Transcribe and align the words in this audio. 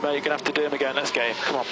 Sorry, 0.00 0.12
mate, 0.12 0.24
you're 0.24 0.36
gonna 0.36 0.42
have 0.42 0.44
to 0.44 0.52
do 0.52 0.62
them 0.62 0.72
again. 0.72 0.94
Let's. 0.94 1.10
Come 1.44 1.56
on. 1.56 1.64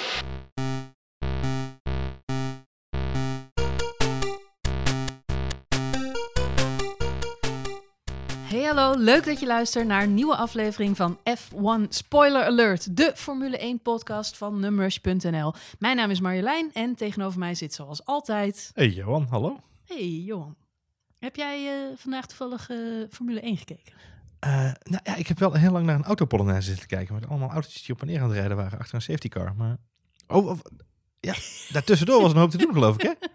Hey 8.47 8.63
hallo, 8.63 8.95
leuk 8.97 9.25
dat 9.25 9.39
je 9.39 9.45
luistert 9.45 9.87
naar 9.87 10.03
een 10.03 10.13
nieuwe 10.13 10.35
aflevering 10.35 10.97
van 10.97 11.17
F1 11.17 11.87
Spoiler 11.89 12.43
Alert, 12.43 12.97
de 12.97 13.11
Formule 13.15 13.57
1 13.57 13.81
podcast 13.81 14.37
van 14.37 14.59
numrush.nl. 14.59 15.53
Mijn 15.79 15.95
naam 15.95 16.09
is 16.09 16.19
Marjolein 16.19 16.69
en 16.73 16.95
tegenover 16.95 17.39
mij 17.39 17.55
zit 17.55 17.73
zoals 17.73 18.05
altijd... 18.05 18.71
Hey 18.73 18.87
Johan, 18.87 19.27
hallo. 19.29 19.59
Hey 19.85 20.07
Johan, 20.07 20.55
heb 21.19 21.35
jij 21.35 21.67
eh, 21.67 21.97
vandaag 21.97 22.25
toevallig 22.25 22.69
eh, 22.69 22.77
Formule 23.09 23.39
1 23.39 23.57
gekeken? 23.57 23.93
Uh, 24.45 24.71
nou 24.83 25.01
ja, 25.03 25.15
ik 25.15 25.27
heb 25.27 25.39
wel 25.39 25.53
heel 25.53 25.71
lang 25.71 25.85
naar 25.85 25.95
een 25.95 26.03
autopolonaise 26.03 26.69
zitten 26.69 26.87
kijken. 26.87 27.13
Met 27.13 27.27
allemaal 27.27 27.49
autootjes 27.49 27.83
die 27.83 27.95
op 27.95 28.01
en 28.01 28.07
neer 28.07 28.21
aan 28.21 28.29
het 28.29 28.37
rijden 28.37 28.57
waren 28.57 28.79
achter 28.79 28.95
een 28.95 29.01
safety 29.01 29.27
car. 29.27 29.55
Maar 29.55 29.77
oh, 30.27 30.47
oh 30.47 30.59
ja, 31.19 31.35
daartussendoor 31.71 32.21
was 32.21 32.31
een 32.31 32.37
hoop 32.37 32.49
te 32.49 32.57
doen 32.57 32.73
geloof 32.73 32.95
ik 32.95 33.01
hè? 33.01 33.13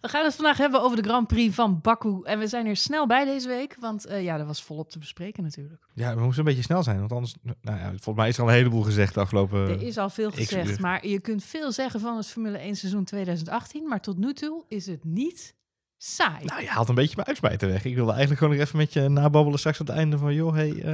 We 0.00 0.08
gaan 0.08 0.24
het 0.24 0.34
vandaag 0.34 0.56
hebben 0.56 0.82
over 0.82 0.96
de 1.02 1.08
Grand 1.08 1.26
Prix 1.26 1.54
van 1.54 1.80
Baku. 1.80 2.22
En 2.22 2.38
we 2.38 2.46
zijn 2.46 2.66
er 2.66 2.76
snel 2.76 3.06
bij 3.06 3.24
deze 3.24 3.48
week, 3.48 3.76
want 3.80 4.06
uh, 4.06 4.22
ja, 4.22 4.36
dat 4.36 4.46
was 4.46 4.62
volop 4.62 4.90
te 4.90 4.98
bespreken 4.98 5.42
natuurlijk. 5.42 5.86
Ja, 5.94 6.14
we 6.14 6.20
moesten 6.20 6.38
een 6.38 6.44
beetje 6.44 6.62
snel 6.62 6.82
zijn, 6.82 6.98
want 6.98 7.12
anders... 7.12 7.34
Nou 7.60 7.78
ja, 7.78 7.88
volgens 7.88 8.16
mij 8.16 8.28
is 8.28 8.36
er 8.36 8.42
al 8.42 8.48
een 8.48 8.54
heleboel 8.54 8.82
gezegd 8.82 9.14
de 9.14 9.20
afgelopen... 9.20 9.58
Er 9.58 9.82
is 9.82 9.98
al 9.98 10.10
veel 10.10 10.30
gezegd, 10.30 10.78
maar 10.78 11.06
je 11.06 11.20
kunt 11.20 11.44
veel 11.44 11.72
zeggen 11.72 12.00
van 12.00 12.16
het 12.16 12.26
Formule 12.26 12.58
1 12.58 12.76
seizoen 12.76 13.04
2018. 13.04 13.88
Maar 13.88 14.00
tot 14.00 14.18
nu 14.18 14.32
toe 14.32 14.64
is 14.68 14.86
het 14.86 15.04
niet 15.04 15.54
saai. 15.98 16.44
Nou, 16.44 16.60
je 16.60 16.68
haalt 16.68 16.88
een 16.88 16.94
beetje 16.94 17.16
mijn 17.16 17.28
uitsmijter 17.28 17.68
weg. 17.68 17.84
Ik 17.84 17.94
wilde 17.94 18.10
eigenlijk 18.10 18.40
gewoon 18.40 18.56
nog 18.56 18.66
even 18.66 18.78
met 18.78 18.92
je 18.92 19.08
nababbelen 19.08 19.58
straks 19.58 19.80
op 19.80 19.86
het 19.86 19.96
einde 19.96 20.18
van... 20.18 20.34
joh, 20.34 20.54
hey, 20.54 20.70
uh, 20.70 20.84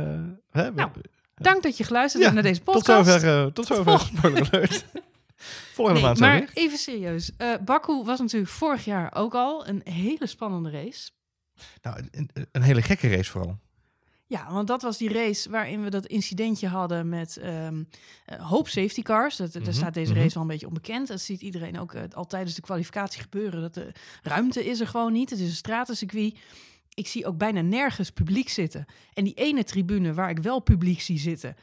hè, 0.50 0.70
nou, 0.70 0.90
dank 1.34 1.62
dat 1.62 1.76
je 1.76 1.84
geluisterd 1.84 2.22
ja, 2.22 2.30
hebt 2.30 2.42
naar 2.42 2.52
deze 2.52 2.62
podcast. 2.62 2.86
Tot 2.86 3.06
zover, 3.06 3.45
uh, 3.45 3.52
tot 3.52 3.66
zover 3.66 4.00
spoiler 4.00 4.48
alert. 4.52 4.84
Volgende 5.74 6.01
nee, 6.01 6.09
maand 6.09 6.20
maar 6.20 6.38
weer. 6.38 6.51
even 6.54 6.79
serieus. 6.79 7.30
Uh, 7.38 7.54
Baku 7.64 8.02
was 8.04 8.18
natuurlijk 8.18 8.51
vorig 8.51 8.84
jaar 8.84 9.14
ook 9.14 9.34
al 9.34 9.68
een 9.68 9.80
hele 9.84 10.26
spannende 10.26 10.70
race. 10.70 11.10
Nou, 11.82 12.09
een, 12.10 12.30
een 12.52 12.62
hele 12.62 12.82
gekke 12.82 13.09
race 13.09 13.30
vooral. 13.30 13.59
Ja, 14.26 14.52
want 14.52 14.66
dat 14.66 14.82
was 14.82 14.98
die 14.98 15.12
race 15.12 15.50
waarin 15.50 15.82
we 15.82 15.90
dat 15.90 16.06
incidentje 16.06 16.68
hadden 16.68 17.08
met 17.08 17.38
um, 17.42 17.88
uh, 18.32 18.50
hoop 18.50 18.68
safety 18.68 19.02
cars. 19.02 19.36
Dat, 19.36 19.46
mm 19.46 19.54
-hmm, 19.54 19.64
Daar 19.64 19.74
staat 19.74 19.94
deze 19.94 20.12
race 20.12 20.20
mm 20.20 20.26
-hmm. 20.26 20.32
wel 20.34 20.42
een 20.42 20.48
beetje 20.48 20.66
onbekend. 20.66 21.08
Dat 21.08 21.20
ziet 21.20 21.40
iedereen 21.40 21.78
ook 21.78 21.94
uh, 21.94 22.02
al 22.12 22.26
tijdens 22.26 22.54
de 22.54 22.62
kwalificatie 22.62 23.22
gebeuren. 23.22 23.60
Dat 23.60 23.74
de 23.74 23.92
ruimte 24.22 24.64
is 24.64 24.80
er 24.80 24.86
gewoon 24.86 25.12
niet. 25.12 25.30
Het 25.30 25.38
is 25.38 25.48
een 25.48 25.54
stratencircuit. 25.54 26.38
Ik 26.95 27.06
zie 27.06 27.26
ook 27.26 27.36
bijna 27.36 27.60
nergens 27.60 28.10
publiek 28.10 28.48
zitten. 28.48 28.86
En 29.12 29.24
die 29.24 29.34
ene 29.34 29.64
tribune 29.64 30.14
waar 30.14 30.30
ik 30.30 30.38
wel 30.38 30.60
publiek 30.60 31.00
zie 31.00 31.18
zitten, 31.18 31.56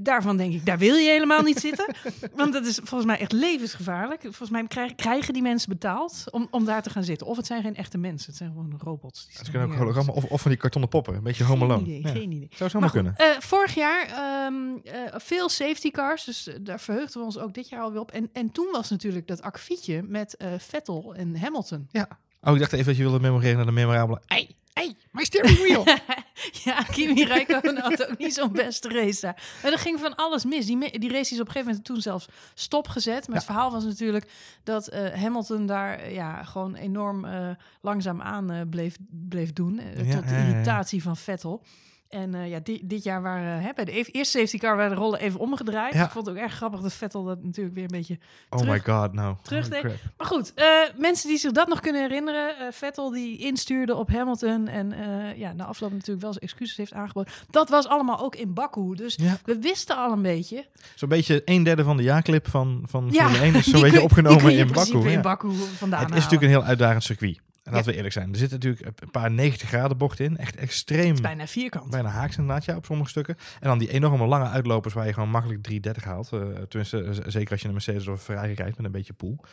daarvan 0.00 0.36
denk 0.36 0.54
ik, 0.54 0.66
daar 0.66 0.78
wil 0.78 0.94
je 0.94 1.10
helemaal 1.10 1.42
niet 1.42 1.58
zitten. 1.58 1.94
Want 2.36 2.52
dat 2.52 2.66
is 2.66 2.74
volgens 2.74 3.04
mij 3.04 3.18
echt 3.18 3.32
levensgevaarlijk. 3.32 4.20
Volgens 4.20 4.50
mij 4.50 4.92
krijgen, 4.96 5.32
die 5.32 5.42
mensen 5.42 5.68
betaald 5.68 6.24
om, 6.30 6.48
om 6.50 6.64
daar 6.64 6.82
te 6.82 6.90
gaan 6.90 7.04
zitten. 7.04 7.26
Of 7.26 7.36
het 7.36 7.46
zijn 7.46 7.62
geen 7.62 7.76
echte 7.76 7.98
mensen, 7.98 8.26
het 8.26 8.36
zijn 8.36 8.50
gewoon 8.50 8.74
robots. 8.78 9.28
Het 9.32 9.50
kunnen 9.50 9.68
ook 9.68 9.74
hologrammen 9.74 10.14
of, 10.14 10.24
of 10.24 10.40
van 10.40 10.50
die 10.50 10.60
kartonnen 10.60 10.90
poppen. 10.90 11.14
Een 11.14 11.22
beetje 11.22 11.44
home 11.44 11.64
alone. 11.64 11.84
Geen 11.84 11.96
idee, 11.96 12.12
ja. 12.12 12.18
geen 12.18 12.32
idee. 12.32 12.48
Zou 12.50 12.70
zomaar 12.70 12.90
kunnen. 12.90 13.14
Uh, 13.18 13.26
vorig 13.38 13.74
jaar 13.74 14.44
um, 14.46 14.80
uh, 14.84 14.92
veel 15.08 15.48
safety 15.48 15.90
cars, 15.90 16.24
dus 16.24 16.48
uh, 16.48 16.54
daar 16.60 16.80
verheugden 16.80 17.20
we 17.20 17.26
ons 17.26 17.38
ook 17.38 17.54
dit 17.54 17.68
jaar 17.68 17.80
alweer 17.80 18.00
op. 18.00 18.10
En, 18.10 18.30
en 18.32 18.52
toen 18.52 18.68
was 18.72 18.90
natuurlijk 18.90 19.26
dat 19.26 19.42
akkefietje 19.42 20.02
met 20.02 20.36
Vettel 20.58 21.14
en 21.14 21.36
Hamilton. 21.36 21.88
Ja. 21.90 22.08
Oh, 22.40 22.54
ik 22.54 22.60
dacht 22.60 22.72
even 22.72 22.86
dat 22.86 22.96
je 22.96 23.02
wilde 23.02 23.20
memoreren 23.20 23.56
naar 23.56 23.66
de 23.66 23.72
memorabele... 23.72 24.20
Ei, 24.26 24.55
ei, 24.76 24.96
my 25.10 25.24
steering 25.24 25.58
wheel. 25.58 25.84
ja, 26.64 26.82
Kimi 26.82 27.24
Räikkönen 27.24 27.82
had 27.82 28.08
ook 28.08 28.18
niet 28.18 28.34
zo'n 28.34 28.52
beste 28.52 28.88
race 28.88 29.20
daar. 29.20 29.42
Maar 29.62 29.72
er 29.72 29.78
ging 29.78 30.00
van 30.00 30.14
alles 30.14 30.44
mis. 30.44 30.66
Die, 30.66 30.98
die 30.98 31.10
race 31.10 31.34
is 31.34 31.40
op 31.40 31.46
een 31.46 31.52
gegeven 31.52 31.66
moment 31.66 31.84
toen 31.84 32.00
zelfs 32.00 32.26
stopgezet. 32.54 33.28
Maar 33.28 33.28
ja. 33.28 33.34
het 33.34 33.44
verhaal 33.44 33.70
was 33.70 33.84
natuurlijk 33.84 34.30
dat 34.64 34.92
uh, 34.92 35.08
Hamilton 35.08 35.66
daar 35.66 36.00
uh, 36.00 36.14
ja, 36.14 36.42
gewoon 36.42 36.74
enorm 36.74 37.24
uh, 37.24 37.50
langzaam 37.80 38.22
aan 38.22 38.52
uh, 38.52 38.60
bleef, 38.70 38.96
bleef 39.28 39.52
doen. 39.52 39.80
Ja, 39.96 40.14
tot 40.14 40.28
de 40.28 40.36
irritatie 40.36 41.02
van 41.02 41.16
Vettel. 41.16 41.62
En 42.08 42.34
uh, 42.34 42.50
ja, 42.50 42.60
di 42.62 42.80
dit 42.84 43.02
jaar 43.02 43.22
waren 43.22 43.60
hè, 43.62 43.70
bij 43.74 43.84
de 43.84 43.92
eerste 43.92 44.38
safety 44.38 44.58
car 44.58 44.76
waren 44.76 44.90
de 44.90 44.96
rollen 44.96 45.20
even 45.20 45.40
omgedraaid. 45.40 45.94
Ja. 45.94 46.04
Ik 46.04 46.10
vond 46.10 46.26
het 46.26 46.36
ook 46.36 46.42
erg 46.42 46.52
grappig 46.52 46.80
dat 46.80 46.92
Vettel 46.92 47.24
dat 47.24 47.42
natuurlijk 47.42 47.74
weer 47.74 47.84
een 47.84 47.90
beetje 47.90 48.18
Oh 48.50 48.68
my 48.68 48.80
god, 48.80 49.12
nou. 49.12 49.36
Terugdeed. 49.42 49.84
Oh 49.84 49.90
maar 50.16 50.26
goed, 50.26 50.52
uh, 50.56 50.64
mensen 50.96 51.28
die 51.28 51.38
zich 51.38 51.52
dat 51.52 51.68
nog 51.68 51.80
kunnen 51.80 52.00
herinneren. 52.00 52.54
Uh, 52.60 52.66
Vettel 52.70 53.10
die 53.10 53.38
instuurde 53.38 53.94
op 53.94 54.10
Hamilton 54.10 54.68
en 54.68 54.94
ja, 55.36 55.52
na 55.52 55.64
afloop 55.64 55.92
natuurlijk 55.92 56.20
wel 56.20 56.32
zijn 56.32 56.44
excuses 56.44 56.76
heeft 56.76 56.92
aangeboden. 56.92 57.32
Dat 57.50 57.68
was 57.68 57.86
allemaal 57.86 58.20
ook 58.20 58.36
in 58.36 58.54
Baku. 58.54 58.94
Dus 58.94 59.14
ja. 59.14 59.38
we 59.44 59.58
wisten 59.58 59.96
al 59.96 60.12
een 60.12 60.22
beetje. 60.22 60.66
Zo'n 60.94 61.08
beetje 61.08 61.42
een 61.44 61.62
derde 61.62 61.84
van 61.84 61.96
de 61.96 62.02
jaarclip 62.02 62.48
van, 62.48 62.82
van 62.86 63.08
ja, 63.10 63.34
1 63.40 63.54
is 63.54 63.66
zo'n 63.70 63.80
beetje 63.80 64.02
opgenomen 64.02 64.56
in 64.56 64.72
Baku. 64.72 65.10
in 65.10 65.22
Baku 65.22 65.52
vandaan 65.76 66.00
Het 66.00 66.08
is 66.08 66.14
natuurlijk 66.14 66.42
een 66.42 66.58
heel 66.58 66.64
uitdagend 66.64 67.02
circuit. 67.02 67.44
En 67.66 67.72
laten 67.72 67.90
we 67.90 67.96
eerlijk 67.96 68.14
zijn, 68.14 68.32
er 68.32 68.38
zitten 68.38 68.58
natuurlijk 68.58 69.00
een 69.00 69.10
paar 69.10 69.30
90 69.30 69.68
graden 69.68 69.96
bochten 69.96 70.24
in. 70.24 70.36
Echt 70.36 70.56
extreem. 70.56 71.22
bijna 71.22 71.46
vierkant. 71.46 71.90
Bijna 71.90 72.08
haaks 72.08 72.36
inderdaad, 72.36 72.64
ja, 72.64 72.76
op 72.76 72.84
sommige 72.84 73.10
stukken. 73.10 73.36
En 73.60 73.68
dan 73.68 73.78
die 73.78 73.90
enorme 73.90 74.26
lange 74.26 74.48
uitlopers 74.48 74.94
waar 74.94 75.06
je 75.06 75.12
gewoon 75.12 75.30
makkelijk 75.30 75.62
330 75.62 76.04
haalt. 76.04 76.30
Uh, 76.32 76.62
tenminste, 76.62 77.30
zeker 77.30 77.50
als 77.50 77.60
je 77.60 77.66
een 77.66 77.72
Mercedes 77.72 78.06
of 78.06 78.12
een 78.12 78.18
Ferrari 78.18 78.54
rijdt 78.54 78.76
met 78.76 78.86
een 78.86 78.92
beetje 78.92 79.12
pool. 79.12 79.44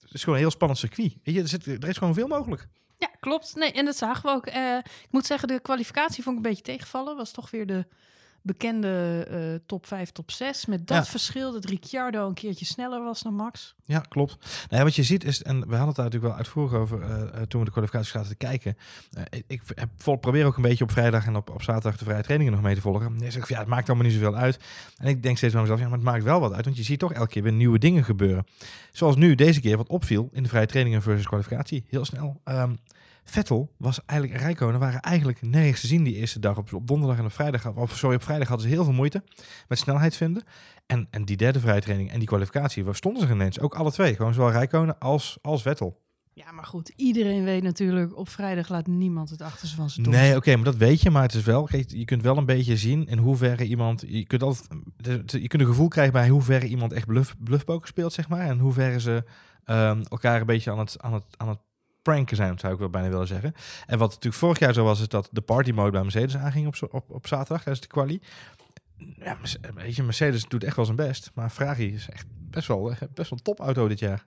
Het 0.00 0.14
is 0.14 0.20
gewoon 0.20 0.34
een 0.34 0.44
heel 0.44 0.50
spannend 0.50 0.80
circuit. 0.80 1.16
Weet 1.22 1.34
je, 1.34 1.40
er, 1.40 1.48
zit, 1.48 1.66
er 1.66 1.88
is 1.88 1.96
gewoon 1.96 2.14
veel 2.14 2.28
mogelijk. 2.28 2.68
Ja, 2.96 3.10
klopt. 3.20 3.54
Nee, 3.54 3.72
en 3.72 3.84
dat 3.84 3.96
zagen 3.96 4.22
we 4.22 4.30
ook. 4.30 4.46
Uh, 4.46 4.76
ik 4.78 5.10
moet 5.10 5.26
zeggen, 5.26 5.48
de 5.48 5.60
kwalificatie 5.60 6.22
vond 6.22 6.38
ik 6.38 6.44
een 6.44 6.50
beetje 6.50 6.72
tegenvallen. 6.72 7.16
Was 7.16 7.32
toch 7.32 7.50
weer 7.50 7.66
de 7.66 7.86
bekende 8.44 9.26
uh, 9.30 9.58
top 9.66 9.86
5, 9.86 10.10
top 10.10 10.30
6. 10.30 10.66
Met 10.66 10.86
dat 10.86 11.04
ja. 11.04 11.10
verschil 11.10 11.52
dat 11.52 11.64
Ricciardo 11.64 12.26
een 12.26 12.34
keertje 12.34 12.64
sneller 12.64 13.02
was 13.02 13.22
dan 13.22 13.34
Max. 13.34 13.74
Ja, 13.84 13.98
klopt. 13.98 14.36
Nou 14.40 14.76
ja, 14.76 14.82
wat 14.82 14.94
je 14.94 15.02
ziet 15.02 15.24
is, 15.24 15.42
en 15.42 15.54
we 15.54 15.76
hadden 15.76 15.86
het 15.86 15.96
daar 15.96 16.04
natuurlijk 16.04 16.32
wel 16.32 16.42
uitvoerig 16.42 16.78
over 16.78 17.00
uh, 17.00 17.42
toen 17.42 17.60
we 17.60 17.66
de 17.66 17.72
kwalificatie 17.72 18.10
zaten 18.10 18.28
te 18.28 18.36
kijken. 18.36 18.76
Uh, 19.18 19.22
ik 19.46 19.62
heb, 19.74 19.88
vol, 19.96 20.16
probeer 20.16 20.46
ook 20.46 20.56
een 20.56 20.62
beetje 20.62 20.84
op 20.84 20.90
vrijdag 20.90 21.26
en 21.26 21.36
op, 21.36 21.50
op 21.50 21.62
zaterdag 21.62 21.96
de 21.96 22.04
vrije 22.04 22.22
trainingen 22.22 22.52
nog 22.52 22.62
mee 22.62 22.74
te 22.74 22.80
volgen. 22.80 23.16
Nee, 23.16 23.30
zeg 23.30 23.42
ik, 23.42 23.48
ja, 23.48 23.58
het 23.58 23.68
maakt 23.68 23.88
allemaal 23.88 24.06
niet 24.06 24.14
zoveel 24.14 24.36
uit. 24.36 24.58
En 24.96 25.06
ik 25.06 25.22
denk 25.22 25.36
steeds 25.36 25.52
bij 25.52 25.62
mezelf, 25.62 25.80
ja, 25.80 25.88
maar 25.88 25.98
het 25.98 26.06
maakt 26.06 26.24
wel 26.24 26.40
wat 26.40 26.52
uit. 26.52 26.64
Want 26.64 26.76
je 26.76 26.82
ziet 26.82 26.98
toch 26.98 27.12
elke 27.12 27.30
keer 27.30 27.42
weer 27.42 27.52
nieuwe 27.52 27.78
dingen 27.78 28.04
gebeuren. 28.04 28.46
Zoals 28.92 29.16
nu, 29.16 29.34
deze 29.34 29.60
keer, 29.60 29.76
wat 29.76 29.88
opviel 29.88 30.28
in 30.32 30.42
de 30.42 30.48
vrije 30.48 30.66
trainingen 30.66 31.02
versus 31.02 31.26
kwalificatie. 31.26 31.84
Heel 31.88 32.04
snel. 32.04 32.40
Um, 32.44 32.78
Vettel 33.24 33.74
was 33.76 34.04
eigenlijk 34.04 34.40
en 34.40 34.46
Rijkonen 34.46 34.80
waren 34.80 35.00
eigenlijk 35.00 35.42
nergens 35.42 35.80
te 35.80 35.86
zien 35.86 36.02
die 36.02 36.14
eerste 36.14 36.38
dag. 36.38 36.58
Op, 36.58 36.72
op 36.72 36.86
donderdag 36.86 37.18
en 37.18 37.24
op 37.24 37.32
vrijdag, 37.32 37.74
of 37.74 37.96
sorry, 37.96 38.16
op 38.16 38.22
vrijdag 38.22 38.48
hadden 38.48 38.66
ze 38.68 38.74
heel 38.74 38.84
veel 38.84 38.92
moeite 38.92 39.24
met 39.68 39.78
snelheid 39.78 40.16
vinden. 40.16 40.42
En, 40.86 41.06
en 41.10 41.24
die 41.24 41.36
derde 41.36 41.60
vrije 41.60 41.80
training 41.80 42.10
en 42.10 42.18
die 42.18 42.28
kwalificatie, 42.28 42.84
waar 42.84 42.94
stonden 42.94 43.26
ze 43.26 43.32
ineens? 43.32 43.60
Ook 43.60 43.74
alle 43.74 43.92
twee, 43.92 44.14
gewoon 44.14 44.34
zowel 44.34 44.50
Rijkonen 44.50 44.98
als, 44.98 45.38
als 45.42 45.62
Vettel. 45.62 46.02
Ja, 46.32 46.52
maar 46.52 46.64
goed, 46.64 46.92
iedereen 46.96 47.44
weet 47.44 47.62
natuurlijk, 47.62 48.16
op 48.16 48.28
vrijdag 48.28 48.68
laat 48.68 48.86
niemand 48.86 49.30
het 49.30 49.42
achter 49.42 49.68
ze 49.68 49.76
van 49.76 49.90
zijn 49.90 50.08
Nee, 50.08 50.28
oké, 50.28 50.36
okay, 50.36 50.54
maar 50.54 50.64
dat 50.64 50.76
weet 50.76 51.00
je, 51.00 51.10
maar 51.10 51.22
het 51.22 51.34
is 51.34 51.44
wel, 51.44 51.64
kijk, 51.64 51.90
je 51.90 52.04
kunt 52.04 52.22
wel 52.22 52.36
een 52.36 52.46
beetje 52.46 52.76
zien 52.76 53.06
in 53.06 53.18
hoeverre 53.18 53.64
iemand, 53.64 54.04
je 54.06 54.26
kunt 54.26 54.42
altijd, 54.42 54.68
je 55.26 55.48
kunt 55.48 55.62
een 55.62 55.68
gevoel 55.68 55.88
krijgen 55.88 56.12
bij 56.12 56.28
hoeverre 56.28 56.66
iemand 56.66 56.92
echt 56.92 57.06
bluff, 57.06 57.34
bluffpoker 57.38 57.88
speelt, 57.88 58.12
zeg 58.12 58.28
maar, 58.28 58.40
en 58.40 58.58
hoeverre 58.58 59.00
ze 59.00 59.24
um, 59.66 60.02
elkaar 60.08 60.40
een 60.40 60.46
beetje 60.46 60.70
aan 60.70 60.78
het, 60.78 61.00
aan 61.00 61.12
het, 61.12 61.24
aan 61.36 61.48
het 61.48 61.58
pranken 62.04 62.36
zijn, 62.36 62.58
zou 62.58 62.72
ik 62.72 62.78
wel 62.78 62.90
bijna 62.90 63.08
willen 63.08 63.26
zeggen. 63.26 63.54
En 63.86 63.98
wat 63.98 64.08
natuurlijk 64.08 64.34
vorig 64.34 64.58
jaar 64.58 64.72
zo 64.72 64.84
was, 64.84 65.00
is 65.00 65.08
dat 65.08 65.28
de 65.32 65.40
party 65.40 65.70
mode 65.70 65.90
bij 65.90 66.02
Mercedes 66.02 66.36
aanging 66.36 66.66
op, 66.66 66.94
op, 66.94 67.10
op 67.10 67.26
zaterdag 67.26 67.62
tijdens 67.62 67.80
de 67.80 67.92
quali. 67.92 68.20
Ja, 68.96 69.38
weet 69.74 69.96
je, 69.96 70.02
Mercedes 70.02 70.44
doet 70.44 70.64
echt 70.64 70.76
wel 70.76 70.84
zijn 70.84 70.96
best, 70.96 71.30
maar 71.34 71.50
Ferrari 71.50 71.94
is 71.94 72.08
echt 72.08 72.26
best 72.28 72.68
wel, 72.68 72.82
best 73.14 73.30
wel 73.30 73.38
een 73.38 73.42
topauto 73.42 73.88
dit 73.88 73.98
jaar. 73.98 74.26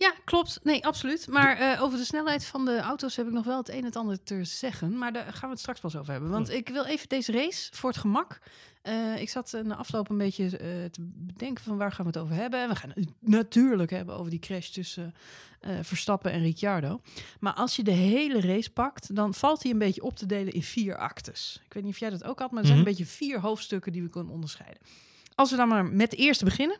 Ja, 0.00 0.14
klopt. 0.24 0.58
Nee, 0.62 0.86
absoluut. 0.86 1.28
Maar 1.28 1.60
uh, 1.60 1.82
over 1.82 1.98
de 1.98 2.04
snelheid 2.04 2.44
van 2.44 2.64
de 2.64 2.78
auto's 2.78 3.16
heb 3.16 3.26
ik 3.26 3.32
nog 3.32 3.44
wel 3.44 3.56
het 3.56 3.68
een 3.68 3.78
en 3.78 3.84
het 3.84 3.96
ander 3.96 4.22
te 4.22 4.44
zeggen. 4.44 4.98
Maar 4.98 5.12
daar 5.12 5.32
gaan 5.32 5.48
we 5.48 5.48
het 5.48 5.58
straks 5.58 5.80
pas 5.80 5.96
over 5.96 6.12
hebben. 6.12 6.30
Want 6.30 6.50
ik 6.50 6.68
wil 6.68 6.84
even 6.84 7.08
deze 7.08 7.32
race 7.32 7.68
voor 7.72 7.90
het 7.90 7.98
gemak. 7.98 8.38
Uh, 8.82 9.20
ik 9.20 9.28
zat 9.28 9.60
na 9.62 9.76
afloop 9.76 10.10
een 10.10 10.18
beetje 10.18 10.44
uh, 10.44 10.50
te 10.84 11.00
bedenken 11.00 11.64
van 11.64 11.76
waar 11.76 11.92
gaan 11.92 12.04
we 12.04 12.10
het 12.10 12.20
over 12.20 12.34
hebben. 12.34 12.60
En 12.60 12.68
we 12.68 12.74
gaan 12.74 12.92
het 12.94 13.08
natuurlijk 13.20 13.90
hebben 13.90 14.14
over 14.14 14.30
die 14.30 14.38
crash 14.38 14.68
tussen 14.68 15.14
Verstappen 15.82 16.32
en 16.32 16.42
Ricciardo. 16.42 17.00
Maar 17.40 17.52
als 17.52 17.76
je 17.76 17.82
de 17.82 17.90
hele 17.90 18.40
race 18.40 18.70
pakt, 18.70 19.14
dan 19.14 19.34
valt 19.34 19.62
hij 19.62 19.72
een 19.72 19.78
beetje 19.78 20.02
op 20.02 20.16
te 20.16 20.26
delen 20.26 20.52
in 20.52 20.62
vier 20.62 20.96
actes. 20.96 21.60
Ik 21.64 21.72
weet 21.72 21.82
niet 21.82 21.92
of 21.92 21.98
jij 21.98 22.10
dat 22.10 22.24
ook 22.24 22.38
had, 22.38 22.50
maar 22.50 22.60
er 22.60 22.66
zijn 22.66 22.78
mm 22.78 22.84
-hmm. 22.84 22.92
een 22.92 22.98
beetje 22.98 23.16
vier 23.16 23.40
hoofdstukken 23.40 23.92
die 23.92 24.02
we 24.02 24.08
kunnen 24.08 24.32
onderscheiden. 24.32 24.82
Als 25.34 25.50
we 25.50 25.56
dan 25.56 25.68
maar 25.68 25.84
met 25.84 26.10
de 26.10 26.16
eerste 26.16 26.44
beginnen. 26.44 26.78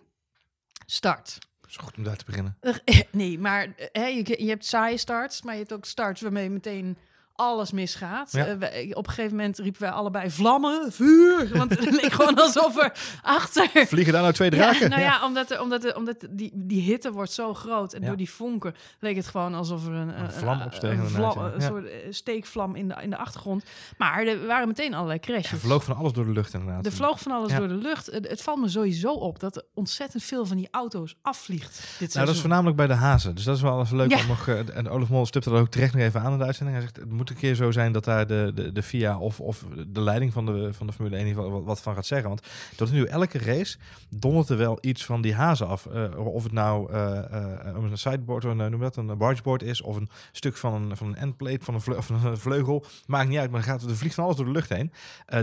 Start. 0.87 1.39
Is 1.71 1.77
goed 1.77 1.97
om 1.97 2.05
daar 2.05 2.17
te 2.17 2.25
beginnen. 2.25 2.57
Nee, 3.11 3.39
maar 3.39 3.73
hè, 3.93 4.07
je, 4.07 4.45
je 4.45 4.49
hebt 4.49 4.65
saaie 4.65 4.97
starts, 4.97 5.43
maar 5.43 5.55
je 5.55 5.61
hebt 5.61 5.73
ook 5.73 5.85
starts 5.85 6.21
waarmee 6.21 6.51
meteen 6.51 6.99
alles 7.41 7.71
misgaat. 7.73 8.33
Ja. 8.33 8.47
Eh, 8.47 8.57
wij- 8.59 8.91
op 8.95 9.07
een 9.07 9.13
gegeven 9.13 9.37
moment 9.37 9.59
riepen 9.59 9.81
wij 9.83 9.91
allebei 9.91 10.31
vlammen, 10.31 10.93
vuur. 10.93 11.49
Want 11.59 11.71
het 11.79 11.91
leek 12.01 12.13
gewoon 12.13 12.39
alsof 12.41 12.83
er 12.83 12.93
achter... 13.23 13.69
Vliegen 13.87 14.13
daar 14.13 14.23
nou 14.23 14.35
twee 14.35 14.51
draken? 14.51 14.81
Ja, 14.81 14.89
nou 14.89 15.01
ja, 15.01 15.25
omdat, 15.25 15.51
er, 15.51 15.61
omdat, 15.61 15.85
er, 15.85 15.97
omdat 15.97 16.17
die, 16.31 16.51
die 16.55 16.83
hitte 16.83 17.13
wordt 17.13 17.33
zo 17.33 17.55
groot 17.55 17.93
en 17.93 18.03
door 18.03 18.17
die 18.17 18.31
vonken 18.31 18.75
leek 19.01 19.17
het 19.17 19.27
gewoon 19.27 19.55
alsof 19.55 19.87
er 19.87 19.93
een, 19.93 20.21
Een 20.21 20.31
vlam 20.33 20.61
opsteeg 20.63 20.99
een, 20.99 21.09
vlam- 21.09 21.53
soort 21.61 21.85
eh, 21.85 21.93
steekvlam 22.11 22.75
in 22.77 22.89
de, 22.89 22.95
in 23.03 23.11
de 23.11 23.17
achtergrond. 23.17 23.65
Maar 23.99 24.27
er 24.27 24.47
waren 24.47 24.69
meteen 24.69 24.95
allerlei 24.95 25.19
crashes. 25.19 25.51
Er 25.53 25.59
vloog 25.59 25.85
van 25.85 25.97
alles 25.97 26.13
door 26.13 26.25
de 26.25 26.33
lucht 26.33 26.55
inderdaad. 26.55 26.87
Er 26.87 26.93
vloog 26.93 27.21
van 27.21 27.33
alles 27.33 27.53
door 27.53 27.69
de 27.69 27.75
lucht. 27.75 28.07
Het, 28.07 28.29
het 28.29 28.43
valt 28.43 28.61
me 28.61 28.69
sowieso 28.69 29.13
op 29.13 29.41
dat 29.41 29.57
er 29.57 29.63
ontzettend 29.75 30.23
veel 30.23 30.47
van 30.47 30.57
die 30.57 30.69
auto's 30.71 31.17
afvliegt 31.23 31.81
dit 31.99 32.15
Nou, 32.15 32.27
dat 32.27 32.35
is 32.35 32.41
voornamelijk 32.41 32.77
bij 32.77 32.87
de 32.87 32.95
hazen. 32.95 33.35
Dus 33.35 33.45
dat 33.45 33.57
is 33.57 33.63
wel 33.63 33.81
even 33.81 33.97
leuk 33.97 34.13
om 34.15 34.27
nog... 34.27 34.49
eh, 34.49 34.77
en 34.77 34.89
Olaf 34.89 35.09
Mol 35.09 35.27
stipte 35.27 35.51
dat 35.51 35.61
ook 35.61 35.69
terecht 35.71 35.95
nog 35.95 36.03
even 36.03 36.21
aan 36.21 36.33
in 36.33 36.39
de 36.39 36.45
uitzending. 36.45 36.77
Hij 36.79 36.87
zegt, 36.87 36.97
het 37.05 37.13
moet 37.17 37.30
een 37.31 37.37
keer 37.37 37.55
zo 37.55 37.71
zijn 37.71 37.93
dat 37.93 38.05
daar 38.05 38.27
de, 38.27 38.53
de, 38.55 38.73
de 38.73 38.83
FIA 38.83 39.19
of, 39.19 39.41
of 39.41 39.65
de 39.87 40.01
leiding 40.01 40.33
van 40.33 40.47
de, 40.47 40.73
van 40.73 40.87
de 40.87 40.93
Formule 40.93 41.17
1 41.17 41.25
in 41.25 41.29
ieder 41.29 41.43
geval 41.43 41.59
wat, 41.59 41.67
wat 41.67 41.81
van 41.81 41.95
gaat 41.95 42.07
zeggen. 42.07 42.29
Want 42.29 42.43
tot 42.77 42.93
nu 42.93 43.05
elke 43.05 43.39
race 43.39 43.79
dondert 44.09 44.49
er 44.49 44.57
wel 44.57 44.79
iets 44.81 45.05
van 45.05 45.21
die 45.21 45.35
hazen 45.35 45.67
af. 45.67 45.87
Eh, 45.87 46.27
of 46.27 46.43
het 46.43 46.53
nou 46.53 46.93
eh, 46.93 47.19
eh, 47.19 47.75
een 47.75 47.99
sideboard, 47.99 48.45
een, 48.45 48.57
noem 48.57 48.81
dat, 48.81 48.97
een 48.97 49.19
bargeboard 49.19 49.63
is, 49.63 49.83
of 49.83 49.97
een 49.97 50.09
stuk 50.33 50.57
van 50.57 50.75
een, 50.75 50.97
van 50.97 51.07
een 51.07 51.17
endplate, 51.17 51.65
van 51.65 51.75
een, 51.75 51.97
of 51.97 52.09
een 52.25 52.39
vleugel. 52.39 52.85
Maakt 53.07 53.29
niet 53.29 53.39
uit, 53.39 53.51
maar 53.51 53.63
gaat, 53.63 53.83
er 53.83 53.97
vliegt 53.97 54.15
van 54.15 54.25
alles 54.25 54.37
door 54.37 54.45
de 54.45 54.51
lucht 54.51 54.69
heen. 54.69 54.93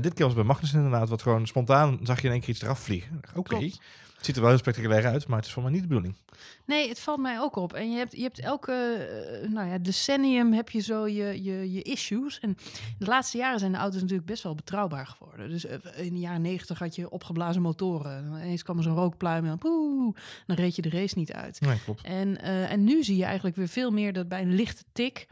Dit 0.02 0.14
keer 0.14 0.26
was 0.26 0.36
bij 0.36 0.44
Magnussen 0.44 0.80
inderdaad, 0.80 1.10
wat 1.10 1.22
gewoon 1.22 1.48
spontaan 1.48 2.00
zag 2.04 2.22
je 2.22 2.26
in 2.28 2.32
één 2.32 2.42
keer 2.42 2.50
iets 2.50 2.62
eraf 2.62 2.80
vliegen. 2.80 3.22
Oké. 3.36 3.70
Het 4.18 4.26
ziet 4.26 4.36
er 4.36 4.42
wel 4.42 4.50
heel 4.50 4.60
spectaculair 4.60 5.06
uit, 5.06 5.28
maar 5.28 5.38
het 5.38 5.46
is 5.46 5.54
voor 5.54 5.64
mij 5.64 5.72
niet 5.72 5.82
de 5.82 5.88
bedoeling. 5.88 6.16
Nee, 6.66 6.90
het 6.90 7.00
valt 7.00 7.20
mij 7.20 7.40
ook 7.40 7.56
op. 7.56 7.74
En 7.74 7.92
je 7.92 7.98
hebt, 7.98 8.16
je 8.16 8.22
hebt 8.22 8.40
elke 8.40 8.74
eh, 8.74 9.50
nou 9.50 9.68
ja, 9.68 9.78
decennium 9.78 10.54
heb 10.54 10.70
je 10.70 10.80
zo 10.80 11.08
je, 11.08 11.44
je, 11.44 11.72
je 11.72 11.82
issues. 11.82 12.40
En 12.40 12.58
de 12.98 13.06
laatste 13.06 13.38
jaren 13.38 13.60
zijn 13.60 13.72
de 13.72 13.78
auto's 13.78 14.02
natuurlijk 14.02 14.28
best 14.28 14.44
wel 14.44 14.56
betrouwbaar 14.56 15.08
geworden. 15.08 15.50
Dus 15.50 15.66
eh, 15.66 15.78
in 15.96 16.14
de 16.14 16.20
jaren 16.20 16.42
negentig 16.42 16.80
had 16.80 16.96
je 16.96 17.10
opgeblazen 17.10 17.62
motoren. 17.62 18.12
En 18.12 18.26
ineens 18.26 18.64
kwam 18.64 18.78
er 18.78 18.84
zo'n 18.84 18.96
rookpluim 18.96 19.44
en 19.44 19.50
dan, 19.50 19.58
poeh, 19.58 20.16
dan 20.48 20.56
reed 20.56 20.76
je 20.76 20.82
de 20.82 20.90
race 20.90 21.18
niet 21.18 21.34
uit. 21.34 21.62
Nee, 21.62 21.82
klopt. 21.84 22.02
En, 22.02 22.42
eh, 22.42 22.72
en 22.72 22.84
nu 22.84 23.04
zie 23.04 23.18
je 23.18 23.26
eigenlijk 23.26 23.56
weer 23.56 23.68
veel 23.68 23.92
meer 23.92 24.14
dat 24.14 24.28
bij 24.28 24.42
een 24.42 24.56
lichte 24.56 24.84
tik, 24.92 25.28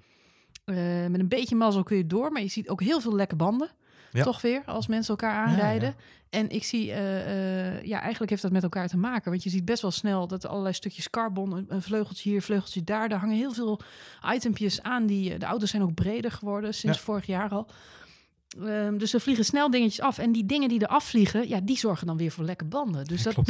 met 0.66 1.20
een 1.20 1.28
beetje 1.28 1.56
mazzel 1.56 1.84
kun 1.84 1.98
je 1.98 2.08
door, 2.08 2.32
maar 2.32 2.42
je 2.42 2.48
ziet 2.48 2.70
ook 2.70 2.82
heel 2.82 3.02
veel 3.02 3.16
lekke 3.16 3.36
banden. 3.36 3.70
Ja. 4.16 4.24
Toch 4.24 4.42
weer, 4.42 4.62
als 4.66 4.88
mensen 4.88 5.10
elkaar 5.10 5.34
ja. 5.34 5.52
aanrijden. 5.52 5.96
En 6.30 6.50
ik 6.50 6.64
zie, 6.64 6.92
eh, 6.92 7.76
eh, 7.76 7.84
ja, 7.84 8.00
eigenlijk 8.00 8.30
heeft 8.30 8.42
dat 8.42 8.52
met 8.52 8.64
elkaar 8.64 8.88
te 8.88 8.98
maken. 8.98 9.32
Want 9.32 9.44
je 9.44 9.50
ziet 9.50 9.66
best 9.66 9.82
wel 9.82 9.92
snel 9.92 10.28
dat 10.28 10.44
er 10.44 10.50
allerlei 10.50 10.74
stukjes 10.74 11.10
carbon, 11.10 11.66
een, 11.68 11.82
vleugeltje 11.82 12.30
hier, 12.30 12.42
vleugeltje 12.42 12.84
daar. 12.84 13.10
Daar 13.10 13.20
hangen 13.20 13.36
heel 13.36 13.54
veel 13.54 13.80
itempjes 14.34 14.82
aan. 14.82 15.06
Die, 15.06 15.34
eh, 15.34 15.40
de 15.40 15.46
auto's 15.46 15.70
zijn 15.70 15.82
ook 15.82 15.94
breder 15.94 16.32
geworden 16.32 16.74
sinds 16.74 17.00
vorig 17.00 17.26
jaar 17.26 17.50
al. 17.50 17.68
Ehm, 18.64 18.98
dus 18.98 19.14
er 19.14 19.22
vliegen 19.22 19.46
snel 19.46 19.70
dingetjes 19.70 20.02
af. 20.02 20.18
En 20.18 20.32
die 20.32 20.46
dingen 20.46 20.70
die 20.70 20.80
er 20.80 20.88
afvliegen, 20.88 21.48
ja, 21.48 21.60
die 21.64 21.78
zorgen 21.78 22.08
dan 22.08 22.18
weer 22.18 22.32
voor 22.32 22.44
lekke 22.44 22.66
banden. 22.66 23.06
Dus 23.06 23.24
Ja, 23.24 23.32
dat, 23.32 23.48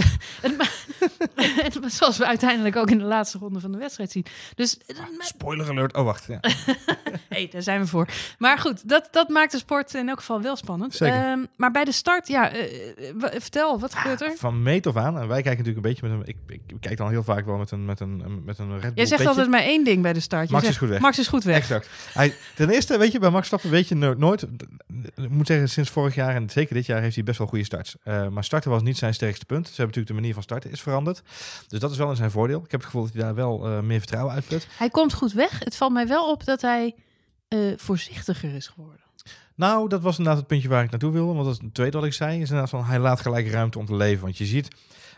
het 1.86 1.94
zoals 1.94 2.18
we 2.18 2.26
uiteindelijk 2.26 2.76
ook 2.76 2.90
in 2.90 2.98
de 2.98 3.04
laatste 3.04 3.38
ronde 3.38 3.60
van 3.60 3.72
de 3.72 3.78
wedstrijd 3.78 4.12
zien. 4.12 4.26
Dus 4.56 4.78
eh, 4.78 4.98
Spoiler 5.20 5.70
alert. 5.70 5.96
Oh, 5.96 6.04
wacht. 6.04 6.26
Ja. 6.28 6.40
hey, 7.36 7.50
daar 7.52 7.62
zijn 7.62 7.80
we 7.82 7.88
voor. 7.88 8.08
Maar 8.38 8.58
goed, 8.58 8.90
dat, 8.90 9.08
dat 9.12 9.30
maakt 9.30 9.52
de 9.52 9.58
sport 9.58 9.94
in 9.94 10.10
elk 10.10 10.20
geval 10.20 10.42
wel 10.42 10.56
spannend. 10.56 11.02
Ehm, 11.02 11.40
maar 11.56 11.72
bij 11.72 11.84
de 11.84 11.92
start, 11.92 12.28
ja, 12.28 12.52
eh, 12.52 12.62
vertel, 13.20 13.80
wat 13.80 13.96
gebeurt 13.96 14.22
er? 14.22 14.34
Van 14.38 14.64
meet 14.64 14.88
af 14.88 14.96
aan. 14.96 15.20
En 15.20 15.28
wij 15.28 15.42
kijken 15.42 15.64
natuurlijk 15.64 15.86
een 15.86 15.92
beetje 15.94 16.08
met 16.08 16.12
een... 16.20 16.28
Ik, 16.28 16.56
ik, 16.56 16.62
ik 16.68 16.76
kijk 16.80 16.98
dan 16.98 17.10
heel 17.10 17.24
vaak 17.24 17.46
wel 17.46 17.58
met 17.58 17.72
een, 17.72 17.86
met 17.86 18.00
een, 18.00 18.42
met 18.46 18.58
een 18.58 18.72
Red 18.72 18.82
Bull 18.82 18.92
Jij 18.96 19.06
zegt 19.06 19.10
petje. 19.10 19.28
altijd 19.28 19.50
maar 19.50 19.62
één 19.62 19.84
ding 19.84 20.02
bij 20.02 20.14
de 20.14 20.20
start. 20.20 20.48
Je 20.48 20.54
Max 20.54 20.68
is 20.68 20.78
goed 20.78 20.90
weg. 20.90 21.00
Max 21.00 21.20
is 21.20 21.28
goed 21.28 21.44
weg. 21.44 21.58
Exact. 21.58 21.90
Hij, 22.14 22.34
ten 22.56 22.70
eerste, 22.70 22.98
weet 22.98 23.12
je, 23.12 23.20
bij 23.20 23.30
Max 23.30 23.48
Stappen 23.48 23.70
weet 23.70 23.88
je 23.88 23.96
no- 23.96 24.14
nooit... 24.14 24.46
Ik 25.16 25.30
moet 25.30 25.48
zeggen, 25.48 25.70
sinds 25.70 25.90
vorig 25.90 26.16
jaar 26.16 26.36
en 26.36 26.50
zeker 26.50 26.76
dit 26.76 26.86
jaar 26.86 27.02
heeft 27.02 27.16
hij 27.16 27.24
best 27.24 27.38
wel 27.38 27.48
goede 27.48 27.64
starts. 27.66 27.96
Eh, 28.04 28.28
maar 28.28 28.44
starten 28.44 28.72
was 28.72 28.82
niet 28.82 28.98
zijn 28.98 29.14
sterkste 29.14 29.46
punt. 29.46 29.64
Ze 29.68 29.76
hebben 29.76 29.86
natuurlijk 29.86 30.08
de 30.08 30.22
manier 30.22 30.34
van 30.34 30.44
starten 30.44 30.72
is 30.72 30.82
veranderd. 30.82 31.22
Dus 31.68 31.80
dat 31.80 31.92
is 31.92 31.98
wel 31.98 32.10
in 32.10 32.16
zijn 32.16 32.32
voordeel. 32.32 32.62
Ik 32.64 32.72
heb 32.72 32.80
het 32.80 32.90
gevoel 32.90 33.04
dat 33.04 33.14
hij 33.14 33.22
daar 33.24 33.36
wel 33.36 33.66
eh, 33.66 33.80
meer 33.80 34.00
vertrouwen 34.00 34.34
uitput. 34.34 34.68
Hij 34.78 34.90
komt 34.90 35.14
goed 35.14 35.34
weg. 35.34 35.60
Het 35.60 35.76
valt 35.76 35.94
mij 35.94 36.08
wel 36.08 36.32
op 36.32 36.46
dat 36.46 36.62
hij 36.62 36.96
eh, 37.56 37.78
voorzichtiger 37.78 38.56
is 38.56 38.68
geworden. 38.68 39.04
Nou, 39.56 39.90
dat 39.90 40.02
was 40.02 40.18
inderdaad 40.18 40.40
het 40.40 40.50
puntje 40.50 40.70
waar 40.70 40.84
ik 40.84 40.90
naartoe 40.90 41.12
wilde. 41.12 41.34
Want 41.34 41.46
dat 41.46 41.56
is 41.56 41.62
het 41.62 41.74
tweede 41.74 41.98
wat 41.98 42.06
ik 42.06 42.14
zei. 42.14 42.42
Is 42.42 42.50
inderdaad 42.50 42.70
van, 42.70 42.84
hij 42.84 43.00
laat 43.00 43.22
gelijk 43.22 43.48
ruimte 43.48 43.80
om 43.80 43.86
te 43.86 43.96
leven. 43.96 44.24
Want 44.24 44.38
je 44.38 44.46
ziet 44.46 44.68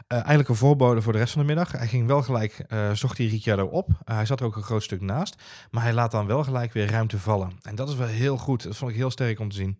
eh, 0.07 0.18
eigenlijk 0.18 0.50
een 0.50 0.56
voorbode 0.56 1.01
voor 1.01 1.13
de 1.13 1.19
rest 1.19 1.34
van 1.34 1.42
de 1.42 1.48
middag. 1.48 1.72
Hij 1.72 1.88
ging 1.88 2.07
wel 2.07 2.22
gelijk, 2.22 2.63
eh, 2.68 2.92
zocht 2.92 3.18
hij 3.18 3.28
Ricciardo 3.28 3.66
op. 3.66 3.89
Hij 4.04 4.25
zat 4.25 4.39
er 4.39 4.45
ook 4.45 4.56
een 4.56 4.63
groot 4.63 4.84
stuk 4.84 5.01
naast. 5.01 5.36
Maar 5.72 5.84
hij 5.84 5.94
laat 5.94 6.12
dan 6.12 6.28
wel 6.28 6.44
gelijk 6.44 6.74
weer 6.74 6.89
ruimte 6.89 7.19
vallen. 7.19 7.51
En 7.62 7.75
dat 7.75 7.89
is 7.89 7.95
wel 7.95 8.07
heel 8.07 8.38
goed. 8.38 8.63
Dat 8.63 8.78
vond 8.78 8.92
ik 8.92 8.98
heel 8.98 9.12
sterk 9.12 9.40
om 9.40 9.50
te 9.50 9.56
zien. 9.56 9.80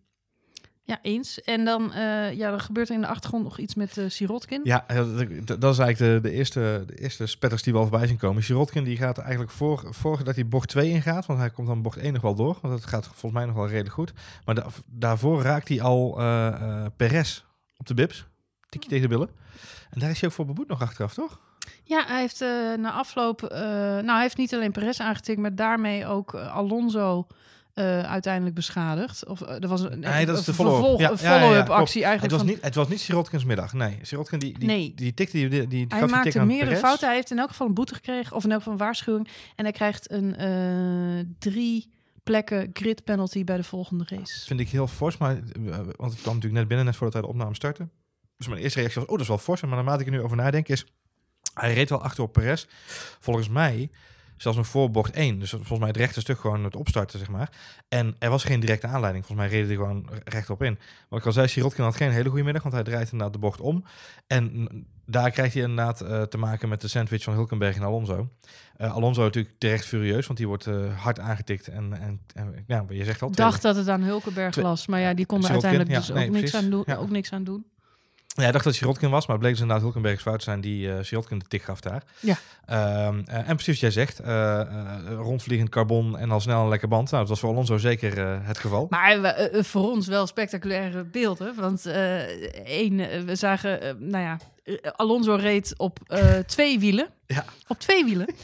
Ja, 0.88 1.00
eens. 1.01 1.42
En 1.42 1.66
dan, 1.66 1.94
eh, 1.94 2.34
ja, 2.34 2.50
dan 2.50 2.60
gebeurt 2.60 2.89
er 2.89 2.95
in 2.95 3.01
de 3.01 3.07
achtergrond 3.07 3.44
nog 3.44 3.57
iets 3.57 3.75
met 3.75 3.98
eh 3.98 4.06
Sirotkin. 4.07 4.62
Ja, 4.63 4.86
dat 5.45 5.62
dat 5.62 5.74
is 5.74 5.80
eigenlijk 5.80 5.98
de, 5.98 6.30
de, 6.30 6.36
eerste, 6.36 6.84
de 6.88 6.95
eerste 6.95 7.25
spetters 7.25 7.63
die 7.63 7.74
wel 7.74 7.81
voorbij 7.81 8.07
zien 8.07 8.18
komen. 8.18 8.44
Sirotkin 8.44 8.84
die 8.84 8.98
gaat 8.98 9.18
eigenlijk 9.18 9.51
voor, 9.51 9.88
voordat 9.89 10.36
hij 10.36 10.48
bocht 10.48 10.69
2 10.69 10.89
ingaat, 10.89 11.25
want 11.25 11.39
hij 11.39 11.50
komt 11.50 11.68
dan 11.68 11.81
bocht 11.81 11.98
1 11.98 12.13
nog 12.13 12.22
wel 12.22 12.36
door, 12.36 12.57
want 12.62 12.74
dat 12.74 12.86
gaat 12.86 13.06
volgens 13.06 13.31
mij 13.31 13.45
nog 13.45 13.56
wel 13.56 13.68
redelijk 13.68 13.94
goed. 13.94 14.13
Maar 14.45 14.56
da- 14.56 14.68
daarvoor 14.86 15.42
raakt 15.42 15.68
hij 15.68 15.81
al 15.81 16.19
eh, 16.19 16.86
Perez 16.98 17.44
op 17.78 17.88
de 17.88 17.94
bips, 17.94 18.25
tikje 18.69 18.89
tegen 18.89 19.10
de 19.10 19.16
billen. 19.16 19.30
En 19.89 20.00
daar 20.00 20.10
is 20.10 20.19
hij 20.19 20.30
ook 20.30 20.36
voor 20.36 20.45
beboet 20.45 20.68
nog 20.68 20.81
achteraf, 20.81 21.13
toch? 21.13 21.39
Ja, 21.84 22.06
hij 22.07 22.19
heeft 22.19 22.39
na 22.78 22.92
afloop... 22.92 23.42
nou, 23.42 24.12
hij 24.12 24.22
heeft 24.22 24.38
niet 24.38 24.54
alleen 24.54 24.72
Perez 24.72 25.00
aangetikt, 25.00 25.39
maar 25.39 25.56
daarmee 25.56 26.06
ook 26.06 26.36
Alonso 26.36 27.28
eh, 27.77 28.01
uiteindelijk 28.01 28.56
beschadigd. 28.56 29.25
Of 29.25 29.41
eh, 29.41 29.62
er 29.63 29.68
was 29.68 29.81
een, 29.81 30.00
Nee, 30.00 30.25
dat 30.25 30.38
is 30.39 30.45
de 30.45 30.53
follow-up. 30.53 30.79
vervolg- 31.00 31.21
Ja, 31.21 31.35
ja, 31.39 31.53
ja, 31.53 31.59
actie 31.63 32.01
Het 32.01 32.09
eigenlijk. 32.09 32.29
was, 32.31 32.39
van, 32.41 32.45
niet, 32.50 32.62
het 32.62 32.75
was 32.75 32.88
niet 32.88 33.00
Sirotkins 33.00 33.44
middag, 33.44 33.74
nee. 33.74 34.00
Sirotkin 34.01 34.39
die, 34.39 34.57
die, 34.59 34.68
Nee. 34.68 34.94
die 34.95 35.13
tikte 35.13 35.38
die, 35.38 35.50
die, 35.50 35.68
die 35.68 35.85
hij 35.89 36.00
die 36.00 36.09
maakte 36.09 36.44
meerdere 36.45 36.75
fouten. 36.77 37.07
Hij 37.07 37.15
heeft 37.15 37.31
in 37.31 37.39
elk 37.39 37.50
geval 37.50 37.68
een 37.68 37.74
boete 37.74 37.94
gekregen, 37.95 38.35
of 38.35 38.44
in 38.44 38.50
elk 38.50 38.57
geval 38.59 38.74
een 38.74 38.79
waarschuwing. 38.79 39.27
En 39.56 39.63
hij 39.63 39.74
krijgt 39.74 40.12
een 40.12 40.35
eh, 40.35 41.25
drie 41.39 41.89
plekken 42.24 42.69
grid 42.74 43.03
penalty 43.03 43.44
bij 43.44 43.57
de 43.57 43.63
volgende 43.63 44.06
race. 44.07 44.45
Vind 44.45 44.59
ik 44.59 44.69
heel 44.69 44.88
fors, 44.88 45.18
maar, 45.18 45.33
want 45.95 46.12
het 46.12 46.21
kwam 46.21 46.33
natuurlijk 46.35 46.53
net 46.53 46.68
binnen, 46.68 46.85
net 46.85 46.95
voordat 46.95 47.13
wij 47.13 47.21
de 47.21 47.27
opname 47.27 47.56
starten. 47.56 47.91
Dus 48.38 48.47
mijn 48.47 48.62
eerste 48.62 48.79
reactie 48.79 49.00
was, 49.01 49.09
oh, 49.09 49.15
dat 49.15 49.24
is 49.24 49.27
wel 49.27 49.38
fors. 49.38 49.62
Maar 49.62 49.69
naarmate 49.75 50.00
ik 50.00 50.06
er 50.06 50.12
nu 50.12 50.21
over 50.21 50.38
nadenk, 50.38 50.68
is... 50.68 50.85
Hij 51.53 51.74
reed 51.74 51.89
wel 51.89 52.01
achter 52.03 52.24
op 52.24 52.33
Perez. 52.33 52.65
Volgens 53.19 53.50
mij 53.50 53.89
zelfs 54.38 54.57
nog 54.57 54.68
voor 54.68 54.92
bocht 54.92 55.13
1. 55.13 55.39
Dus 55.39 55.50
volgens 55.50 55.80
mij 55.80 55.88
het 55.88 55.98
rechte 55.98 56.19
stuk 56.19 56.39
gewoon 56.39 56.63
het 56.63 56.75
opstarten, 56.75 57.19
zeg 57.19 57.30
maar. 57.30 57.51
En 57.88 58.16
er 58.19 58.30
was 58.30 58.44
geen 58.44 58.60
directe 58.60 58.88
aanleiding. 58.88 59.25
Volgens 59.25 59.48
mij 59.48 59.57
reden 59.57 59.75
hij 59.75 59.86
gewoon 59.86 60.10
rechtop 60.24 60.63
in. 60.63 60.80
Wat 61.10 61.19
ik 61.19 61.25
al 61.25 61.31
zei, 61.31 61.48
Sirotkin 61.48 61.84
had 61.84 61.95
geen 61.95 62.12
hele 62.12 62.30
goede 62.30 62.44
middag, 62.44 62.62
want 62.62 62.75
hij 62.75 62.84
draait 62.84 63.12
inderdaad 63.12 63.34
de 63.34 63.39
bocht 63.39 63.62
om. 63.62 63.84
En 64.28 64.68
daar 65.06 65.31
krijgt 65.31 65.54
hij 65.54 65.63
inderdaad 65.63 66.01
eh, 66.01 66.22
te 66.22 66.38
maken 66.38 66.69
met 66.69 66.81
de 66.81 66.88
sandwich 66.88 67.24
van 67.24 67.34
Hulkenberg 67.34 67.75
en 67.75 67.84
Alonso. 67.84 68.30
Eh, 68.78 68.94
Alonso 68.94 69.24
natuurlijk 69.24 69.56
terecht 69.57 69.86
furieus, 69.86 70.25
want 70.25 70.38
die 70.38 70.48
wordt 70.48 70.68
eh, 70.68 71.01
hard 71.04 71.19
aangetikt. 71.19 71.68
En, 71.68 71.94
en, 72.01 72.22
en 72.34 72.63
ja, 72.68 72.86
je 72.89 73.04
zegt 73.04 73.22
al... 73.22 73.31
dacht 73.31 73.62
dat 73.62 73.75
het 73.75 73.88
aan 73.88 74.01
Hulkenberg 74.01 74.56
was, 74.56 74.88
maar 74.88 75.00
ja, 75.00 75.13
die 75.13 75.25
kon 75.25 75.38
er 75.38 75.45
Sirotkin, 75.45 75.69
uiteindelijk 75.69 76.07
ja, 76.07 76.13
dus 76.13 76.16
nee, 76.16 76.28
ook, 76.28 76.42
niks 76.42 76.56
aan 76.56 76.69
doen, 76.69 76.84
Ja. 76.86 76.95
ook 76.95 77.10
niks 77.10 77.31
aan 77.34 77.44
doen. 77.44 77.66
Ja, 78.38 78.44
hij 78.44 78.51
dacht 78.51 78.63
dat 78.63 78.74
het 78.74 78.81
Sirotkin 78.81 79.10
was, 79.10 79.28
maar 79.28 79.36
het 79.36 79.39
bleek 79.39 79.51
dus 79.51 79.62
inderdaad 79.62 79.84
Hulkenbergs 79.84 80.22
fout 80.22 80.38
te 80.38 80.44
zijn 80.44 80.62
die 80.62 81.03
Sirotkin 81.03 81.39
de 81.39 81.46
tik 81.48 81.62
gaf 81.62 81.79
daar. 81.79 82.03
Ja. 82.20 82.38
Ehm, 82.65 83.22
eh, 83.25 83.50
en 83.50 83.56
precies 83.56 83.67
wat 83.67 83.79
jij 83.79 83.91
zegt, 83.91 84.20
eh, 84.20 84.62
rondvliegend 85.17 85.70
carbon 85.70 86.17
en 86.17 86.32
al 86.32 86.39
snel 86.39 86.62
een 86.62 86.70
lekker 86.70 86.88
band. 86.88 87.12
Nou, 87.12 87.22
dat 87.22 87.29
was 87.29 87.39
voor 87.39 87.50
Alonso 87.50 87.77
zeker 87.77 88.41
het 88.44 88.58
geval. 88.58 88.88
Maar 88.89 89.36
voor 89.51 89.91
ons 89.91 90.08
wel 90.08 90.27
spectaculaire 90.27 91.03
beelden. 91.03 91.56
Want 91.56 91.86
één, 92.65 93.25
we 93.25 93.36
zagen, 93.36 93.98
nou 94.00 94.24
ja, 94.24 94.39
Alonso 94.96 95.36
reed 95.36 95.74
op 95.77 96.00
twee 96.46 96.79
wielen. 96.79 97.08
Ja. 97.27 97.46
Op 97.67 97.79
twee 97.79 98.05
wielen. 98.05 98.27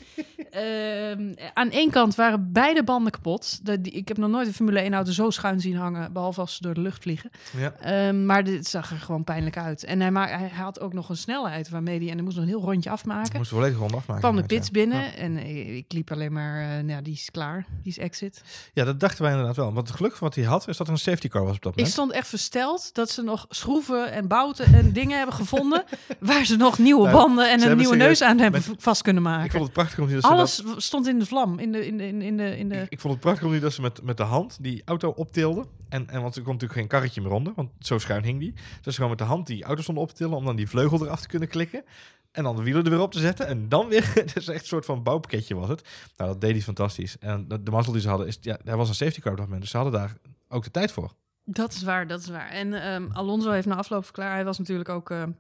Ehm, 0.54 1.34
aan 1.54 1.72
één 1.72 1.90
kant 1.90 2.16
waren 2.16 2.52
beide 2.52 2.84
banden 2.84 3.12
kapot. 3.12 3.60
De, 3.66 3.82
die, 3.82 3.92
ik 3.92 4.08
heb 4.08 4.18
nog 4.18 4.30
nooit 4.30 4.48
een 4.48 4.54
Formule 4.54 4.80
1 4.80 4.94
auto 4.94 5.12
zo 5.12 5.30
schuin 5.30 5.60
zien 5.60 5.76
hangen, 5.76 6.14
behalve 6.14 6.40
als 6.40 6.56
ze 6.56 6.62
door 6.62 6.74
de 6.74 6.82
lucht 6.82 7.02
vliegen. 7.02 7.30
Ja. 7.58 7.74
Ehm, 7.80 8.26
maar 8.26 8.44
dit 8.44 8.68
zag 8.68 8.92
er 8.92 8.98
gewoon 8.98 9.24
pijnlijk 9.24 9.58
uit. 9.58 9.84
En 9.84 10.00
hij, 10.00 10.12
ma 10.12 10.28
hij 10.28 10.50
had 10.50 10.80
ook 10.80 10.94
nog 10.94 11.10
een 11.10 11.18
snelheid 11.18 11.70
waarmee 11.70 12.00
hij, 12.00 12.08
en 12.08 12.14
hij 12.14 12.24
moest 12.24 12.36
nog 12.36 12.46
een 12.46 12.52
heel 12.52 12.62
rondje 12.62 12.90
afmaken. 12.90 13.38
moesten 13.38 13.58
volledig 13.58 13.78
rond 13.78 13.94
afmaken. 13.94 14.22
kwam 14.22 14.36
de 14.36 14.44
pits 14.44 14.66
ja. 14.66 14.72
binnen 14.72 15.16
en 15.16 15.38
eh, 15.38 15.76
ik 15.76 15.92
liep 15.92 16.12
alleen 16.12 16.34
maar, 16.34 16.62
eh, 16.62 16.84
nou, 16.84 17.02
die 17.02 17.14
is 17.14 17.32
klaar, 17.32 17.66
die 17.84 17.92
is 17.92 17.98
exit. 17.98 18.42
Ja, 18.74 18.84
dat 18.84 19.00
dachten 19.00 19.22
wij 19.22 19.32
inderdaad 19.32 19.56
wel. 19.56 19.74
Want 19.74 19.88
het 19.88 19.98
geluk 19.98 20.18
wat 20.18 20.36
hij 20.36 20.44
had, 20.44 20.68
is 20.68 20.78
dat 20.78 20.88
er 20.88 20.94
een 20.94 21.00
safety 21.00 21.28
car 21.28 21.46
was 21.46 21.56
op 21.56 21.62
dat 21.62 21.72
Ik 21.72 21.78
moment. 21.78 21.94
stond 21.96 22.12
echt 22.12 22.28
versteld 22.28 22.94
dat 22.94 23.10
ze 23.10 23.22
nog 23.22 23.46
schroeven 23.50 24.12
en 24.12 24.28
bouten 24.28 24.66
en 24.66 24.94
dingen 24.94 25.18
hebben 25.18 25.36
gevonden 25.36 25.84
waar 26.20 26.46
ze 26.46 26.56
nog 26.56 26.78
nieuwe 26.78 27.08
Nou, 27.08 27.18
banden 27.18 27.52
en 27.52 27.70
een 27.70 27.78
nieuwe 27.78 27.96
neus 27.96 28.22
aan 28.22 28.40
hebben 28.40 28.62
vast 28.78 29.02
kunnen 29.02 29.24
Ik 29.24 29.30
maken. 29.30 29.52
vond 29.52 29.64
het 29.64 29.74
prachtig 29.74 30.00
om 30.00 30.10
dat 30.12 30.22
ze 30.22 30.28
Alles 30.28 30.56
dat- 30.56 30.82
stond 30.82 31.08
in 31.08 31.20
de 31.20 31.26
vlam, 31.26 31.60
in 31.60 31.72
de, 31.72 31.86
in 31.88 31.98
de, 31.98 32.08
in 32.08 32.38
de, 32.38 32.58
in 32.58 32.70
de. 32.70 32.76
Ik, 32.76 32.90
ik 32.90 33.00
vond 33.00 33.14
het 33.14 33.22
prachtig 33.24 33.46
om 33.46 33.52
die 33.52 33.60
dat 33.62 33.74
ze 33.74 33.82
met, 33.82 34.04
met 34.04 34.18
de 34.18 34.24
hand 34.24 34.58
die 34.62 34.82
auto 34.86 35.10
optilden. 35.10 35.66
En, 35.90 36.10
en 36.10 36.22
want 36.22 36.36
er 36.36 36.42
komt 36.42 36.54
natuurlijk 36.62 36.80
geen 36.80 36.88
karretje 36.90 37.22
meer 37.22 37.32
onder, 37.32 37.54
want 37.56 37.70
zo 37.80 37.98
schuin 38.00 38.24
hing 38.24 38.40
die. 38.40 38.54
Dus 38.54 38.62
ze 38.84 38.92
gewoon 38.94 39.10
met 39.10 39.18
de 39.20 39.24
hand 39.26 39.48
die 39.48 39.64
auto 39.64 39.82
stonden 39.82 40.04
op 40.04 40.10
te 40.10 40.16
tillen 40.16 40.38
om 40.38 40.46
dan 40.46 40.56
die 40.56 40.68
vleugel 40.70 41.06
eraf 41.06 41.22
te 41.22 41.28
kunnen 41.28 41.48
klikken. 41.48 41.84
En 42.32 42.44
dan 42.44 42.56
de 42.56 42.64
wielen 42.64 42.84
er 42.84 42.90
weer 42.90 43.00
op 43.02 43.12
te 43.12 43.20
zetten. 43.20 43.48
En 43.48 43.70
dan 43.70 43.88
weer. 43.88 44.12
Het 44.14 44.36
is 44.36 44.48
echt 44.48 44.62
een 44.62 44.68
soort 44.68 44.86
van 44.86 45.04
bouwpakketje 45.04 45.56
was 45.56 45.70
het. 45.70 45.82
Nou, 46.18 46.30
dat 46.32 46.42
deed 46.42 46.52
hij 46.52 46.62
fantastisch. 46.62 47.18
En 47.20 47.48
de, 47.48 47.64
de 47.64 47.72
mazzel 47.72 47.94
die 47.94 48.02
ze 48.02 48.10
hadden 48.10 48.28
is. 48.28 48.38
Ja, 48.42 48.58
er 48.66 48.78
was 48.78 48.90
een 48.90 48.96
safety 48.96 49.20
car 49.20 49.32
op 49.32 49.38
dat 49.38 49.46
moment. 49.46 49.62
Dus 49.64 49.72
ze 49.72 49.78
hadden 49.78 50.00
daar 50.00 50.14
ook 50.50 50.64
de 50.64 50.72
tijd 50.72 50.92
voor. 50.92 51.12
Dat 51.46 51.74
is 51.74 51.84
waar, 51.84 52.08
dat 52.08 52.20
is 52.20 52.30
waar. 52.30 52.50
En 52.50 52.74
ehm, 52.74 53.08
Alonso 53.12 53.52
heeft 53.52 53.68
na 53.68 53.76
afloop 53.76 54.04
verklaard, 54.04 54.34
hij 54.34 54.46
was 54.46 54.58
natuurlijk 54.58 54.90
ook 54.90 55.10
ehm, 55.10 55.32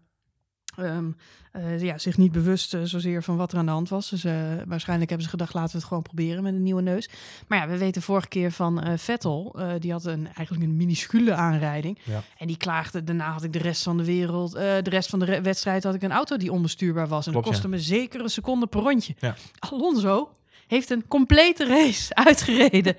eh, 1.53 1.81
ja, 1.81 1.97
zich 1.97 2.17
niet 2.17 2.31
bewust 2.31 2.73
eh, 2.73 2.81
zozeer 2.83 3.23
van 3.23 3.37
wat 3.37 3.51
er 3.51 3.57
aan 3.57 3.65
de 3.65 3.71
hand 3.71 3.89
was. 3.89 4.09
Dus 4.09 4.23
eh, 4.23 4.33
waarschijnlijk 4.65 5.09
hebben 5.09 5.27
ze 5.27 5.33
gedacht, 5.33 5.53
laten 5.53 5.71
we 5.71 5.77
het 5.77 5.87
gewoon 5.87 6.03
proberen 6.03 6.43
met 6.43 6.53
een 6.53 6.63
nieuwe 6.63 6.81
neus. 6.81 7.09
Maar 7.47 7.59
ja, 7.59 7.67
we 7.67 7.77
weten 7.77 8.01
vorige 8.01 8.27
keer 8.27 8.51
van 8.51 8.97
Vettel, 8.97 9.55
die 9.79 9.91
had 9.91 10.05
een, 10.05 10.25
eigenlijk 10.25 10.65
een 10.69 10.77
minuscule 10.77 11.33
aanrijding. 11.33 11.97
Ja. 12.03 12.23
En 12.37 12.47
die 12.47 12.57
klaagde, 12.57 13.03
daarna 13.03 13.31
had 13.31 13.43
ik 13.43 13.53
de 13.53 13.59
rest 13.59 13.83
van 13.83 13.97
de 13.97 14.05
wereld, 14.05 14.51
de 14.51 14.81
rest 14.83 15.09
van 15.09 15.19
de 15.19 15.41
wedstrijd 15.41 15.83
had 15.83 15.95
ik 15.95 16.01
een 16.01 16.11
auto 16.11 16.37
die 16.37 16.51
onbestuurbaar 16.51 17.07
was. 17.07 17.25
En 17.25 17.31
Klopt, 17.31 17.47
dat 17.47 17.55
kostte 17.55 17.69
ja. 17.69 17.75
me 17.75 17.81
zeker 17.81 18.21
een 18.21 18.29
seconde 18.29 18.67
per 18.67 18.81
rondje. 18.81 19.15
Ja. 19.19 19.35
Alonso 19.59 20.31
heeft 20.73 20.89
een 20.89 21.07
complete 21.07 21.65
race 21.65 22.15
uitgereden 22.27 22.95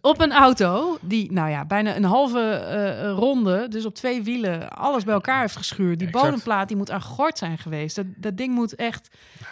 op 0.00 0.20
een 0.20 0.32
auto 0.32 0.98
die, 1.00 1.32
nou 1.32 1.50
ja, 1.50 1.64
bijna 1.64 1.96
een 1.96 2.04
halve 2.04 2.40
eh, 2.40 3.10
ronde, 3.10 3.68
dus 3.68 3.84
op 3.84 3.94
twee 3.94 4.22
wielen, 4.22 4.70
alles 4.70 5.04
bij 5.04 5.14
elkaar 5.14 5.40
heeft 5.40 5.56
geschuurd. 5.56 5.98
Die 5.98 6.08
Exact. 6.08 6.24
bodemplaat 6.24 6.68
die 6.68 6.76
moet 6.76 6.90
aan 6.90 7.02
gort 7.02 7.38
zijn 7.38 7.58
geweest. 7.58 7.96
Dat, 7.96 8.06
dat 8.16 8.36
ding 8.36 8.54
moet 8.54 8.74
echt, 8.74 9.08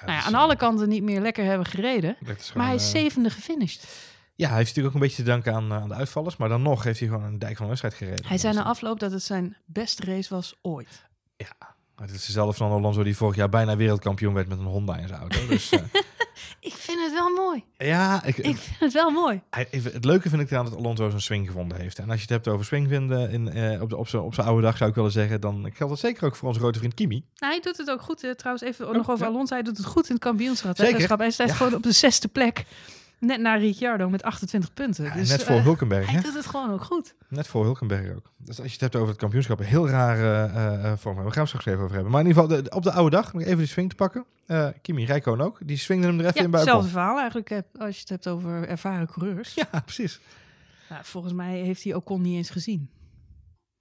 nou 0.07 0.13
ja, 0.19 0.25
aan 0.25 0.35
alle 0.35 0.57
kanten 0.57 0.89
niet 0.89 1.03
meer 1.03 1.21
lekker 1.21 1.45
hebben 1.45 1.67
gereden. 1.67 2.17
Maar 2.55 2.67
hij 2.67 2.75
is 2.75 2.93
eh, 2.93 3.01
zevende 3.01 3.31
gefinished. 3.31 3.87
Ja, 4.35 4.49
hij 4.49 4.57
heeft 4.57 4.69
natuurlijk 4.69 4.97
ook 4.97 5.03
een 5.03 5.09
beetje 5.09 5.23
te 5.23 5.31
danken 5.31 5.55
aan, 5.55 5.71
eh, 5.71 5.83
aan 5.83 5.89
de 5.89 5.95
uitvallers. 5.95 6.37
Maar 6.37 6.49
dan 6.49 6.63
nog 6.63 6.83
heeft 6.83 6.99
hij 6.99 7.09
gewoon 7.09 7.25
een 7.25 7.39
dijk 7.39 7.53
van 7.53 7.63
een 7.63 7.69
wedstrijd 7.69 7.95
gereden. 7.95 8.27
Hij 8.27 8.39
zei 8.39 8.55
na 8.55 8.63
afloop 8.63 9.01
dat 9.01 9.13
het 9.13 9.23
zijn 9.23 9.57
beste 9.67 10.05
race 10.05 10.35
was 10.35 10.55
ooit. 10.63 11.05
Het 11.97 12.11
is 12.11 12.27
dezelfde 12.27 12.57
van 12.57 12.71
Alonso 12.71 13.03
die 13.03 13.17
vorig 13.17 13.37
jaar 13.37 13.49
bijna 13.49 13.77
wereldkampioen 13.77 14.35
werd 14.35 14.49
met 14.49 14.59
een 14.59 14.65
Honda 14.65 14.97
in 14.97 15.09
zijn 15.09 15.21
auto. 15.21 15.47
Dus 15.47 15.71
eh, 15.71 15.81
Ik 16.61 16.73
vind 16.73 17.01
het 17.01 17.13
wel 17.13 17.29
mooi. 17.35 17.65
ja, 17.79 18.23
ik, 18.25 18.37
Ik 18.37 18.57
vind 18.57 18.79
het 18.81 18.93
wel 18.93 19.11
mooi. 19.11 19.41
hij, 19.51 19.67
even- 19.71 19.93
het 19.93 20.05
leuke 20.05 20.29
vind 20.29 20.43
ik 20.43 20.51
eraan 20.51 20.65
dat 20.65 20.77
Alonso 20.77 21.09
zijn 21.09 21.23
swing 21.23 21.47
gevonden 21.47 21.81
heeft. 21.81 21.99
En 21.99 22.05
als 22.05 22.15
je 22.15 22.21
het 22.21 22.31
hebt 22.31 22.49
over 22.49 22.65
swing 22.65 22.89
vinden 22.89 23.31
in, 23.31 23.49
eh, 23.49 23.83
op, 23.83 23.89
de- 23.91 23.97
op 23.97 24.09
zijn 24.09 24.23
op 24.23 24.35
zijn 24.35 24.47
oude 24.47 24.63
dag, 24.63 24.77
zou 24.77 24.91
ik 24.91 24.97
willen 24.97 25.11
zeggen, 25.13 25.41
dan 25.41 25.71
geldt 25.75 25.93
dat 25.93 25.99
zeker 25.99 26.25
ook 26.27 26.37
voor 26.37 26.49
onze 26.49 26.61
grote 26.61 26.79
vriend 26.79 26.95
Kimi. 26.95 27.25
Nou, 27.37 27.53
hij 27.53 27.63
doet 27.63 27.77
het 27.77 27.91
ook 27.91 28.01
goed. 28.03 28.23
eh, 28.25 28.31
trouwens, 28.31 28.65
even 28.67 28.93
nog 28.93 29.11
over 29.11 29.25
ja. 29.27 29.31
Alonso. 29.33 29.55
Hij 29.55 29.63
doet 29.63 29.77
het 29.77 29.87
goed 29.87 30.07
in 30.09 30.15
het 30.15 30.23
kampioenschap. 30.25 30.77
Zeker. 30.77 31.17
Hij 31.19 31.31
staat 31.31 31.49
Ja. 31.49 31.55
gewoon 31.55 31.75
op 31.75 31.83
de 31.83 31.93
zesde 31.93 32.29
plek. 32.29 32.65
Net 33.26 33.40
na 33.40 33.54
Ricciardo 33.54 34.09
met 34.11 34.23
28 34.23 34.75
punten. 34.75 35.04
Ja, 35.04 35.14
dus, 35.14 35.28
net 35.28 35.43
voor 35.43 35.57
eh, 35.57 35.62
Hulkenberg, 35.62 36.07
Hij 36.07 36.14
hè? 36.14 36.21
doet 36.21 36.35
het 36.35 36.47
gewoon 36.47 36.71
ook 36.71 36.85
goed. 36.85 37.14
Net 37.28 37.47
voor 37.47 37.64
Hulkenberg 37.64 38.14
ook. 38.16 38.33
Dus 38.38 38.57
als 38.59 38.66
je 38.66 38.73
het 38.73 38.81
hebt 38.81 38.97
over 38.97 39.09
het 39.09 39.19
kampioenschap, 39.19 39.59
een 39.59 39.64
heel 39.64 39.88
rare 39.88 40.52
eh, 40.52 40.90
eh, 40.90 40.99
vorm. 40.99 41.16
We 41.25 41.31
gaan 41.31 41.38
het 41.40 41.49
straks 41.49 41.66
even 41.66 41.81
over 41.83 41.95
hebben. 41.95 42.12
Maar 42.12 42.21
in 42.21 42.26
ieder 42.26 42.43
geval, 42.43 42.62
de- 42.62 42.71
op 42.71 42.83
de 42.83 42.93
oude 42.93 43.16
dag, 43.16 43.33
om 43.35 43.40
even 43.40 43.57
die 43.59 43.66
swing 43.66 43.88
te 43.88 43.95
pakken. 43.97 44.25
Kimi 44.83 45.04
Räikkönen 45.04 45.47
ook. 45.47 45.59
Die 45.64 45.76
swingde 45.76 46.07
hem 46.07 46.19
er 46.19 46.25
even 46.25 46.38
Ja, 46.38 46.45
in 46.45 46.50
bij 46.50 46.61
Ocon. 46.61 46.73
hetzelfde 46.75 46.99
verhaal 46.99 47.19
eigenlijk 47.19 47.62
als 47.78 47.95
je 47.95 48.00
het 48.00 48.09
hebt 48.09 48.28
over 48.28 48.69
ervaren 48.69 49.07
coureurs. 49.07 49.54
Ja, 49.54 49.81
precies. 49.85 50.21
Nou, 50.88 51.04
volgens 51.04 51.33
mij 51.33 51.59
heeft 51.59 51.85
hij 51.85 51.95
Ocon 51.95 52.23
niet 52.23 52.37
eens 52.37 52.50
gezien. 52.50 52.88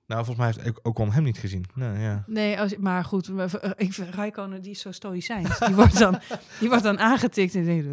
Nou, 0.07 0.25
volgens 0.25 0.45
mij 0.55 0.63
heeft 0.63 0.81
Ocon 0.83 1.11
hem 1.11 1.23
niet 1.23 1.37
gezien. 1.37 1.65
Nou, 1.73 1.99
ja. 1.99 2.23
Nee, 2.27 2.59
als, 2.59 2.77
maar 2.77 3.03
goed, 3.03 3.31
ik 3.75 3.95
Rijkonen 3.95 4.61
die 4.61 4.71
is 4.71 4.79
zo 4.79 4.91
stoïcijns. 4.91 5.59
Die 5.59 5.75
wordt 5.75 5.97
dan, 5.99 6.19
die 6.59 6.69
wordt 6.69 6.83
dan 6.83 6.99
aangetikt 6.99 7.55
en 7.55 7.65
denkt, 7.65 7.85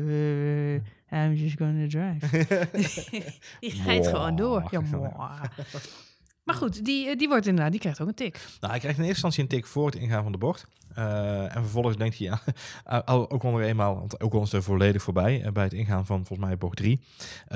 I'm 1.10 1.32
just 1.34 1.56
gonna 1.56 1.86
drive. 1.88 2.46
die 3.60 3.82
rijdt 3.84 4.06
gewoon 4.08 4.36
door. 4.36 4.68
Ja. 4.70 4.80
Maar 6.44 6.54
goed, 6.58 6.84
die, 6.84 7.08
eh, 7.08 7.16
die 7.18 7.28
wordt 7.28 7.46
inderdaad, 7.46 7.70
die 7.72 7.80
krijgt 7.80 8.00
ook 8.00 8.08
een 8.08 8.14
tik. 8.14 8.32
Nou, 8.60 8.70
hij 8.72 8.80
krijgt 8.80 8.98
in 8.98 9.04
eerste 9.04 9.24
instantie 9.26 9.42
een 9.42 9.48
tik 9.48 9.66
voor 9.66 9.86
het 9.86 9.94
ingaan 9.94 10.22
van 10.22 10.32
de 10.32 10.38
bocht. 10.38 10.66
Eh, 10.94 11.42
en 11.56 11.62
vervolgens 11.62 11.96
denkt 11.96 12.18
hij, 12.18 12.26
ja, 12.26 12.98
al- 13.04 13.30
ook 13.30 13.42
onder 13.42 13.62
eenmaal, 13.62 13.94
want 13.94 14.22
Ocon 14.22 14.42
is 14.42 14.52
er 14.52 14.62
volledig 14.62 15.02
voorbij. 15.02 15.42
eh, 15.42 15.52
bij 15.52 15.64
het 15.64 15.72
ingaan 15.72 16.06
van 16.06 16.26
volgens 16.26 16.48
mij 16.48 16.58
bocht 16.58 16.76
3 16.76 17.00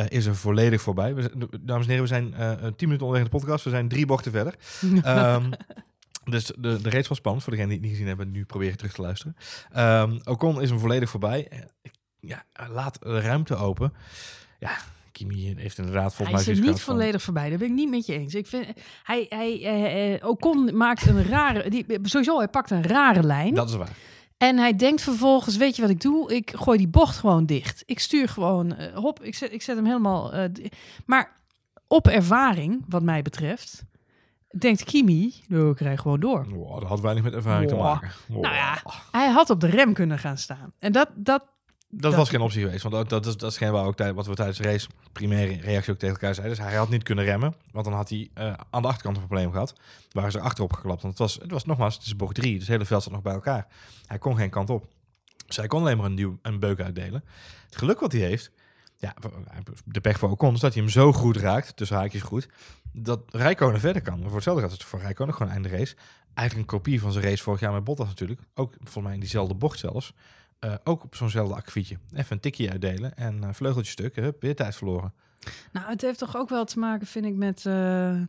is 0.08 0.26
er 0.26 0.36
volledig 0.36 0.80
voorbij. 0.82 1.14
We, 1.14 1.30
dames 1.60 1.84
en 1.84 1.88
heren, 1.90 2.02
we 2.02 2.08
zijn 2.08 2.34
eh, 2.34 2.52
eh, 2.52 2.58
tien 2.58 2.72
minuten 2.88 3.06
onderweg 3.06 3.18
in 3.26 3.30
de 3.32 3.38
podcast. 3.38 3.64
We 3.64 3.70
zijn 3.70 3.88
drie 3.88 4.06
bochten 4.06 4.32
verder. 4.32 4.54
Ehm, 5.02 5.50
dus 6.24 6.44
de, 6.44 6.80
de 6.82 6.90
race 6.90 7.08
was 7.08 7.18
spannend. 7.18 7.44
Voor 7.44 7.52
degenen 7.52 7.72
die 7.74 7.78
het 7.80 7.86
niet 7.88 7.96
gezien 7.98 8.08
hebben, 8.16 8.30
nu 8.30 8.44
proberen 8.44 8.76
terug 8.76 8.92
te 8.92 9.02
luisteren. 9.02 9.36
Ehm 9.72 10.18
Ocon 10.24 10.62
is 10.62 10.70
hem 10.70 10.78
volledig 10.78 11.10
voorbij. 11.10 11.48
Eh, 12.24 12.28
Ja, 12.28 12.44
hij 12.52 12.68
laat 12.68 12.98
ruimte 13.00 13.56
open. 13.56 13.92
Ja, 14.58 14.70
Kimi 15.12 15.54
heeft 15.56 15.78
inderdaad 15.78 16.14
volgens 16.14 16.18
hij 16.18 16.30
mij... 16.32 16.40
is 16.40 16.46
er 16.48 16.54
zoiets 16.54 16.70
niet 16.72 16.80
van- 16.80 16.94
volledig 16.94 17.22
voorbij. 17.22 17.48
Daar 17.48 17.58
ben 17.58 17.68
ik 17.68 17.74
niet 17.74 17.90
met 17.90 18.06
je 18.06 18.12
eens. 18.12 18.34
Ik 18.34 18.46
vind, 18.46 18.66
hij, 19.02 19.26
hij, 19.28 19.62
eh, 19.64 20.14
eh, 20.14 20.28
Ocon 20.28 20.76
maakt 20.76 21.06
een 21.06 21.24
rare, 21.26 21.70
die, 21.70 21.86
sowieso, 22.02 22.38
hij 22.38 22.48
pakt 22.48 22.70
een 22.70 22.82
rare 22.82 23.22
lijn. 23.22 23.54
Dat 23.54 23.68
is 23.68 23.74
waar. 23.74 23.92
En 24.36 24.56
hij 24.58 24.76
denkt 24.76 25.02
vervolgens, 25.02 25.56
weet 25.56 25.76
je 25.76 25.82
wat 25.82 25.90
ik 25.90 26.00
doe? 26.00 26.34
Ik 26.34 26.52
gooi 26.56 26.78
die 26.78 26.88
bocht 26.88 27.16
gewoon 27.16 27.46
dicht. 27.46 27.82
Ik 27.86 27.98
stuur 27.98 28.28
gewoon, 28.28 28.74
eh, 28.76 28.94
hop, 28.96 29.22
ik 29.22 29.34
zet, 29.34 29.52
ik 29.52 29.62
zet 29.62 29.76
hem 29.76 29.84
helemaal... 29.84 30.32
eh, 30.32 30.44
maar 31.06 31.32
op 31.88 32.08
ervaring, 32.08 32.84
wat 32.88 33.02
mij 33.02 33.22
betreft, 33.22 33.84
denkt 34.58 34.84
Kimi, 34.84 35.34
nou, 35.48 35.70
ik 35.70 35.80
rij 35.80 35.96
gewoon 35.96 36.20
door. 36.20 36.46
Wow, 36.48 36.80
dat 36.80 36.88
had 36.88 37.00
weinig 37.00 37.24
met 37.24 37.34
ervaring 37.34 37.68
te 37.70 37.76
maken. 37.76 38.10
Wow. 38.28 38.42
Nou 38.42 38.54
ja, 38.54 38.82
hij 39.10 39.28
had 39.30 39.50
op 39.50 39.60
de 39.60 39.66
rem 39.66 39.92
kunnen 39.92 40.18
gaan 40.18 40.38
staan. 40.38 40.72
En 40.78 40.92
dat, 40.92 41.08
dat 41.14 41.44
Dat, 41.94 42.10
Dat- 42.10 42.14
was 42.14 42.28
geen 42.28 42.40
optie 42.40 42.62
geweest. 42.62 42.82
Want 42.82 42.94
dat, 42.94 43.08
dat, 43.08 43.26
is, 43.26 43.36
dat 43.36 43.50
is 43.50 43.56
geen 43.56 43.72
waar 43.72 43.84
ook 43.84 43.96
tijd, 43.96 44.14
wat 44.14 44.26
we 44.26 44.34
tijdens 44.34 44.58
de 44.58 44.64
race 44.64 44.88
primaire 45.12 45.60
reactie 45.60 45.92
ook 45.92 45.98
tegen 45.98 46.14
elkaar 46.14 46.34
zeiden. 46.34 46.56
Dus 46.56 46.66
hij 46.66 46.76
had 46.76 46.88
niet 46.88 47.02
kunnen 47.02 47.24
remmen. 47.24 47.54
Want 47.72 47.84
dan 47.84 47.94
had 47.94 48.08
hij 48.08 48.30
eh, 48.34 48.52
aan 48.70 48.82
de 48.82 48.88
achterkant 48.88 49.16
een 49.16 49.26
probleem 49.26 49.50
gehad. 49.52 49.74
Waren 50.10 50.32
ze 50.32 50.40
achterop 50.40 50.72
geklapt. 50.72 51.02
Want 51.02 51.18
het 51.18 51.22
was, 51.22 51.34
het 51.42 51.50
was 51.50 51.64
nogmaals, 51.64 51.94
het 51.94 52.04
is 52.06 52.16
bocht 52.16 52.34
3. 52.34 52.52
Dus 52.52 52.60
het 52.60 52.70
hele 52.70 52.84
veld 52.84 53.02
zat 53.02 53.12
nog 53.12 53.22
bij 53.22 53.32
elkaar. 53.32 53.66
Hij 54.06 54.18
kon 54.18 54.36
geen 54.36 54.50
kant 54.50 54.70
op. 54.70 54.86
Dus 55.46 55.56
hij 55.56 55.66
kon 55.66 55.80
alleen 55.80 55.96
maar 55.96 56.06
een, 56.06 56.14
nieuw, 56.14 56.38
een 56.42 56.58
beuk 56.58 56.80
uitdelen. 56.80 57.24
Het 57.66 57.76
geluk 57.76 58.00
wat 58.00 58.12
hij 58.12 58.20
heeft, 58.20 58.50
ja, 58.96 59.14
de 59.84 60.00
pech 60.00 60.18
voor 60.18 60.30
Ocon, 60.30 60.54
is 60.54 60.60
dat 60.60 60.74
hij 60.74 60.82
hem 60.82 60.90
zo 60.90 61.12
goed 61.12 61.36
raakt, 61.36 61.76
tussen 61.76 61.96
haakjes 61.96 62.22
goed, 62.22 62.48
dat 62.92 63.20
Rijkonen 63.30 63.80
verder 63.80 64.02
kan. 64.02 64.22
Voor 64.22 64.34
hetzelfde 64.34 64.62
gaat 64.62 64.72
het 64.72 64.84
voor 64.84 65.00
Rijkonen 65.00 65.34
gewoon 65.34 65.52
einde 65.52 65.68
race. 65.68 65.96
Eigenlijk 66.34 66.70
een 66.70 66.78
kopie 66.78 67.00
van 67.00 67.12
zijn 67.12 67.24
race 67.24 67.42
vorig 67.42 67.60
jaar 67.60 67.72
met 67.72 67.84
Bottas 67.84 68.06
natuurlijk. 68.06 68.40
Ook 68.54 68.74
volgens 68.78 69.04
mij 69.04 69.14
in 69.14 69.20
diezelfde 69.20 69.54
bocht 69.54 69.78
zelfs. 69.78 70.12
Eh, 70.64 70.74
ook 70.84 71.04
op 71.04 71.14
zo'nzelfde 71.16 71.54
akkefietje. 71.54 71.98
Even 72.14 72.32
een 72.32 72.40
tikje 72.40 72.70
uitdelen 72.70 73.16
en 73.16 73.40
uh, 73.42 73.48
vleugeltje 73.52 73.90
stuk. 73.90 74.16
Hup, 74.16 74.40
weer 74.40 74.56
tijd 74.56 74.76
verloren. 74.76 75.12
Nou, 75.72 75.86
het 75.90 76.00
heeft 76.00 76.18
toch 76.18 76.36
ook 76.36 76.48
wel 76.48 76.64
te 76.64 76.78
maken, 76.78 77.06
vind 77.06 77.24
ik, 77.24 77.34
met... 77.34 77.66
eh, 77.66 78.20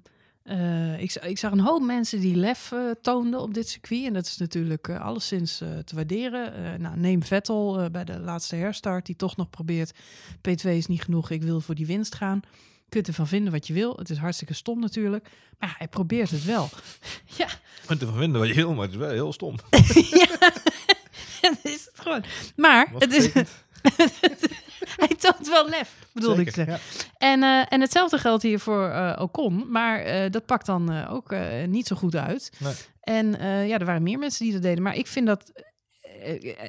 uh, 0.43 1.01
ik, 1.01 1.13
ik, 1.13 1.37
zag 1.37 1.51
een 1.51 1.59
hoop 1.59 1.81
mensen 1.81 2.19
die 2.19 2.35
lef 2.35 2.71
uh, 2.71 2.91
toonden 3.01 3.39
op 3.39 3.53
dit 3.53 3.69
circuit. 3.69 4.05
En 4.05 4.13
dat 4.13 4.25
is 4.25 4.37
natuurlijk 4.37 4.87
uh, 4.87 5.01
alleszins 5.01 5.57
te 5.57 5.95
waarderen. 5.95 6.81
nou, 6.81 6.97
neem 6.97 7.23
Vettel 7.23 7.89
bij 7.91 8.03
de 8.03 8.19
laatste 8.19 8.55
herstart, 8.55 9.05
die 9.05 9.15
toch 9.15 9.35
nog 9.35 9.49
probeert... 9.49 9.93
P2 10.37 10.69
is 10.69 10.87
niet 10.87 11.03
genoeg, 11.03 11.29
ik 11.29 11.43
wil 11.43 11.61
voor 11.61 11.75
die 11.75 11.85
winst 11.85 12.15
gaan. 12.15 12.39
Kunt 12.89 13.07
ervan 13.07 13.27
vinden 13.27 13.51
wat 13.51 13.67
je 13.67 13.73
wil. 13.73 13.95
Het 13.97 14.09
is 14.09 14.17
hartstikke 14.17 14.53
stom 14.53 14.79
natuurlijk. 14.79 15.29
Maar 15.59 15.69
ja, 15.69 15.75
hij 15.77 15.87
probeert 15.87 16.29
het 16.29 16.45
wel. 16.45 16.69
ja. 17.37 17.47
Je 17.81 17.85
kunt 17.85 18.01
ervan 18.01 18.17
vinden 18.17 18.39
wat 18.41 18.49
je 18.49 18.55
wil, 18.55 18.73
maar 18.73 18.83
het 18.83 18.91
is 18.91 18.97
wel 18.97 19.09
heel 19.09 19.33
stom. 19.33 19.55
ja, 20.09 20.27
is 21.63 21.84
gewoon. 22.05 22.23
Maar 22.55 22.87
het 22.97 23.13
is... 23.13 23.29
hij 25.01 25.15
toont 25.17 25.49
wel 25.49 25.69
lef, 25.69 25.95
bedoelde 26.13 26.41
ik 26.41 26.53
zeggen. 26.53 26.73
Ja. 26.73 26.79
En, 27.17 27.41
uh, 27.43 27.73
en 27.73 27.81
hetzelfde 27.81 28.17
geldt 28.17 28.43
hier 28.43 28.59
voor 28.59 28.89
uh, 28.89 29.17
Ocon, 29.19 29.71
maar 29.71 30.05
uh, 30.07 30.31
dat 30.31 30.45
pakt 30.45 30.65
dan 30.65 31.07
ook 31.07 31.35
niet 31.67 31.87
zo 31.87 31.95
goed 31.95 32.15
uit. 32.15 32.51
Nee. 32.57 32.73
En 33.01 33.31
ja, 33.67 33.77
er 33.77 33.85
waren 33.85 34.03
meer 34.03 34.19
mensen 34.19 34.43
die 34.43 34.53
dat 34.53 34.61
deden, 34.61 34.83
maar 34.83 34.95
ik 34.95 35.07
vind 35.07 35.27
dat 35.27 35.51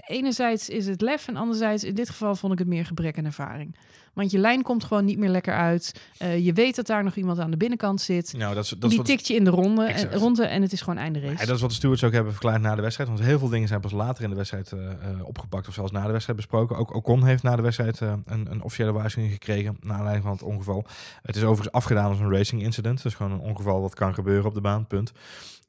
enerzijds 0.07 0.69
is 0.69 0.87
het 0.87 1.01
lef 1.01 1.29
en 1.29 1.37
anderzijds 1.37 1.85
in 1.85 1.95
dit 1.95 2.09
geval 2.09 2.35
vond 2.35 2.53
ik 2.53 2.59
het 2.59 2.69
meer 2.69 2.87
gebrek 2.87 3.19
aan 3.19 3.25
ervaring. 3.25 3.77
Want 4.17 4.31
je 4.31 4.39
lijn 4.39 4.63
komt 4.63 4.85
gewoon 4.85 5.05
niet 5.05 5.19
meer 5.19 5.29
lekker 5.29 5.55
uit. 5.55 6.01
Uh, 6.23 6.45
je 6.45 6.53
weet 6.53 6.77
dat 6.77 6.87
daar 6.87 7.05
nog 7.05 7.15
iemand 7.15 7.39
aan 7.39 7.51
de 7.51 7.57
binnenkant 7.57 8.01
zit. 8.01 8.35
Nou, 8.37 8.55
dat 8.55 8.65
is, 8.65 8.71
dat 8.71 8.89
die 8.89 8.99
wat... 8.99 9.07
tikt 9.07 9.27
je 9.27 9.35
in 9.35 9.45
de 9.45 9.51
ronde 9.51 9.85
en, 9.85 10.13
ronde 10.13 10.47
en 10.47 10.63
het 10.63 10.73
is 10.73 10.81
gewoon 10.81 10.99
einde 10.99 11.21
race. 11.21 11.33
Ja, 11.33 11.47
dat 11.47 11.55
is 11.55 11.61
wat 11.61 11.71
de 11.71 11.77
stewards 11.77 12.05
ook 12.05 12.13
hebben 12.13 12.33
verklaard 12.33 12.61
na 12.61 12.75
de 12.75 12.83
wedstrijd. 12.83 13.09
Want 13.09 13.23
heel 13.23 13.39
veel 13.39 13.49
dingen 13.49 13.69
zijn 13.69 13.81
pas 13.81 13.93
later 13.93 14.25
in 14.25 14.31
de 14.31 14.37
wedstrijd 14.37 14.73
uh, 14.73 14.81
opgepakt 15.23 15.69
of 15.69 15.75
zelfs 15.75 15.93
na 15.93 16.07
de 16.07 16.13
wedstrijd 16.13 16.39
besproken. 16.39 16.77
Ook 16.77 16.95
Ocon 16.95 17.25
heeft 17.25 17.43
na 17.43 17.57
de 17.57 17.63
wedstrijd 17.63 18.01
uh, 18.01 18.13
een, 18.27 18.47
een, 18.51 18.63
officiële 18.63 18.93
waarschuwing 18.93 19.33
gekregen 19.33 19.77
naar 19.81 19.97
aanleiding 19.97 20.25
van 20.25 20.33
het 20.33 20.43
ongeval. 20.43 20.85
Het 21.23 21.37
is 21.37 21.43
overigens 21.43 21.73
afgedaan 21.73 22.09
als 22.09 22.19
een 22.19 22.33
racing 22.33 22.63
incident. 22.63 23.03
Dus 23.03 23.15
gewoon 23.15 23.33
een 23.33 23.41
ongeval 23.41 23.81
wat 23.81 23.95
kan 23.95 24.15
gebeuren 24.15 24.47
op 24.47 24.55
de 24.55 24.61
baan, 24.61 24.87
punt. 24.87 25.13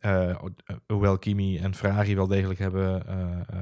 Uh, 0.02 0.36
hoewel 0.88 1.18
Kimi 1.18 1.58
en 1.58 1.76
Ferrari 1.76 2.16
wel 2.16 2.28
degelijk 2.28 2.60
hebben 2.60 3.04
uh, 3.10 3.62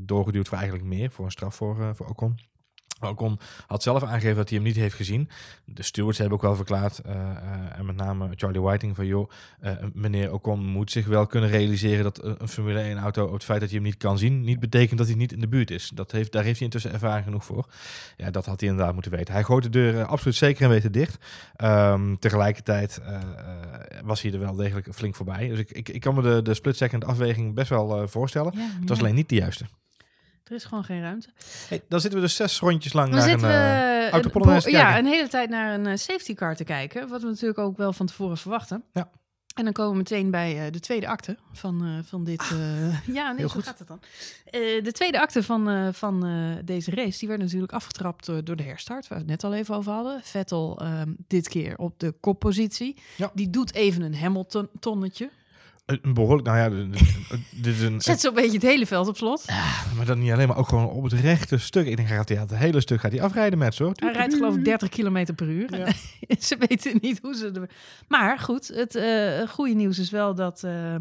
doorgeduwd 0.00 0.48
voor 0.48 0.58
eigenlijk 0.58 0.88
meer, 0.88 1.10
voor 1.10 1.24
een 1.24 1.30
straf 1.30 1.54
voor, 1.54 1.94
voor 1.96 2.06
Ocon. 2.06 2.38
Ocon 3.10 3.38
had 3.66 3.82
zelf 3.82 4.02
aangegeven 4.02 4.36
dat 4.36 4.48
hij 4.48 4.58
hem 4.58 4.66
niet 4.66 4.76
heeft 4.76 4.94
gezien. 4.94 5.28
De 5.64 5.82
stewards 5.82 6.18
hebben 6.18 6.36
ook 6.36 6.42
wel 6.42 6.56
verklaard, 6.56 7.00
uh, 7.06 7.12
uh, 7.12 7.78
en 7.78 7.86
met 7.86 7.96
name 7.96 8.28
Charlie 8.34 8.60
Whiting, 8.60 8.96
van 8.96 9.06
joh, 9.06 9.30
uh, 9.64 9.70
meneer 9.92 10.32
Ocon 10.32 10.66
moet 10.66 10.90
zich 10.90 11.06
wel 11.06 11.26
kunnen 11.26 11.50
realiseren 11.50 12.04
dat 12.04 12.24
een 12.24 12.48
Formule 12.48 12.80
1 12.80 12.98
auto, 12.98 13.32
het 13.32 13.44
feit 13.44 13.60
dat 13.60 13.68
hij 13.68 13.78
hem 13.78 13.88
niet 13.88 13.96
kan 13.96 14.18
zien, 14.18 14.40
niet 14.40 14.60
betekent 14.60 14.98
dat 14.98 15.06
hij 15.06 15.16
niet 15.16 15.32
in 15.32 15.40
de 15.40 15.48
buurt 15.48 15.70
is. 15.70 15.90
Dat 15.94 16.12
heeft, 16.12 16.32
daar 16.32 16.44
heeft 16.44 16.56
hij 16.56 16.64
intussen 16.64 16.92
ervaring 16.92 17.24
genoeg 17.24 17.44
voor. 17.44 17.66
Ja, 18.16 18.30
dat 18.30 18.46
had 18.46 18.60
hij 18.60 18.68
inderdaad 18.68 18.94
moeten 18.94 19.12
weten. 19.12 19.34
Hij 19.34 19.42
gooit 19.42 19.62
de 19.62 19.70
deur 19.70 20.04
absoluut 20.04 20.36
zeker 20.36 20.64
en 20.64 20.70
weten 20.70 20.92
dicht. 20.92 21.24
Um, 21.62 22.18
tegelijkertijd 22.18 23.00
was 24.04 24.22
hij 24.22 24.32
er 24.32 24.38
wel 24.38 24.54
degelijk 24.54 24.88
flink 24.94 25.14
voorbij. 25.14 25.48
Dus 25.48 25.58
ik, 25.58 25.70
ik, 25.70 25.88
ik 25.88 26.00
kan 26.00 26.14
me 26.14 26.22
de, 26.22 26.42
de 26.42 26.54
split-second 26.54 27.04
afweging 27.04 27.54
best 27.54 27.68
wel 27.68 28.08
voorstellen. 28.08 28.52
Ja, 28.56 28.68
het 28.80 28.88
was 28.88 28.98
alleen 28.98 29.14
niet 29.14 29.28
de 29.28 29.34
juiste. 29.34 29.64
Er 30.52 30.58
is 30.58 30.64
gewoon 30.64 30.84
geen 30.84 31.00
ruimte. 31.00 31.28
Hey, 31.68 31.82
dan 31.88 32.00
zitten 32.00 32.20
we 32.20 32.26
dus 32.26 32.36
zes 32.36 32.58
rondjes 32.58 32.92
lang 32.92 33.14
dan 33.14 33.18
naar 33.18 33.28
een 33.28 34.10
uh, 34.10 34.10
auto 34.10 34.70
Ja, 34.70 34.98
een 34.98 35.06
hele 35.06 35.28
tijd 35.28 35.50
naar 35.50 35.74
een 35.74 35.86
uh, 35.86 35.96
safety 35.96 36.34
car 36.34 36.56
te 36.56 36.64
kijken. 36.64 37.08
Wat 37.08 37.22
we 37.22 37.26
natuurlijk 37.26 37.58
ook 37.58 37.76
wel 37.76 37.92
van 37.92 38.06
tevoren 38.06 38.38
verwachten. 38.38 38.84
Ja. 38.92 39.10
En 39.54 39.64
dan 39.64 39.72
komen 39.72 39.92
we 39.92 39.98
meteen 39.98 40.30
bij 40.30 40.66
uh, 40.66 40.72
de 40.72 40.80
tweede 40.80 41.08
acte 41.08 41.36
van, 41.52 42.02
van 42.04 42.24
dit... 42.24 42.42
ja, 43.06 43.32
nee, 43.32 43.40
zo 43.40 43.48
goed. 43.48 43.64
gaat 43.64 43.78
het 43.78 43.88
dan. 43.88 44.00
de 44.82 44.92
tweede 44.92 45.20
acte 45.20 45.42
van, 45.42 45.94
van 45.94 46.20
deze 46.64 46.90
race, 46.90 47.18
die 47.18 47.28
werd 47.28 47.40
natuurlijk 47.40 47.72
afgetrapt 47.72 48.26
door 48.26 48.56
de 48.56 48.62
herstart, 48.62 49.08
waar 49.08 49.18
we 49.18 49.24
het 49.24 49.32
net 49.32 49.44
al 49.44 49.54
even 49.54 49.74
over 49.74 49.92
hadden. 49.92 50.20
Vettel 50.22 50.78
ehm, 50.80 51.12
dit 51.26 51.48
keer 51.48 51.78
op 51.78 51.98
de 51.98 52.14
koppositie. 52.20 52.96
Ja. 53.16 53.30
Die 53.34 53.50
doet 53.50 53.74
even 53.74 54.02
een 54.02 54.16
Hamilton-tonnetje. 54.16 55.30
Een 55.84 56.14
behoorlijk, 56.14 56.46
nou 56.46 56.58
ja, 56.58 56.88
dit 57.50 57.74
is 57.74 57.80
een... 57.80 58.00
Zet 58.00 58.20
zo'n 58.20 58.34
beetje 58.34 58.52
het 58.52 58.62
hele 58.62 58.86
veld 58.86 59.08
op 59.08 59.16
slot. 59.16 59.42
Ja, 59.46 59.82
maar 59.96 60.06
dan 60.06 60.18
niet 60.18 60.32
alleen, 60.32 60.48
maar 60.48 60.56
ook 60.56 60.68
gewoon 60.68 60.88
op 60.88 61.02
het 61.02 61.12
rechte 61.12 61.58
stuk. 61.58 61.86
Ik 61.86 61.96
denk, 61.96 62.08
gaat 62.08 62.28
hij, 62.28 62.38
het 62.38 62.56
hele 62.56 62.80
stuk 62.80 63.00
gaat 63.00 63.12
hij 63.12 63.22
afrijden 63.22 63.58
met 63.58 63.74
zo. 63.74 63.92
Hij 63.94 64.12
rijdt 64.12 64.34
geloof 64.34 64.56
ik 64.56 64.64
30 64.64 64.88
km 64.88 65.34
per 65.34 65.48
uur. 65.48 65.76
Ja. 65.78 65.92
ze 66.48 66.56
weten 66.68 66.98
niet 67.00 67.18
hoe 67.22 67.34
ze... 67.34 67.50
Er... 67.50 67.70
Maar 68.08 68.38
goed, 68.38 68.68
het 68.68 68.94
uh, 68.94 69.48
goede 69.48 69.74
nieuws 69.74 69.98
is 69.98 70.10
wel 70.10 70.34
dat, 70.34 70.62
uh, 70.64 70.94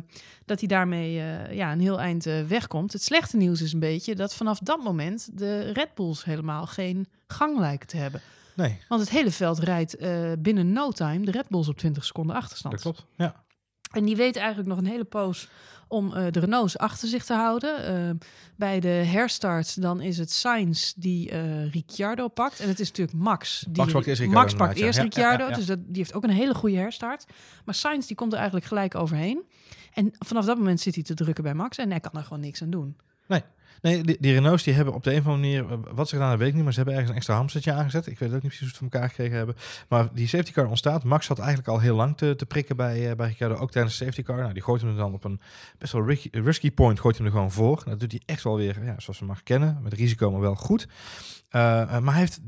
dat 0.45 0.59
hij 0.59 0.67
daarmee 0.67 1.15
uh, 1.15 1.53
ja, 1.53 1.71
een 1.71 1.81
heel 1.81 1.99
eind 1.99 2.23
wegkomt. 2.47 2.93
Het 2.93 3.03
slechte 3.03 3.37
nieuws 3.37 3.61
is 3.61 3.73
een 3.73 3.79
beetje 3.79 4.15
dat 4.15 4.35
vanaf 4.35 4.59
dat 4.59 4.83
moment 4.83 5.29
de 5.33 5.71
Red 5.71 5.93
Bulls 5.95 6.23
helemaal 6.23 6.65
geen 6.65 7.07
gang 7.27 7.59
lijken 7.59 7.87
te 7.87 7.97
hebben. 7.97 8.21
Nee. 8.55 8.79
Want 8.87 9.01
het 9.01 9.09
hele 9.09 9.31
veld 9.31 9.59
rijdt 9.59 9.97
binnen 10.39 10.71
no 10.71 10.91
time 10.91 11.25
de 11.25 11.31
Red 11.31 11.49
Bulls 11.49 11.67
op 11.67 11.77
20 11.77 12.05
seconden 12.05 12.35
achterstand. 12.35 12.73
Dat 12.73 12.83
klopt, 12.83 13.05
ja. 13.15 13.40
En 13.91 14.05
die 14.05 14.15
weet 14.15 14.35
eigenlijk 14.35 14.69
nog 14.69 14.77
een 14.77 14.85
hele 14.85 15.03
poos 15.03 15.49
om 15.87 16.07
uh, 16.07 16.25
de 16.31 16.39
Renaults 16.39 16.77
achter 16.77 17.07
zich 17.07 17.25
te 17.25 17.33
houden. 17.33 18.09
Uh, 18.09 18.27
bij 18.55 18.79
de 18.79 18.87
herstart 18.87 19.81
dan 19.81 20.01
is 20.01 20.17
het 20.17 20.31
Sainz 20.31 20.93
die 20.95 21.31
uh, 21.31 21.71
Ricciardo 21.71 22.27
pakt. 22.27 22.59
En 22.59 22.67
het 22.67 22.79
is 22.79 22.87
natuurlijk 22.87 23.17
Max. 23.17 23.65
Die, 23.69 23.77
Max 23.77 23.93
pakt 23.93 24.05
eerst 24.05 24.19
Ricciardo. 24.19 24.39
Max 24.39 24.53
pakt 24.53 24.77
eerst 24.77 24.99
Ricciardo, 24.99 25.43
ja, 25.43 25.49
ja, 25.49 25.55
dus 25.55 25.65
dat, 25.65 25.79
die 25.81 25.97
heeft 25.97 26.13
ook 26.13 26.23
een 26.23 26.29
hele 26.29 26.53
goede 26.53 26.77
herstart. 26.77 27.25
Maar 27.65 27.75
Sainz 27.75 28.07
die 28.07 28.15
komt 28.15 28.31
er 28.31 28.37
eigenlijk 28.37 28.67
gelijk 28.67 28.95
overheen. 28.95 29.43
En 29.93 30.11
vanaf 30.19 30.45
dat 30.45 30.57
moment 30.57 30.79
zit 30.79 30.95
hij 30.95 31.03
te 31.03 31.13
drukken 31.13 31.43
bij 31.43 31.53
Max 31.53 31.77
en 31.77 31.89
hij 31.89 31.99
kan 31.99 32.11
er 32.13 32.23
gewoon 32.23 32.39
niks 32.39 32.61
aan 32.61 32.69
doen. 32.69 32.97
Nee, 33.27 33.43
Nee, 33.81 34.03
die, 34.03 34.17
die, 34.19 34.33
Renaults 34.33 34.63
die 34.63 34.73
hebben 34.73 34.93
op 34.93 35.03
de 35.03 35.11
een 35.11 35.19
of 35.19 35.25
andere 35.25 35.41
manier, 35.41 35.71
eh, 35.71 35.93
wat 35.93 36.07
ze 36.07 36.13
gedaan 36.13 36.29
hebben, 36.29 36.37
weet 36.37 36.47
ik 36.47 36.53
niet, 36.53 36.63
maar 36.63 36.73
ze 36.73 36.79
hebben 36.79 36.93
ergens 36.93 37.11
een 37.11 37.17
extra 37.17 37.35
hamstertje 37.35 37.73
aangezet. 37.73 38.07
Ik 38.07 38.19
weet 38.19 38.33
ook 38.33 38.41
niet 38.41 38.41
precies 38.41 38.59
hoe 38.59 38.67
ze 38.67 38.73
het 38.73 38.83
voor 38.83 38.91
elkaar 38.91 39.09
gekregen 39.09 39.37
hebben. 39.37 39.55
Maar 39.89 40.09
die 40.13 40.27
safety 40.27 40.51
car 40.51 40.67
ontstaat. 40.67 41.03
Max 41.03 41.27
had 41.27 41.39
eigenlijk 41.39 41.67
al 41.67 41.79
heel 41.79 41.95
lang 41.95 42.17
te, 42.17 42.35
te 42.35 42.45
prikken 42.45 42.75
bij, 42.75 43.09
uh, 43.09 43.15
bij 43.15 43.27
Ricciardo, 43.27 43.55
ook 43.55 43.71
tijdens 43.71 43.97
de 43.97 44.03
safety 44.03 44.23
car. 44.23 44.37
Nou, 44.37 44.53
die 44.53 44.63
gooit 44.63 44.81
hem 44.81 44.95
dan 44.95 45.13
op 45.13 45.23
een 45.23 45.41
best 45.77 45.93
wel 45.93 46.05
risky, 46.31 46.71
point, 46.71 46.99
gooit 46.99 47.17
hem 47.17 47.25
er 47.25 47.31
gewoon 47.31 47.51
voor. 47.51 47.75
Nou, 47.75 47.89
dat 47.89 47.99
doet 47.99 48.11
hij 48.11 48.21
echt 48.25 48.43
wel 48.43 48.55
weer, 48.55 48.83
ja, 48.83 48.95
zoals 48.97 49.19
we 49.19 49.25
mag 49.25 49.43
kennen, 49.43 49.79
met 49.81 49.93
risico, 49.93 50.31
maar 50.31 50.41
wel 50.41 50.55
goed. 50.55 50.87
Uh, 51.51 51.61
maar 51.99 52.13
hij 52.13 52.19
heeft, 52.19 52.41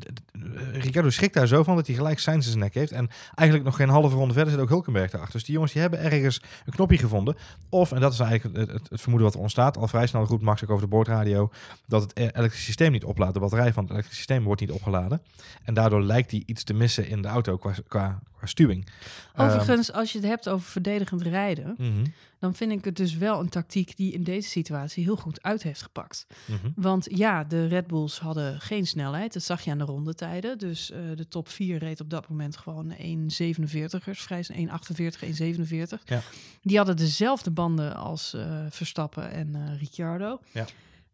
Ricardo 0.72 1.10
schrikt 1.10 1.34
daar 1.34 1.48
zo 1.48 1.63
van 1.63 1.75
dat 1.75 1.88
hij 1.88 1.96
gelijk 1.96 2.20
Sainz 2.20 2.48
zijn 2.48 2.60
nek 2.60 2.74
heeft. 2.74 2.92
En 2.92 3.10
eigenlijk 3.36 3.70
nog 3.70 3.75
geen 3.75 3.89
halve 3.89 4.15
ronde 4.15 4.34
verder 4.34 4.51
zit 4.51 4.62
ook 4.62 4.70
Hulkenberg 4.70 5.13
erachter. 5.13 5.34
Dus 5.34 5.44
die 5.44 5.53
jongens 5.53 5.72
die 5.72 5.82
hebben 5.82 6.00
ergens 6.00 6.42
een 6.65 6.74
knopje 6.74 6.98
gevonden. 6.98 7.36
Of, 7.70 7.92
en 7.92 8.00
dat 8.00 8.13
is 8.13 8.20
eigenlijk 8.20 8.72
het, 8.72 9.01
vermoeden 9.01 9.27
wat 9.27 9.36
er 9.36 9.42
ontstaat, 9.42 9.77
al 9.77 9.88
vrij 9.88 10.08
snel 10.08 10.25
goed 10.25 10.42
Max 10.42 10.63
ook 10.63 10.70
over 10.70 10.84
de 10.84 10.96
boordradio, 11.13 11.51
dat 11.88 12.01
het 12.01 12.12
e-, 12.17 12.22
elektrische 12.22 12.65
systeem 12.65 12.91
niet 12.91 13.03
oplaadt. 13.03 13.34
De 13.34 13.39
batterij 13.39 13.74
van 13.74 13.84
het 13.84 13.91
elektrische 13.91 14.24
systeem 14.24 14.43
wordt 14.43 14.62
niet 14.62 14.72
opgeladen. 14.72 15.22
En 15.63 15.74
daardoor 15.74 16.03
lijkt 16.03 16.32
hij 16.32 16.43
iets 16.46 16.63
te 16.63 16.74
missen 16.74 17.08
in 17.08 17.22
de 17.22 17.27
auto 17.27 17.58
qua, 17.58 17.74
qua, 17.88 18.20
qua 18.38 18.48
stuwing. 18.48 18.88
Overigens, 19.36 19.89
um, 19.89 19.96
als 19.96 20.12
je 20.12 20.17
het 20.17 20.27
hebt 20.27 20.50
over 20.50 20.67
verdedigend 20.67 21.22
rijden, 21.22 21.75
mm 21.77 21.91
-hmm. 21.91 22.13
dan 22.39 22.55
vind 22.55 22.72
ik 22.72 22.86
het 22.86 22.96
dus 22.96 23.17
wel 23.17 23.39
een 23.39 23.50
tactiek 23.50 23.98
die 23.98 24.13
in 24.13 24.24
deze 24.24 24.50
situatie 24.50 25.03
heel 25.03 25.15
goed 25.15 25.43
uit 25.43 25.63
heeft 25.63 25.82
gepakt. 25.82 26.25
Mm 26.46 26.58
-hmm. 26.62 26.74
Want 26.75 27.08
ja, 27.10 27.43
de 27.43 27.67
Red 27.67 27.88
Bulls 27.88 28.20
hadden 28.20 28.62
geen 28.62 28.88
snelheid. 28.88 29.34
Dat 29.34 29.43
zag 29.43 29.62
je 29.62 29.72
aan 29.72 29.77
de 29.77 29.84
rondetijden. 29.84 30.58
Dus 30.58 30.91
uh, 30.91 30.98
de 31.15 31.27
top 31.27 31.50
4 31.50 31.77
reed 31.77 32.01
op 32.01 32.10
dat 32.10 32.29
moment 32.29 32.58
gewoon 32.58 32.93
1,47ers, 32.93 34.20
vrij 34.20 34.46
1,48, 34.53 34.67
1,47. 34.67 36.03
Ja. 36.05 36.22
Die 36.62 36.77
hadden 36.77 36.98
dezelfde 36.98 37.51
banden 37.51 37.96
als 37.96 38.34
uh, 38.36 38.65
Verstappen 38.70 39.32
en 39.32 39.55
uh, 39.55 39.79
Ricciardo. 39.79 40.39
Ja. 40.51 40.65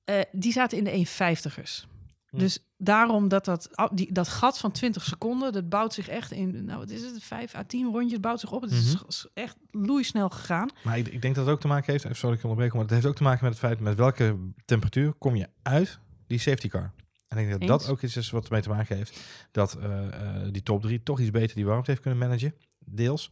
Uh, 0.09 0.21
die 0.31 0.51
zaten 0.51 0.77
in 0.77 0.83
de 0.83 1.05
1,50ers. 1.07 1.87
Hm. 2.29 2.37
Dus 2.37 2.59
daarom 2.77 3.27
dat 3.27 3.45
dat, 3.45 3.69
die, 3.91 4.13
dat 4.13 4.27
gat 4.27 4.57
van 4.57 4.71
20 4.71 5.03
seconden, 5.03 5.51
dat 5.51 5.69
bouwt 5.69 5.93
zich 5.93 6.07
echt 6.07 6.31
in, 6.31 6.65
nou 6.65 6.79
wat 6.79 6.89
is 6.89 7.01
het, 7.01 7.23
5 7.23 7.55
à 7.55 7.63
10 7.63 7.91
rondjes 7.91 8.19
bouwt 8.19 8.39
zich 8.39 8.51
op. 8.51 8.61
Het 8.61 8.71
is 8.71 8.93
mm 8.93 8.99
-hmm. 8.99 9.29
echt 9.33 9.55
loeisnel 9.71 10.29
gegaan. 10.29 10.69
Maar 10.83 10.97
ik, 10.97 11.07
ik, 11.07 11.21
denk 11.21 11.35
dat 11.35 11.45
het 11.45 11.53
ook 11.53 11.61
te 11.61 11.67
maken 11.67 11.91
heeft, 11.91 12.17
sorry 12.17 12.35
ik 12.35 12.43
onderbreken, 12.43 12.75
maar 12.75 12.85
het 12.85 12.93
heeft 12.93 13.05
ook 13.05 13.15
te 13.15 13.23
maken 13.23 13.43
met 13.43 13.51
het 13.51 13.61
feit 13.61 13.79
met 13.79 13.97
welke 13.97 14.37
temperatuur 14.65 15.13
kom 15.13 15.35
je 15.35 15.49
uit 15.61 15.99
die 16.27 16.39
safety 16.39 16.67
car. 16.67 16.91
En 17.27 17.37
ik 17.37 17.47
denk 17.47 17.59
dat 17.59 17.69
Eens? 17.69 17.81
dat 17.81 17.91
ook 17.91 18.01
iets 18.01 18.17
is 18.17 18.29
wat 18.29 18.45
ermee 18.45 18.61
te 18.61 18.69
maken 18.69 18.95
heeft 18.95 19.19
dat 19.51 19.77
uh, 19.79 19.83
uh, 19.83 20.51
die 20.51 20.63
top 20.63 20.81
3 20.81 21.03
toch 21.03 21.19
iets 21.19 21.31
beter 21.31 21.55
die 21.55 21.65
warmte 21.65 21.89
heeft 21.89 22.01
kunnen 22.01 22.19
managen, 22.19 22.55
deels. 22.85 23.31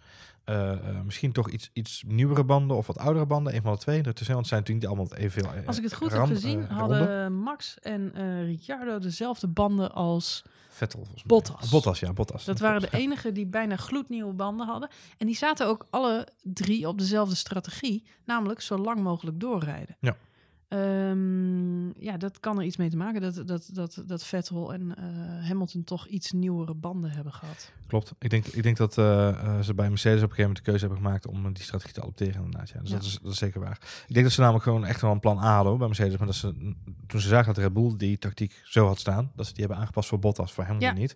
Uh, 0.50 0.72
uh, 0.72 1.02
misschien 1.06 1.32
toch 1.32 1.50
iets, 1.50 1.70
iets 1.74 2.04
nieuwere 2.08 2.44
banden 2.44 2.78
of 2.78 2.88
wat 2.88 2.98
oudere 2.98 3.26
banden. 3.26 3.56
Een 3.56 3.62
van 3.62 3.74
de 3.74 3.80
twee. 3.80 4.04
Ertussen, 4.04 4.36
want 4.36 4.38
het 4.38 4.48
zijn 4.48 4.60
natuurlijk 4.60 4.88
niet 4.88 4.98
allemaal 4.98 5.18
evenveel. 5.26 5.62
Uh, 5.62 5.68
als 5.68 5.78
ik 5.78 5.84
het 5.84 5.94
goed 5.94 6.12
ram, 6.12 6.22
heb 6.22 6.30
gezien, 6.30 6.64
hadden 6.64 7.34
Max 7.34 7.80
en 7.80 8.12
Ricciardo 8.46 9.00
dezelfde 9.00 9.48
banden 9.48 9.94
als 9.94 10.44
Vettel. 10.70 11.08
Bottas. 11.26 11.70
Bottas, 11.70 12.00
ja, 12.00 12.14
Bottas. 12.14 12.46
Dat 12.46 12.60
waren 12.60 12.82
de 12.82 12.90
enigen 12.92 13.34
die 13.34 13.46
bijna 13.46 13.76
gloednieuwe 13.76 14.34
banden 14.34 14.68
hadden. 14.68 14.90
En 15.18 15.26
die 15.26 15.36
zaten 15.36 15.68
ook 15.68 15.86
alle 15.90 16.28
drie 16.44 16.88
op 16.88 16.98
dezelfde 16.98 17.36
strategie. 17.36 18.04
Namelijk 18.26 18.62
zo 18.62 18.78
lang 18.78 19.00
mogelijk 19.00 19.40
doorrijden. 19.40 19.96
Ja. 20.00 20.16
Um, 20.70 21.94
ja, 22.00 22.18
dat 22.18 22.40
kan 22.40 22.58
er 22.58 22.66
iets 22.66 22.78
mee 22.78 22.90
te 22.90 22.98
maken 22.98 23.22
dat, 23.22 23.48
dat, 23.48 23.70
dat, 23.74 24.04
dat 24.06 24.24
Vettel 24.24 24.74
en 24.74 24.82
uh, 24.82 25.48
Hamilton 25.48 25.84
toch 25.84 26.08
iets 26.08 26.32
nieuwere 26.32 26.74
banden 26.74 27.12
hebben 27.12 27.34
gehad. 27.34 27.72
Klopt. 27.88 28.14
Ik 28.20 28.30
denk, 28.30 28.46
ik 28.46 28.64
denk 28.64 28.78
dat 28.78 28.98
uh, 28.98 29.60
ze 29.60 29.74
bij 29.74 29.90
Mercedes 29.90 30.24
op 30.24 30.30
een 30.30 30.36
gegeven 30.36 30.42
moment 30.42 30.58
de 30.58 30.72
keuze 30.72 30.86
hebben 30.86 31.04
gemaakt 31.04 31.28
om 31.28 31.54
die 31.54 31.64
strategie 31.64 31.94
te 31.94 32.02
adopteren. 32.02 32.36
Inderdaad. 32.36 32.70
Ja. 32.70 32.80
Dus 32.80 32.90
ja. 32.90 32.96
Dat, 32.96 33.06
is, 33.06 33.20
dat 33.22 33.32
is 33.32 33.38
zeker 33.38 33.60
waar. 33.60 33.80
Ik 34.08 34.14
denk 34.14 34.26
dat 34.26 34.34
ze 34.34 34.40
namelijk 34.40 34.64
gewoon 34.64 34.86
echt 34.86 35.02
wel 35.02 35.12
een 35.12 35.20
plan 35.20 35.38
A 35.38 35.56
hadden 35.56 35.78
bij 35.78 35.88
Mercedes. 35.88 36.18
Maar 36.18 36.28
dat 36.28 36.36
ze, 36.36 36.74
toen 37.08 37.20
ze 37.20 37.28
zagen 37.28 37.54
dat 37.54 37.64
Red 37.64 37.74
Bull 37.74 37.94
die 37.98 38.18
tactiek 38.18 38.62
zo 38.64 38.88
had 38.88 39.00
staan, 39.00 39.32
dat 39.36 39.46
ze 39.46 39.54
die 39.54 39.62
hebben 39.62 39.82
aangepast 39.82 40.10
voor 40.10 40.20
Bottas, 40.20 40.54
voor 40.54 40.64
Hamilton 40.64 40.96
ja. 40.96 41.00
niet. 41.02 41.16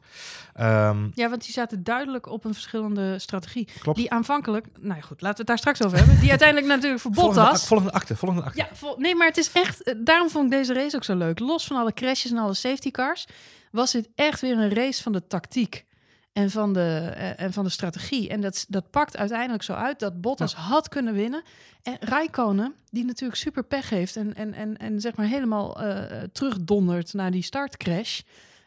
Um, 0.60 1.12
ja, 1.14 1.30
want 1.30 1.44
die 1.44 1.52
zaten 1.52 1.84
duidelijk 1.84 2.28
op 2.28 2.46
een 2.46 2.54
verschillende 2.54 3.20
strategie. 3.20 3.68
Klopt. 3.80 3.98
Die 3.98 4.12
aanvankelijk, 4.12 4.68
nou 4.80 4.96
ja, 4.96 5.02
goed, 5.02 5.22
laten 5.22 5.32
we 5.32 5.38
het 5.38 5.48
daar 5.48 5.58
straks 5.58 5.84
over 5.84 5.98
hebben. 5.98 6.20
Die 6.20 6.30
uiteindelijk 6.30 6.68
natuurlijk 6.68 7.02
voor 7.02 7.12
Bottas. 7.12 7.36
Volgende, 7.36 7.68
volgende 7.68 7.92
acte, 7.92 8.16
volgende 8.16 8.44
acte. 8.44 8.58
Ja, 8.58 8.68
vol, 8.74 8.98
nee, 8.98 9.16
maar 9.16 9.28
het 9.28 9.38
is 9.38 9.41
echt, 9.50 10.06
daarom 10.06 10.30
vond 10.30 10.46
ik 10.46 10.52
deze 10.52 10.74
race 10.74 10.96
ook 10.96 11.04
zo 11.04 11.16
leuk. 11.16 11.40
Los 11.40 11.66
van 11.66 11.78
alle 11.78 11.94
crashes 11.94 12.32
en 12.32 12.38
alle 12.38 12.54
safety 12.54 12.92
cars, 12.92 13.26
was 13.72 13.92
dit 13.92 14.10
echt 14.16 14.42
weer 14.42 14.58
een 14.58 14.74
race 14.74 15.04
van 15.04 15.12
de 15.12 15.28
tactiek 15.28 15.86
en 16.34 16.52
van 16.52 16.74
de, 16.74 17.14
uh, 17.16 17.40
en 17.40 17.54
van 17.54 17.64
de 17.64 17.70
strategie. 17.70 18.30
En 18.30 18.42
dat, 18.42 18.66
dat 18.68 18.90
pakt 18.90 19.18
uiteindelijk 19.18 19.64
zo 19.64 19.74
uit 19.74 20.00
dat 20.00 20.22
Bottas 20.22 20.52
ja. 20.52 20.58
had 20.58 20.88
kunnen 20.88 21.14
winnen. 21.14 21.44
En 21.84 21.98
Rijkonen, 22.00 22.76
die 22.90 23.06
natuurlijk 23.06 23.40
super 23.40 23.64
pech 23.64 23.90
heeft 23.90 24.16
en, 24.16 24.34
en, 24.34 24.54
en, 24.54 24.78
en 24.78 25.02
zeg 25.02 25.16
maar 25.16 25.26
helemaal 25.26 25.84
uh, 25.84 26.04
terugdondert 26.32 27.14
naar 27.14 27.32
die 27.32 27.44
startcrash, 27.44 28.22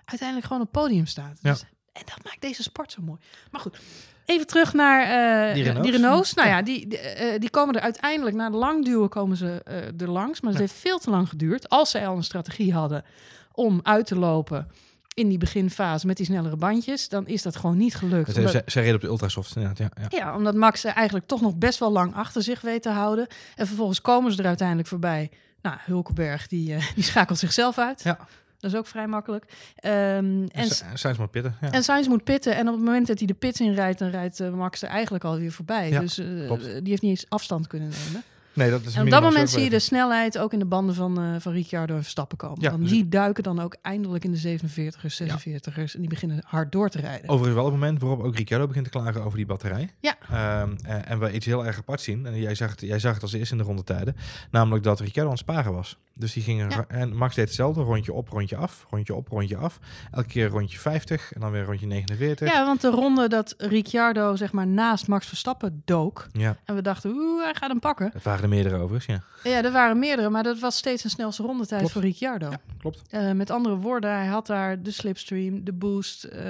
uiteindelijk 0.04 0.46
gewoon 0.46 0.62
op 0.62 0.72
het 0.72 0.82
podium 0.82 1.06
staat. 1.06 1.38
Ja. 1.42 1.50
Dus, 1.50 1.64
en 1.92 2.02
dat 2.04 2.24
maakt 2.24 2.40
deze 2.40 2.62
sport 2.62 2.92
zo 2.92 3.02
mooi. 3.02 3.18
Maar 3.50 3.60
goed, 3.60 3.78
Even 4.24 4.46
terug 4.46 4.72
naar 4.72 5.00
uh, 5.48 5.54
die, 5.54 5.62
Renaults. 5.62 5.88
die 5.88 5.96
Renaults. 5.96 6.34
Nou 6.34 6.48
ja, 6.48 6.62
die, 6.62 6.88
die, 6.88 6.98
uh, 6.98 7.38
die 7.38 7.50
komen 7.50 7.74
er 7.74 7.80
uiteindelijk, 7.80 8.36
na 8.36 8.50
de 8.50 8.56
lang 8.56 8.84
duwen 8.84 9.08
komen 9.08 9.36
ze 9.36 9.62
uh, 9.68 10.00
er 10.00 10.10
langs. 10.10 10.40
Maar 10.40 10.50
het 10.50 10.60
ja. 10.60 10.66
heeft 10.66 10.80
veel 10.80 10.98
te 10.98 11.10
lang 11.10 11.28
geduurd. 11.28 11.68
Als 11.68 11.90
zij 11.90 12.06
al 12.06 12.16
een 12.16 12.24
strategie 12.24 12.72
hadden 12.72 13.04
om 13.52 13.80
uit 13.82 14.06
te 14.06 14.16
lopen 14.16 14.68
in 15.14 15.28
die 15.28 15.38
beginfase 15.38 16.06
met 16.06 16.16
die 16.16 16.26
snellere 16.26 16.56
bandjes, 16.56 17.08
dan 17.08 17.26
is 17.26 17.42
dat 17.42 17.56
gewoon 17.56 17.76
niet 17.76 17.94
gelukt. 17.94 18.32
Zij, 18.32 18.44
omdat... 18.44 18.72
reden 18.72 18.94
op 18.94 19.00
de 19.00 19.06
Ultrasoft, 19.06 19.54
ja, 19.54 19.72
ja. 19.74 19.90
ja, 20.08 20.36
omdat 20.36 20.54
Max 20.54 20.84
eigenlijk 20.84 21.26
toch 21.26 21.40
nog 21.40 21.56
best 21.56 21.78
wel 21.78 21.92
lang 21.92 22.14
achter 22.14 22.42
zich 22.42 22.60
weet 22.60 22.82
te 22.82 22.90
houden. 22.90 23.26
En 23.54 23.66
vervolgens 23.66 24.00
komen 24.00 24.32
ze 24.32 24.38
er 24.38 24.46
uiteindelijk 24.46 24.88
voorbij. 24.88 25.30
Nou, 25.62 25.76
Hulkenberg, 25.80 26.46
die, 26.46 26.76
die 26.94 27.04
schakelt 27.04 27.38
zichzelf 27.38 27.78
uit. 27.78 28.02
Ja. 28.02 28.18
Dat 28.64 28.72
is 28.72 28.78
ook 28.78 28.86
vrij 28.86 29.06
makkelijk. 29.06 29.44
Um, 29.84 30.46
en 30.48 30.68
Sainz 30.94 31.18
moet 31.18 31.30
pitten. 31.30 31.56
Ja. 31.60 31.72
En 31.72 31.82
Sainz 31.82 32.06
moet 32.06 32.24
pitten. 32.24 32.54
En 32.56 32.68
op 32.68 32.74
het 32.74 32.84
moment 32.84 33.06
dat 33.06 33.18
hij 33.18 33.26
de 33.26 33.34
pits 33.34 33.60
inrijdt, 33.60 33.98
dan 33.98 34.08
rijdt 34.10 34.40
uh, 34.40 34.50
Max 34.50 34.82
er 34.82 34.88
eigenlijk 34.88 35.24
alweer 35.24 35.52
voorbij. 35.52 35.90
Ja, 35.90 36.00
dus 36.00 36.18
uh, 36.18 36.26
die 36.58 36.88
heeft 36.88 37.02
niet 37.02 37.10
eens 37.10 37.26
afstand 37.28 37.66
kunnen 37.66 37.88
nemen. 37.88 38.22
Nee, 38.54 38.70
dat 38.70 38.84
is 38.84 38.94
En 38.94 39.02
op 39.04 39.10
dat 39.10 39.22
moment 39.22 39.50
zie 39.50 39.62
je 39.62 39.70
de 39.70 39.78
snelheid 39.78 40.38
ook 40.38 40.52
in 40.52 40.58
de 40.58 40.64
banden 40.64 40.94
van, 40.94 41.18
eh 41.20 41.24
van 41.38 41.52
Ricciardo 41.52 41.94
en 41.94 42.02
Verstappen 42.02 42.36
komen. 42.38 42.60
Ja, 42.60 42.70
Want 42.70 42.82
dus- 42.82 42.90
die 42.90 43.08
duiken 43.08 43.42
dan 43.42 43.60
ook 43.60 43.76
eindelijk 43.82 44.24
in 44.24 44.30
de 44.30 44.36
47ers, 44.38 45.16
46ers 45.16 45.94
en 45.94 46.00
die 46.00 46.08
beginnen 46.08 46.42
hard 46.46 46.72
door 46.72 46.88
te 46.88 47.00
rijden. 47.00 47.28
Overigens 47.28 47.54
wel 47.54 47.64
het 47.64 47.74
moment 47.80 48.00
waarop 48.00 48.22
ook 48.22 48.36
Ricciardo 48.36 48.66
begint 48.66 48.84
te 48.84 48.90
klagen 48.90 49.24
over 49.24 49.36
die 49.36 49.46
batterij. 49.46 49.90
Ja. 50.00 50.16
Ehm, 50.30 50.74
en, 50.82 51.06
en 51.06 51.18
we 51.18 51.32
iets 51.32 51.46
heel 51.46 51.66
erg 51.66 51.78
apart 51.78 52.00
zien. 52.00 52.26
En 52.26 52.38
jij 52.40 52.54
zag, 52.54 52.70
het, 52.70 52.80
jij 52.80 52.98
zag 52.98 53.14
het 53.14 53.22
als 53.22 53.32
eerste 53.32 53.52
in 53.54 53.60
de 53.60 53.66
rondetijden. 53.66 54.16
Namelijk 54.50 54.84
dat 54.84 55.00
Ricciardo 55.00 55.30
aan 55.30 55.36
het 55.36 55.44
sparen 55.44 55.72
was. 55.72 55.98
Dus 56.16 56.32
die 56.32 56.42
ging... 56.42 56.72
Ja. 56.72 56.84
En 56.88 57.16
Max 57.16 57.34
deed 57.34 57.44
hetzelfde. 57.44 57.82
Rondje 57.82 58.12
op, 58.12 58.28
rondje 58.28 58.56
af. 58.56 58.86
Rondje 58.90 59.14
op, 59.14 59.28
rondje 59.28 59.56
af. 59.56 59.78
Elke 60.10 60.28
keer 60.28 60.48
rondje 60.48 60.78
50. 60.78 61.32
En 61.32 61.40
dan 61.40 61.50
weer 61.50 61.64
rondje 61.64 61.86
49. 61.86 62.52
Ja, 62.52 62.64
want 62.64 62.80
de 62.80 62.90
ronde 62.90 63.28
dat 63.28 63.54
Ricciardo 63.58 64.36
zeg 64.36 64.52
maar 64.52 64.66
naast 64.66 65.08
Max 65.08 65.26
Verstappen 65.26 65.82
dook 65.84 66.26
Ja, 66.32 66.56
en 66.64 66.74
we 66.74 66.82
dachten, 66.82 67.10
oeh, 67.10 67.42
hij 67.44 67.54
gaat 67.54 67.70
hem 67.70 67.80
pakken. 67.80 68.12
waren 68.22 68.43
er 68.44 68.50
meerdere 68.50 68.76
overigens. 68.76 69.22
Ja, 69.42 69.50
Ja, 69.50 69.62
er 69.64 69.72
waren 69.72 69.98
meerdere, 69.98 70.28
maar 70.30 70.42
dat 70.42 70.58
was 70.58 70.76
steeds 70.76 71.04
een 71.04 71.10
snelste 71.10 71.42
rondetijd 71.42 71.78
Klopt. 71.78 71.92
voor 71.94 72.02
Ricciardo. 72.02 72.50
Ja, 72.50 72.60
klopt. 72.78 73.02
Eh, 73.10 73.30
met 73.32 73.50
andere 73.50 73.76
woorden, 73.76 74.10
hij 74.10 74.26
had 74.26 74.46
daar 74.46 74.82
de 74.82 74.90
slipstream, 74.90 75.64
de 75.64 75.72
boost, 75.72 76.24
eh, 76.24 76.42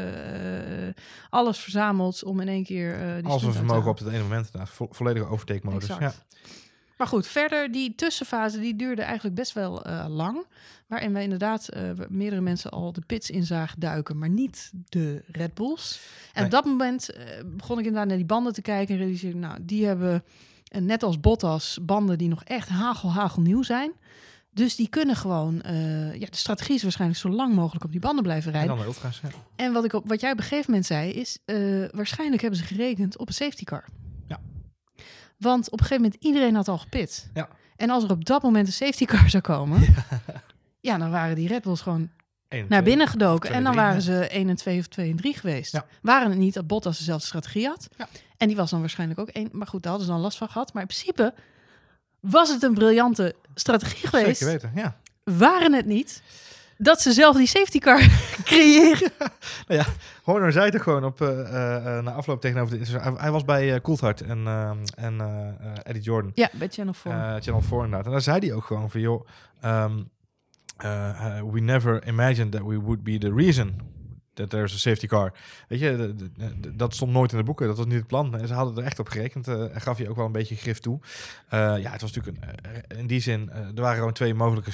alles 1.31 1.59
verzameld 1.59 2.25
om 2.25 2.41
in 2.41 2.49
één 2.49 2.65
keer 2.65 3.17
die 3.23 3.27
Als 3.33 3.43
te 3.43 3.53
vermogen 3.53 3.91
op 3.91 3.99
het 3.99 4.09
ene 4.09 4.23
moment. 4.23 4.51
vo- 4.65 4.89
volledige 4.91 5.27
overtake-modus. 5.27 5.89
Ja. 5.89 5.95
Exact. 5.95 6.25
Maar 6.97 7.07
goed, 7.07 7.27
verder, 7.27 7.73
die 7.73 7.95
tussenfase 7.95 8.61
die 8.61 8.77
duurde 8.77 9.03
eigenlijk 9.03 9.35
best 9.37 9.53
wel 9.53 9.85
eh, 9.85 10.07
lang. 10.09 10.47
Waarin 10.87 11.13
we 11.13 11.23
inderdaad 11.23 11.69
meerdere 12.09 12.41
mensen 12.41 12.71
al 12.71 12.93
de 12.93 13.01
pits 13.07 13.31
in 13.31 13.45
zagen 13.45 13.81
duiken, 13.81 14.19
maar 14.19 14.29
niet 14.29 14.71
de 14.89 15.23
Red 15.33 15.55
Bulls. 15.55 16.01
En 16.27 16.31
Nee. 16.35 16.45
op 16.45 16.51
dat 16.51 16.65
moment 16.65 17.11
begon 17.47 17.79
ik 17.79 17.85
inderdaad 17.85 18.09
naar 18.09 18.17
die 18.17 18.27
banden 18.27 18.53
te 18.53 18.63
kijken 18.63 18.95
en 18.95 19.01
realiseerde, 19.01 19.39
nou, 19.39 19.59
die 19.63 19.87
hebben, 19.87 20.25
net 20.79 21.03
als 21.03 21.21
Bottas, 21.21 21.79
banden 21.83 22.19
die 22.19 22.29
nog 22.29 22.45
echt 22.45 22.69
hagel, 22.69 23.13
hagel 23.13 23.43
nieuw 23.43 23.63
zijn. 23.63 23.93
Dus 24.51 24.77
die 24.77 24.89
kunnen 24.89 25.17
gewoon, 25.17 25.61
eh, 25.63 26.15
ja, 26.15 26.27
de 26.31 26.37
strategie 26.37 26.75
is 26.75 26.83
waarschijnlijk 26.83 27.21
zo 27.21 27.29
lang 27.29 27.55
mogelijk 27.55 27.85
op 27.85 27.91
die 27.91 28.01
banden 28.01 28.23
blijven 28.23 28.53
En 28.53 28.59
rijden. 28.59 28.77
dan 28.77 28.85
de 28.85 28.91
ultra's. 28.93 29.21
Ja. 29.23 29.29
En 29.57 29.73
wat, 29.73 29.85
ik 29.85 29.93
op, 29.93 30.09
wat 30.09 30.21
jij 30.21 30.31
op 30.33 30.37
een 30.39 30.43
gegeven 30.45 30.65
moment 30.71 30.87
zei, 30.87 31.11
is 31.11 31.39
eh, 31.45 31.57
waarschijnlijk 31.91 32.43
hebben 32.43 32.59
ze 32.61 32.65
gerekend 32.67 33.19
op 33.19 33.29
een 33.29 33.35
safety 33.35 33.65
car. 33.65 33.85
Ja. 34.27 34.41
Want 35.39 35.67
op 35.71 35.81
een 35.81 35.87
gegeven 35.87 36.03
moment, 36.03 36.23
iedereen 36.25 36.55
had 36.55 36.69
al 36.69 36.79
gepit. 36.79 37.31
Ja. 37.35 37.49
En 37.77 37.91
als 37.91 38.05
er 38.05 38.11
op 38.11 38.25
dat 38.25 38.43
moment 38.43 38.67
een 38.67 38.73
safety 38.73 39.05
car 39.05 39.31
zou 39.37 39.43
komen, 39.43 39.95
ja, 40.81 40.99
dan 40.99 41.11
waren 41.11 41.37
die 41.37 41.49
Red 41.49 41.63
Bulls 41.63 41.81
gewoon 41.81 42.11
naar 42.49 42.67
twee. 42.67 42.83
binnen 42.83 43.09
gedoken. 43.09 43.51
En 43.53 43.65
dan 43.65 43.75
waren 43.75 44.03
ze 44.03 44.27
1 44.29 44.49
en 44.49 44.57
2 44.57 44.79
of 44.79 44.87
2 44.87 45.11
en 45.11 45.17
3 45.17 45.35
geweest. 45.35 45.73
Ja. 45.73 45.87
Waren 46.03 46.31
het 46.31 46.39
niet 46.39 46.55
dat 46.55 46.67
Bottas 46.67 46.99
dezelfde 46.99 47.27
strategie 47.27 47.67
had. 47.67 47.89
Ja. 47.97 48.09
En 48.45 48.51
die 48.51 48.59
was 48.59 48.71
dan 48.71 48.81
waarschijnlijk 48.81 49.21
ook 49.21 49.29
één. 49.29 49.49
Maar 49.53 49.67
goed, 49.67 49.83
daar 49.83 49.91
hadden 49.91 50.09
ze 50.11 50.15
dan 50.15 50.23
last 50.25 50.39
van 50.39 50.49
gehad. 50.49 50.73
Maar 50.73 50.83
in 50.83 50.89
principe 50.89 51.35
was 52.21 52.49
het 52.49 52.63
een 52.63 52.75
briljante 52.75 53.35
strategie 53.55 54.09
geweest. 54.09 54.39
Zeker 54.41 54.47
weten, 54.53 54.73
ja. 54.75 54.97
Waren 55.25 55.73
het 55.73 55.87
niet 55.87 56.23
dat 56.79 57.01
ze 57.01 57.13
zelf 57.13 57.37
die 57.37 57.47
safety 57.47 57.79
car 57.79 58.09
creëren. 58.45 59.11
Horner 60.23 60.53
zei 60.53 60.71
het 60.71 60.83
gewoon 60.83 61.05
op, 61.05 61.21
eh, 61.21 61.29
eh, 61.41 61.99
eh, 61.99 62.05
na 62.05 62.13
afloop 62.13 62.41
tegenover... 62.41 62.79
De, 62.79 62.99
hij, 62.99 63.13
hij 63.17 63.31
was 63.31 63.45
bij 63.45 63.75
eh 63.75 63.81
Coulthard 63.81 64.21
en, 64.21 64.47
eh, 64.47 64.71
en 64.95 65.21
Eddie 65.83 66.03
Jordan. 66.03 66.33
Ja, 66.35 66.49
bij 66.53 66.69
Channel 66.71 66.95
4. 66.95 67.13
eh, 67.13 67.35
Channel 67.41 67.61
4 67.63 67.77
inderdaad. 67.85 68.05
En 68.07 68.11
daar 68.13 68.21
zei 68.21 68.39
hij 68.39 68.53
ook 68.53 68.65
gewoon 68.65 68.91
van, 68.91 69.01
joh, 69.01 69.27
ehm, 69.61 70.03
eh, 70.77 71.37
eh, 71.39 71.45
we 71.53 71.61
never 71.61 72.07
imagined 72.07 72.53
that 72.53 72.63
we 72.63 72.81
would 72.81 73.03
be 73.03 73.19
the 73.19 73.33
reason 73.35 73.81
that 74.35 74.51
there's 74.51 74.75
a 74.75 74.79
safety 74.79 75.07
car. 75.07 75.33
Weet 75.69 75.81
je, 75.81 76.15
dat 76.75 76.95
stond 76.95 77.13
nooit 77.13 77.33
in 77.33 77.39
de 77.39 77.45
boeken, 77.45 77.67
dat 77.67 77.77
was 77.77 77.87
niet 77.87 77.95
het 77.95 78.07
plan. 78.07 78.39
En 78.39 78.49
ze 78.49 78.55
hadden 78.55 78.77
er 78.77 78.85
echt 78.85 78.99
op 78.99 79.09
gerekend. 79.09 79.49
eh 79.49 79.75
en 79.75 79.81
gaf 79.81 79.99
je 79.99 80.09
ook 80.09 80.17
wel 80.17 80.27
een 80.27 80.33
beetje 80.33 80.57
grif 80.57 80.79
toe. 80.79 80.99
Eh, 81.49 81.59
ja, 81.59 81.91
het 81.91 82.01
was 82.01 82.13
natuurlijk 82.13 82.37
een, 82.37 82.73
eh, 82.89 82.99
in 82.99 83.07
die 83.07 83.21
zin, 83.21 83.51
er 83.51 83.83
waren 83.83 83.97
gewoon 83.97 84.13
twee 84.13 84.35
mogelijke, 84.35 84.71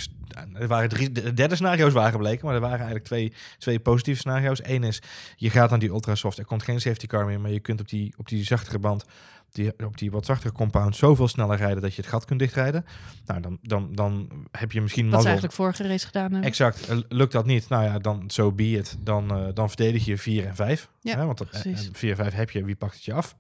er 0.53 0.69
waren 0.69 0.89
drie, 0.89 1.13
de 1.13 1.35
derde 1.35 1.55
scenario's 1.55 1.93
waren 1.93 2.13
gebleken, 2.13 2.45
maar 2.47 2.55
er 2.55 2.61
waren 2.61 2.77
eigenlijk 2.77 3.07
twee, 3.07 3.33
twee 3.59 3.81
positieve 3.81 4.21
scenario's. 4.21 4.61
Eén 4.63 4.85
is, 4.85 5.03
je 5.37 5.51
gaat 5.51 5.71
naar 5.71 5.79
die 5.79 5.89
ultrasoft, 5.89 6.39
er 6.39 6.45
komt 6.45 6.63
geen 6.63 6.81
safety 6.81 7.07
car 7.07 7.27
meer, 7.27 7.41
maar 7.41 7.51
je 7.51 7.61
kunt 7.61 7.81
op 7.81 7.89
die, 7.89 8.15
op 8.17 8.29
die 8.29 8.45
zachtere 8.45 8.79
band 8.79 9.05
die, 9.55 9.87
op 9.87 9.99
die 9.99 10.11
wat 10.11 10.27
zachtere 10.27 10.53
compound 10.53 10.97
zoveel 10.97 11.29
sneller 11.29 11.57
rijden 11.57 11.83
dat 11.83 11.95
je 11.95 12.01
het 12.03 12.11
gat 12.11 12.25
kunt 12.25 12.39
dichtrijden. 12.39 12.85
Nou, 13.27 13.41
dan, 13.41 13.59
dan, 13.63 13.93
dan 13.93 14.31
heb 14.51 14.73
je 14.73 14.81
misschien 14.81 15.11
Wat 15.11 15.21
ze 15.21 15.25
eigenlijk 15.27 15.57
vorige 15.57 15.87
race 15.87 16.07
gedaan 16.07 16.31
hebben. 16.33 16.43
Exact. 16.49 16.89
Eh, 16.89 16.99
Lukt 17.09 17.33
dat 17.33 17.47
niet? 17.47 17.69
Nou 17.69 17.85
ja, 17.85 17.99
dan 17.99 18.17
zo 18.31 18.43
so 18.43 18.53
be 18.53 18.71
it. 18.71 18.97
Dan, 19.01 19.31
eh, 19.31 19.47
dan 19.55 19.69
verdedig 19.69 20.05
je 20.05 20.19
4 20.19 20.47
en 20.47 20.55
5. 20.55 20.89
Ja, 21.01 21.17
hè, 21.17 21.25
want 21.25 21.39
dat- 21.39 21.51
precies. 21.51 21.89
4 21.93 22.11
en 22.11 22.17
5 22.17 22.33
heb 22.33 22.51
je. 22.51 22.65
Wie 22.65 22.77
pakt 22.77 22.95
het 22.95 23.05
je 23.05 23.13
af? 23.13 23.37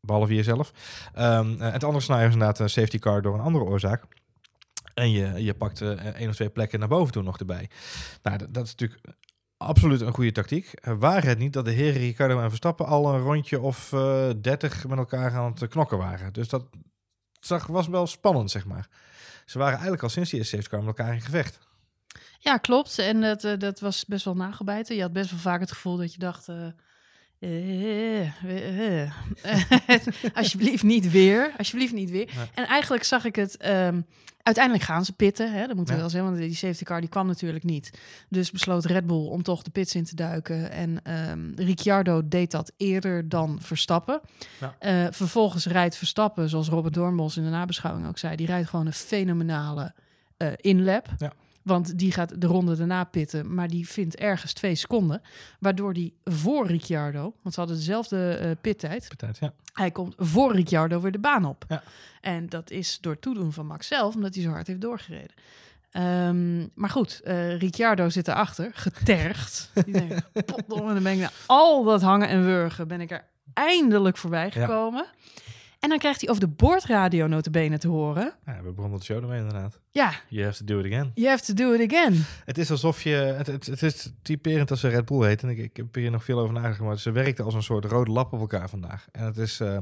Behalve 0.00 0.34
jezelf. 0.34 0.72
Ehm, 1.14 1.62
eh, 1.62 1.72
het 1.72 1.84
andere 1.84 2.02
scenario 2.02 2.26
is 2.26 2.32
inderdaad 2.32 2.58
een 2.58 2.70
safety 2.70 2.98
car 2.98 3.22
door 3.22 3.34
een 3.34 3.40
andere 3.40 3.64
oorzaak. 3.64 4.02
En 4.94 5.10
je, 5.10 5.44
je 5.44 5.54
pakt 5.54 5.80
eh, 5.80 5.88
één 5.90 6.28
of 6.28 6.34
twee 6.34 6.48
plekken 6.48 6.78
naar 6.78 6.88
boven 6.88 7.12
toe 7.12 7.22
nog 7.22 7.38
erbij. 7.38 7.68
Nou, 8.22 8.38
dat, 8.38 8.54
dat 8.54 8.64
is 8.64 8.70
natuurlijk 8.70 9.00
absoluut 9.56 10.00
een 10.00 10.14
goede 10.14 10.32
tactiek. 10.32 10.72
Uh, 10.88 10.94
waar 10.98 11.24
het 11.24 11.38
niet 11.38 11.52
dat 11.52 11.64
de 11.64 11.70
heren 11.70 12.00
Ricardo 12.00 12.40
en 12.40 12.48
Verstappen 12.48 12.86
al 12.86 13.14
een 13.14 13.20
rondje 13.20 13.60
of 13.60 13.92
eh 13.92 14.30
30 14.40 14.86
met 14.86 14.98
elkaar 14.98 15.34
aan 15.34 15.54
het 15.54 15.68
knokken 15.68 15.98
waren. 15.98 16.32
Dus 16.32 16.48
dat 16.48 16.68
zag, 17.40 17.66
was 17.66 17.88
wel 17.88 18.06
spannend, 18.06 18.50
zeg 18.50 18.64
maar. 18.64 18.88
Ze 19.44 19.58
waren 19.58 19.72
eigenlijk 19.72 20.02
al 20.02 20.08
sinds 20.08 20.30
die 20.30 20.38
eerste 20.38 20.68
car 20.68 20.78
met 20.78 20.98
elkaar 20.98 21.14
in 21.14 21.20
gevecht. 21.20 21.58
Ja, 22.38 22.56
klopt. 22.56 22.98
En 22.98 23.20
dat, 23.20 23.44
eh, 23.44 23.58
dat 23.58 23.80
was 23.80 24.04
best 24.04 24.24
wel 24.24 24.34
nagelbijten. 24.34 24.96
Je 24.96 25.02
had 25.02 25.12
best 25.12 25.30
wel 25.30 25.40
vaak 25.40 25.60
het 25.60 25.72
gevoel 25.72 25.96
dat 25.96 26.12
je 26.12 26.18
dacht... 26.18 26.48
eh, 27.38 29.10
alsjeblieft 30.34 30.82
niet 30.82 31.10
weer. 31.10 31.52
Alsjeblieft 31.58 31.92
niet 31.94 32.10
weer. 32.10 32.28
Ja. 32.34 32.46
En 32.54 32.66
eigenlijk 32.66 33.04
zag 33.04 33.24
ik 33.24 33.36
het... 33.36 33.56
ehm, 33.56 34.00
uiteindelijk 34.42 34.84
gaan 34.84 35.04
ze 35.04 35.12
pitten. 35.12 35.52
Hè? 35.52 35.66
Dat 35.66 35.76
moeten 35.76 35.86
we 35.86 35.92
Ja. 35.92 35.98
wel 36.00 36.10
zeggen. 36.10 36.30
Want 36.30 36.42
die 36.42 36.54
safety 36.54 36.84
car 36.84 37.00
die 37.00 37.08
kwam 37.08 37.26
natuurlijk 37.26 37.64
niet. 37.64 37.90
Dus 38.28 38.50
besloot 38.50 38.84
Red 38.84 39.06
Bull 39.06 39.26
om 39.26 39.42
toch 39.42 39.62
de 39.62 39.70
pits 39.70 39.94
in 39.94 40.04
te 40.04 40.14
duiken. 40.14 40.70
En 40.70 41.00
ehm, 41.02 41.52
Ricciardo 41.54 42.28
deed 42.28 42.50
dat 42.50 42.72
eerder 42.76 43.28
dan 43.28 43.58
Verstappen. 43.62 44.20
Ja. 44.80 45.12
Vervolgens 45.12 45.66
rijdt 45.66 45.96
Verstappen, 45.96 46.48
zoals 46.48 46.68
Robert 46.68 46.94
Doornbos 46.94 47.36
in 47.36 47.44
de 47.44 47.50
nabeschouwing 47.50 48.06
ook 48.06 48.18
zei... 48.18 48.36
die 48.36 48.46
rijdt 48.46 48.68
gewoon 48.68 48.86
een 48.86 48.92
fenomenale 48.92 49.94
inlap. 50.56 51.08
Ja. 51.18 51.32
Want 51.66 51.98
die 51.98 52.12
gaat 52.12 52.40
de 52.40 52.46
ronde 52.46 52.76
daarna 52.76 53.04
pitten, 53.04 53.54
maar 53.54 53.68
die 53.68 53.88
vindt 53.88 54.16
ergens 54.16 54.52
twee 54.52 54.74
seconden. 54.74 55.22
Waardoor 55.60 55.92
die 55.92 56.16
voor 56.24 56.66
Ricciardo, 56.66 57.34
want 57.42 57.54
ze 57.54 57.60
hadden 57.60 57.78
dezelfde 57.78 58.28
eh 58.28 58.50
pittijd. 58.60 59.08
Tijd, 59.16 59.38
ja. 59.38 59.52
Hij 59.72 59.90
komt 59.90 60.14
voor 60.18 60.54
Ricciardo 60.54 61.00
weer 61.00 61.12
de 61.12 61.18
baan 61.18 61.44
op. 61.44 61.64
Ja. 61.68 61.82
En 62.20 62.48
dat 62.48 62.70
is 62.70 62.98
door 63.00 63.18
toedoen 63.18 63.52
van 63.52 63.66
Max 63.66 63.86
zelf, 63.86 64.14
omdat 64.14 64.34
hij 64.34 64.42
zo 64.42 64.50
hard 64.50 64.66
heeft 64.66 64.80
doorgereden. 64.80 65.34
Ehm, 65.90 66.66
maar 66.74 66.90
goed, 66.90 67.20
eh, 67.24 67.58
Ricciardo 67.58 68.08
zit 68.08 68.28
erachter, 68.28 68.70
getergd. 68.74 69.70
Die 69.84 69.92
denkt, 69.92 70.44
potdomme, 70.44 70.94
dan 70.94 71.02
ben 71.02 71.12
ik 71.12 71.18
na 71.18 71.30
al 71.46 71.84
dat 71.84 72.02
hangen 72.02 72.28
en 72.28 72.44
wurgen, 72.44 72.88
ben 72.88 73.00
ik 73.00 73.10
er 73.10 73.24
eindelijk 73.52 74.16
voorbij 74.16 74.50
Ja. 74.54 75.06
En 75.80 75.88
dan 75.88 75.98
krijgt 75.98 76.20
hij 76.20 76.30
over 76.30 76.40
de 76.42 76.48
boordradio 76.48 77.26
notabene 77.26 77.78
te 77.78 77.88
horen. 77.88 78.34
ja, 78.46 78.62
we 78.62 78.72
begonnen 78.72 78.98
de 78.98 79.04
show 79.04 79.22
ermee 79.22 79.38
inderdaad. 79.38 79.80
Ja, 79.90 80.12
You 80.28 80.44
have 80.44 80.56
to 80.58 80.64
do 80.64 80.78
it 80.78 80.92
again. 80.92 81.10
you 81.14 81.28
have 81.28 81.44
to 81.44 81.54
do 81.54 81.72
it 81.72 81.92
again. 81.92 82.24
Het 82.44 82.58
is 82.58 82.70
alsof 82.70 83.02
je... 83.02 83.10
Het, 83.14 83.46
het, 83.46 83.66
het 83.66 83.82
is 83.82 84.10
typerend 84.22 84.70
als 84.70 84.80
ze 84.80 84.88
Red 84.88 85.04
Bull 85.04 85.26
heet. 85.26 85.42
En 85.42 85.48
ik, 85.48 85.58
ik 85.58 85.76
heb 85.76 85.94
hier 85.94 86.10
nog 86.10 86.24
veel 86.24 86.38
over 86.38 86.54
nagedacht. 86.54 86.80
Maar 86.80 86.98
ze 86.98 87.10
werkten 87.12 87.44
als 87.44 87.54
een 87.54 87.62
soort 87.62 87.84
rode 87.84 88.10
lap 88.10 88.32
op 88.32 88.40
elkaar 88.40 88.68
vandaag. 88.68 89.06
En 89.12 89.24
het 89.24 89.36
is... 89.38 89.60
eh, 89.60 89.76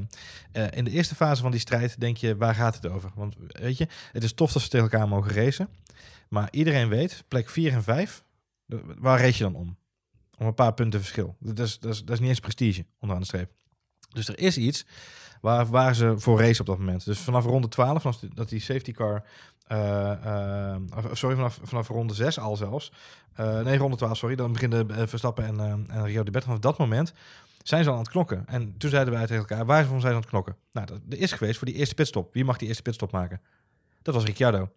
eh, 0.52 0.66
in 0.70 0.84
de 0.84 0.90
eerste 0.90 1.14
fase 1.14 1.42
van 1.42 1.50
die 1.50 1.60
strijd 1.60 2.00
denk 2.00 2.16
je, 2.16 2.36
waar 2.36 2.54
gaat 2.54 2.74
het 2.74 2.86
over? 2.88 3.10
Want 3.14 3.34
weet 3.38 3.78
je, 3.78 3.86
het 4.12 4.24
is 4.24 4.32
tof 4.34 4.52
dat 4.52 4.62
ze 4.62 4.68
tegen 4.68 4.90
elkaar 4.90 5.08
mogen 5.08 5.32
racen. 5.32 5.68
Maar 6.28 6.48
iedereen 6.50 6.88
weet, 6.88 7.24
plek 7.28 7.50
4 7.50 7.72
en 7.72 7.82
5, 7.82 8.24
waar 8.98 9.20
race 9.20 9.36
je 9.38 9.44
dan 9.50 9.54
om? 9.54 9.76
Om 10.38 10.46
een 10.46 10.54
paar 10.54 10.74
punten 10.74 11.00
verschil. 11.00 11.36
Dat 11.40 11.58
is, 11.58 11.78
dat 11.78 11.92
is, 11.92 12.00
dat 12.04 12.14
is 12.14 12.20
niet 12.20 12.28
eens 12.28 12.40
prestige, 12.40 12.84
onderaan 13.00 13.22
de 13.22 13.28
streep. 13.28 13.50
Dus 14.12 14.28
er 14.28 14.38
is 14.38 14.56
iets 14.56 14.84
waar, 15.44 15.66
waar 15.66 15.94
ze 15.94 16.14
voor 16.16 16.40
race 16.40 16.60
op 16.60 16.66
dat 16.66 16.78
moment. 16.78 17.04
Dus 17.04 17.18
vanaf 17.18 17.44
ronde 17.44 17.68
12, 17.68 18.02
vanaf 18.02 18.18
dat 18.34 18.48
die 18.48 18.60
safety 18.60 18.92
car... 18.92 19.24
eh, 19.66 20.10
eh, 20.10 20.76
sorry, 21.12 21.36
vanaf, 21.36 21.58
vanaf 21.62 21.88
ronde 21.88 22.14
6 22.14 22.38
al 22.38 22.56
zelfs. 22.56 22.92
Eh, 23.34 23.60
nee, 23.60 23.78
ronde 23.78 23.96
12, 23.96 24.16
sorry. 24.16 24.34
Dan 24.34 24.52
beginnen 24.52 25.08
Verstappen 25.08 25.44
en, 25.44 25.86
en 25.88 26.04
Rio 26.04 26.22
de 26.22 26.30
Bert. 26.30 26.44
Vanaf 26.44 26.58
dat 26.58 26.78
moment 26.78 27.12
zijn 27.62 27.82
ze 27.84 27.88
al 27.88 27.94
aan 27.94 28.02
het 28.02 28.10
knokken. 28.10 28.42
En 28.46 28.76
toen 28.78 28.90
zeiden 28.90 29.14
wij 29.14 29.26
tegen 29.26 29.48
elkaar, 29.48 29.66
waarvan 29.66 30.00
zijn 30.00 30.00
ze 30.00 30.08
aan 30.08 30.22
het 30.22 30.30
knokken? 30.30 30.56
Nou, 30.72 30.86
dat 30.86 31.18
is 31.18 31.32
geweest 31.32 31.58
voor 31.58 31.66
die 31.66 31.76
eerste 31.76 31.94
pitstop. 31.94 32.34
Wie 32.34 32.44
mag 32.44 32.56
die 32.56 32.68
eerste 32.68 32.82
pitstop 32.82 33.10
maken? 33.10 33.40
Dat 34.02 34.14
was 34.14 34.24
Ricciardo. 34.24 34.68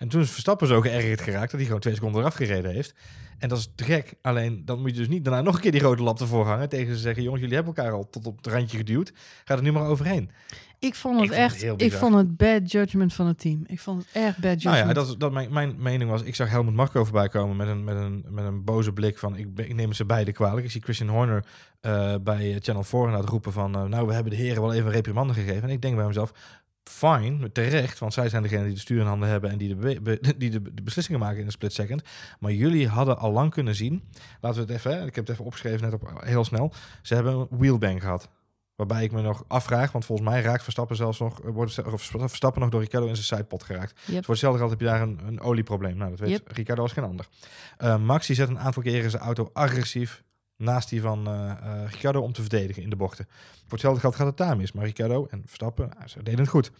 En 0.00 0.08
toen 0.08 0.20
is 0.20 0.30
Verstappen 0.30 0.66
zo 0.66 0.80
geërgerd 0.80 1.20
geraakt 1.20 1.50
dat 1.50 1.60
hij 1.60 1.64
gewoon 1.64 1.80
twee 1.80 1.94
seconden 1.94 2.20
eraf 2.20 2.34
gereden 2.34 2.72
heeft. 2.72 2.94
En 3.38 3.48
dat 3.48 3.58
is 3.58 3.70
te 3.74 3.84
gek. 3.84 4.14
Alleen 4.22 4.62
dan 4.64 4.80
moet 4.80 4.90
je 4.90 4.96
dus 4.96 5.08
niet 5.08 5.24
daarna 5.24 5.40
nog 5.40 5.54
een 5.54 5.60
keer 5.60 5.72
die 5.72 5.80
rode 5.80 6.02
lap 6.02 6.20
ervoor 6.20 6.46
hangen. 6.46 6.68
Tegen 6.68 6.94
ze 6.94 7.00
zeggen, 7.00 7.22
jongens, 7.22 7.40
jullie 7.40 7.56
hebben 7.56 7.74
elkaar 7.74 7.92
al 7.92 8.08
tot 8.10 8.26
op 8.26 8.36
het 8.36 8.46
randje 8.46 8.76
geduwd. 8.76 9.12
Ga 9.44 9.56
er 9.56 9.62
nu 9.62 9.72
maar 9.72 9.86
overheen. 9.86 10.30
Ik 10.78 10.94
vond 10.94 11.20
het 11.20 11.24
Ik 11.24 11.30
vond 11.30 11.42
het 11.42 11.52
echt, 11.52 11.62
heel 11.62 11.74
ik 11.76 11.92
vond 11.92 12.14
het 12.14 12.36
bad 12.36 12.70
judgment 12.70 13.14
van 13.14 13.26
het 13.26 13.38
team. 13.38 13.62
Ik 13.66 13.80
vond 13.80 13.98
het 13.98 14.08
echt 14.12 14.38
bad 14.38 14.62
Nou 14.62 14.76
judgment. 14.76 14.86
ja, 14.86 14.92
dat, 14.92 15.20
dat 15.20 15.32
mijn, 15.32 15.52
mijn 15.52 15.74
mening 15.78 16.10
was. 16.10 16.22
Ik 16.22 16.34
zag 16.34 16.50
Helmut 16.50 16.74
Marko 16.74 17.04
voorbij 17.04 17.28
komen 17.28 17.56
met 17.56 17.68
een, 17.68 17.84
met 17.84 17.96
een, 17.96 18.24
met 18.28 18.44
een 18.44 18.64
boze 18.64 18.92
blik 18.92 19.18
van 19.18 19.36
ik, 19.36 19.74
neem 19.74 19.92
ze 19.92 20.04
beide 20.04 20.32
kwalijk. 20.32 20.64
Ik 20.64 20.70
zie 20.70 20.82
Christian 20.82 21.08
Horner 21.08 21.44
eh, 21.80 22.14
bij 22.22 22.56
Channel 22.60 22.82
4 22.82 23.00
aan 23.06 23.14
het 23.14 23.28
roepen 23.28 23.52
van 23.52 23.74
eh, 23.74 23.84
nou 23.84 24.06
we 24.06 24.12
hebben 24.12 24.32
de 24.32 24.38
heren 24.38 24.62
wel 24.62 24.72
even 24.72 24.86
een 24.86 24.92
reprimande 24.92 25.32
gegeven. 25.32 25.62
En 25.62 25.68
ik 25.70 25.82
denk 25.82 25.96
bij 25.96 26.06
mezelf, 26.06 26.32
fine, 26.84 27.52
terecht, 27.52 27.98
want 27.98 28.12
zij 28.14 28.28
zijn 28.28 28.42
degene 28.42 28.64
die 28.64 28.74
de 28.74 28.80
stuur 28.80 29.00
in 29.00 29.06
handen 29.06 29.28
hebben 29.28 29.50
en 29.50 29.58
die, 29.58 29.68
de, 29.76 30.00
be- 30.00 30.18
die 30.38 30.50
de, 30.50 30.74
de 30.74 30.82
beslissingen 30.82 31.20
maken 31.20 31.38
in 31.38 31.44
een 31.46 31.50
split 31.52 31.72
second. 31.72 32.02
Maar 32.38 32.52
jullie 32.52 32.88
hadden 32.88 33.18
al 33.18 33.32
lang 33.32 33.50
kunnen 33.50 33.74
zien, 33.74 34.02
laten 34.40 34.66
we 34.66 34.72
het 34.72 34.84
even, 34.86 35.06
ik 35.06 35.14
heb 35.14 35.24
het 35.26 35.28
even 35.28 35.44
opgeschreven 35.44 35.80
net 35.82 35.92
op 35.92 36.20
heel 36.24 36.44
snel, 36.44 36.72
ze 37.02 37.14
hebben 37.14 37.32
een 37.34 37.46
wheelbang 37.58 38.00
gehad. 38.00 38.28
Waarbij 38.76 39.04
ik 39.04 39.12
me 39.12 39.22
nog 39.22 39.44
afvraag, 39.48 39.92
want 39.92 40.04
volgens 40.04 40.28
mij 40.28 40.40
raakt 40.42 40.62
Verstappen 40.62 40.96
zelfs 40.96 41.18
nog, 41.18 41.40
wordt 41.44 41.84
of 41.84 42.02
Verstappen 42.02 42.60
nog 42.60 42.70
door 42.70 42.80
Ricciardo 42.80 43.08
in 43.08 43.14
zijn 43.14 43.26
sidepot 43.26 43.62
geraakt. 43.62 44.00
Dus 44.06 44.14
voor 44.14 44.28
hetzelfde 44.28 44.58
geld 44.58 44.70
heb 44.70 44.80
je 44.80 44.86
daar 44.86 45.00
een, 45.02 45.20
een 45.26 45.40
olieprobleem. 45.40 45.96
Nou, 45.96 46.10
dat 46.10 46.18
weet 46.18 46.28
Yep. 46.30 46.50
Ricciardo 46.52 46.82
als 46.82 46.92
geen 46.92 47.04
ander. 47.04 47.26
Eh, 47.76 47.96
Max 47.98 48.26
die 48.26 48.36
zet 48.36 48.48
een 48.48 48.58
aantal 48.58 48.82
keren 48.82 49.10
zijn 49.10 49.22
auto 49.22 49.50
agressief 49.52 50.22
naast 50.60 50.88
die 50.88 51.00
van 51.00 51.28
Ricciardo 51.86 52.20
om 52.20 52.32
te 52.32 52.40
verdedigen 52.40 52.82
in 52.82 52.90
de 52.90 52.96
bochten. 52.96 53.26
Voor 53.60 53.70
hetzelfde 53.70 54.00
geld 54.00 54.14
gaat 54.14 54.26
het 54.26 54.36
daar 54.36 54.56
mis. 54.56 54.72
Maar 54.72 54.84
Ricciardo 54.84 55.26
en 55.30 55.42
Verstappen, 55.46 55.90
nou, 55.96 56.08
ze 56.08 56.22
deden 56.22 56.40
het 56.40 56.48
goed. 56.48 56.70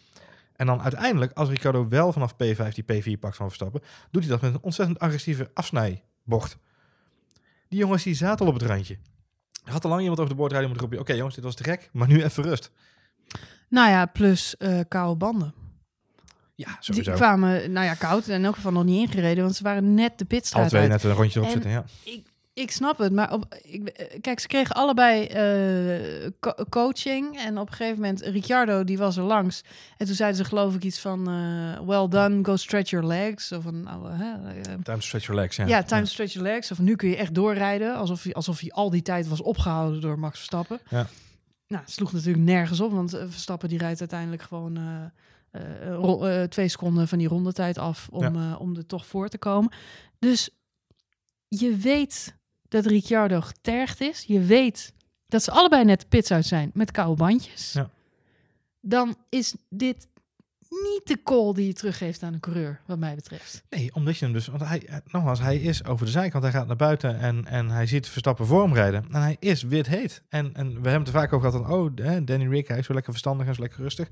En 0.57 0.67
dan 0.67 0.83
uiteindelijk, 0.83 1.33
als 1.33 1.49
Ricciardo 1.49 1.89
wel 1.89 2.13
vanaf 2.13 2.33
P5 2.35 2.69
die 2.75 2.85
P4 3.17 3.19
pakt 3.21 3.37
van 3.37 3.47
Verstappen, 3.47 3.81
doet 4.11 4.23
hij 4.23 4.31
dat 4.31 4.41
met 4.41 4.55
een 4.55 4.63
ontzettend 4.63 4.99
agressieve 4.99 5.51
afsnijbocht. 5.55 6.57
Die 7.69 7.79
jongens 7.79 8.03
die 8.03 8.15
zaten 8.15 8.47
al 8.47 8.53
op 8.53 8.59
het 8.61 8.69
randje. 8.69 8.99
Er 9.65 9.73
had 9.73 9.85
al 9.85 9.91
lang 9.91 10.01
iemand 10.03 10.19
over 10.21 10.33
de 10.33 10.39
boordrijden 10.39 10.69
moeten 10.71 10.87
roepen, 10.89 11.05
oké 11.05 11.17
jongens, 11.19 11.35
dit 11.35 11.45
was 11.45 11.55
te 11.55 11.65
gek, 11.65 11.89
maar 11.93 12.09
nu 12.09 12.23
even 12.25 12.43
rust. 12.43 12.71
Nou 13.69 13.91
ja, 13.91 14.07
plus 14.07 14.57
eh, 14.57 14.81
koude 14.89 15.17
banden. 15.17 15.55
Ja, 16.55 16.67
Die 16.67 16.77
sowieso. 16.81 17.13
kwamen, 17.13 17.73
nou 17.73 17.87
ja, 17.87 17.95
koud 17.95 18.29
en 18.29 18.35
in 18.35 18.45
elk 18.45 18.55
geval 18.55 18.73
nog 18.73 18.85
niet 18.85 19.09
ingereden, 19.09 19.43
want 19.45 19.57
ze 19.57 19.63
waren 19.63 19.95
net 19.95 20.19
de 20.19 20.25
pitstraat 20.25 20.69
twee 20.69 20.81
uit. 20.81 20.91
net 20.91 21.05
een 21.05 21.13
rondje 21.13 21.39
erop 21.41 21.47
En- 21.47 21.53
zitten, 21.53 21.71
ja. 21.71 21.85
Ik 22.05 22.27
snap 22.55 22.99
het, 22.99 23.13
maar 23.13 23.33
op, 23.33 23.55
ik, 23.63 24.09
kijk, 24.21 24.41
ze 24.41 24.47
kregen 24.47 24.75
allebei 24.75 25.25
eh, 25.27 26.31
co- 26.41 26.65
coaching. 26.69 27.39
En 27.39 27.59
op 27.59 27.69
een 27.69 27.75
gegeven 27.75 28.01
moment, 28.01 28.21
Ricciardo, 28.21 28.85
die 28.85 28.99
was 28.99 29.17
er 29.17 29.23
langs. 29.23 29.63
En 29.97 30.07
toen 30.07 30.15
zeiden 30.15 30.39
ze 30.39 30.45
geloof 30.45 30.75
ik 30.75 30.85
iets 30.85 30.99
van, 30.99 31.29
eh, 31.29 31.87
well 31.87 32.09
done, 32.09 32.45
go 32.45 32.57
stretch 32.57 32.91
your 32.91 33.07
legs. 33.07 33.53
Of 33.53 33.65
een, 33.65 33.87
eh, 33.87 34.63
Time 34.63 34.83
to 34.83 35.01
stretch 35.01 35.27
your 35.27 35.41
legs, 35.41 35.57
ja. 35.57 35.67
ja, 35.67 35.83
time 35.83 36.01
to 36.03 36.07
stretch 36.09 36.33
your 36.33 36.49
legs. 36.49 36.71
Of 36.71 36.79
nu 36.79 36.97
kun 36.97 37.09
je 37.09 37.17
echt 37.17 37.35
doorrijden, 37.35 37.95
alsof 37.97 38.23
hij, 38.23 38.33
alsof 38.33 38.61
hij 38.61 38.71
al 38.71 38.91
die 38.91 39.03
tijd 39.03 39.29
was 39.29 39.43
opgehouden 39.43 40.01
door 40.01 40.19
Max 40.19 40.37
Verstappen. 40.37 40.81
Ja. 40.89 41.07
Nou, 41.67 41.83
het 41.83 41.93
sloeg 41.93 42.13
natuurlijk 42.13 42.45
nergens 42.45 42.81
op, 42.81 42.93
want 42.93 43.11
Verstappen 43.11 43.69
die 43.69 43.79
rijdt 43.79 44.01
uiteindelijk 44.01 44.43
gewoon 44.43 44.79
twee 46.49 46.69
seconden 46.69 47.09
van 47.09 47.19
die 47.19 47.29
rondetijd 47.29 47.79
af 47.79 48.09
om, 48.11 48.53
om 48.55 48.77
er 48.77 48.87
toch 48.87 49.07
voor 49.07 49.29
te 49.29 49.39
komen. 49.39 49.73
Dus 50.19 50.51
je 51.49 51.77
weet 51.77 52.39
dat 52.71 52.87
Ricciardo 52.87 53.41
getergd 53.41 54.01
is. 54.01 54.25
Je 54.27 54.41
weet 54.41 54.93
dat 55.27 55.43
ze 55.43 55.51
allebei 55.51 55.85
net 55.85 56.01
de 56.01 56.07
pits 56.07 56.31
uit 56.31 56.47
zijn 56.47 56.71
met 56.75 56.91
koude 56.91 57.17
bandjes. 57.17 57.73
Ja. 57.73 57.91
Dan 58.81 59.17
is 59.29 59.55
dit 59.69 60.09
niet 60.69 61.01
de 61.05 61.23
call 61.23 61.53
die 61.53 61.67
je 61.67 61.73
teruggeeft 61.73 62.23
aan 62.23 62.33
een 62.33 62.41
coureur, 62.41 62.81
wat 62.87 62.99
mij 62.99 63.15
betreft. 63.15 63.63
Nee, 63.71 63.95
omdat 63.95 64.19
je 64.19 64.25
hem 64.25 64.35
dus... 64.35 64.47
Want 64.47 64.65
hij, 64.65 64.87
eh, 64.87 64.97
nogmaals, 65.07 65.41
hij 65.41 65.57
is 65.57 65.85
over 65.85 66.05
de 66.07 66.13
zijkant. 66.13 66.43
Hij 66.43 66.53
gaat 66.53 66.67
naar 66.67 66.77
buiten 66.77 67.19
en, 67.19 67.47
en 67.47 67.71
hij 67.71 67.87
ziet 67.87 68.09
Verstappen 68.09 68.47
voor 68.47 68.63
hem 68.63 68.75
rijden. 68.75 69.05
En 69.11 69.23
hij 69.23 69.37
is 69.39 69.63
wit 69.63 69.87
heet. 69.87 70.23
En, 70.29 70.55
en 70.55 70.67
we 70.67 70.89
hebben 70.89 70.93
het 70.93 71.07
er 71.09 71.21
vaak 71.21 71.33
over 71.33 71.51
gehad 71.51 71.67
van... 71.67 71.77
Oh, 71.77 72.25
Danny 72.25 72.49
Rick, 72.49 72.69
hij 72.69 72.79
is 72.79 72.87
zo 72.87 72.93
lekker 72.93 73.13
verstandig 73.13 73.47
en 73.47 73.55
zo 73.55 73.61
lekker 73.61 73.81
rustig. 73.81 74.09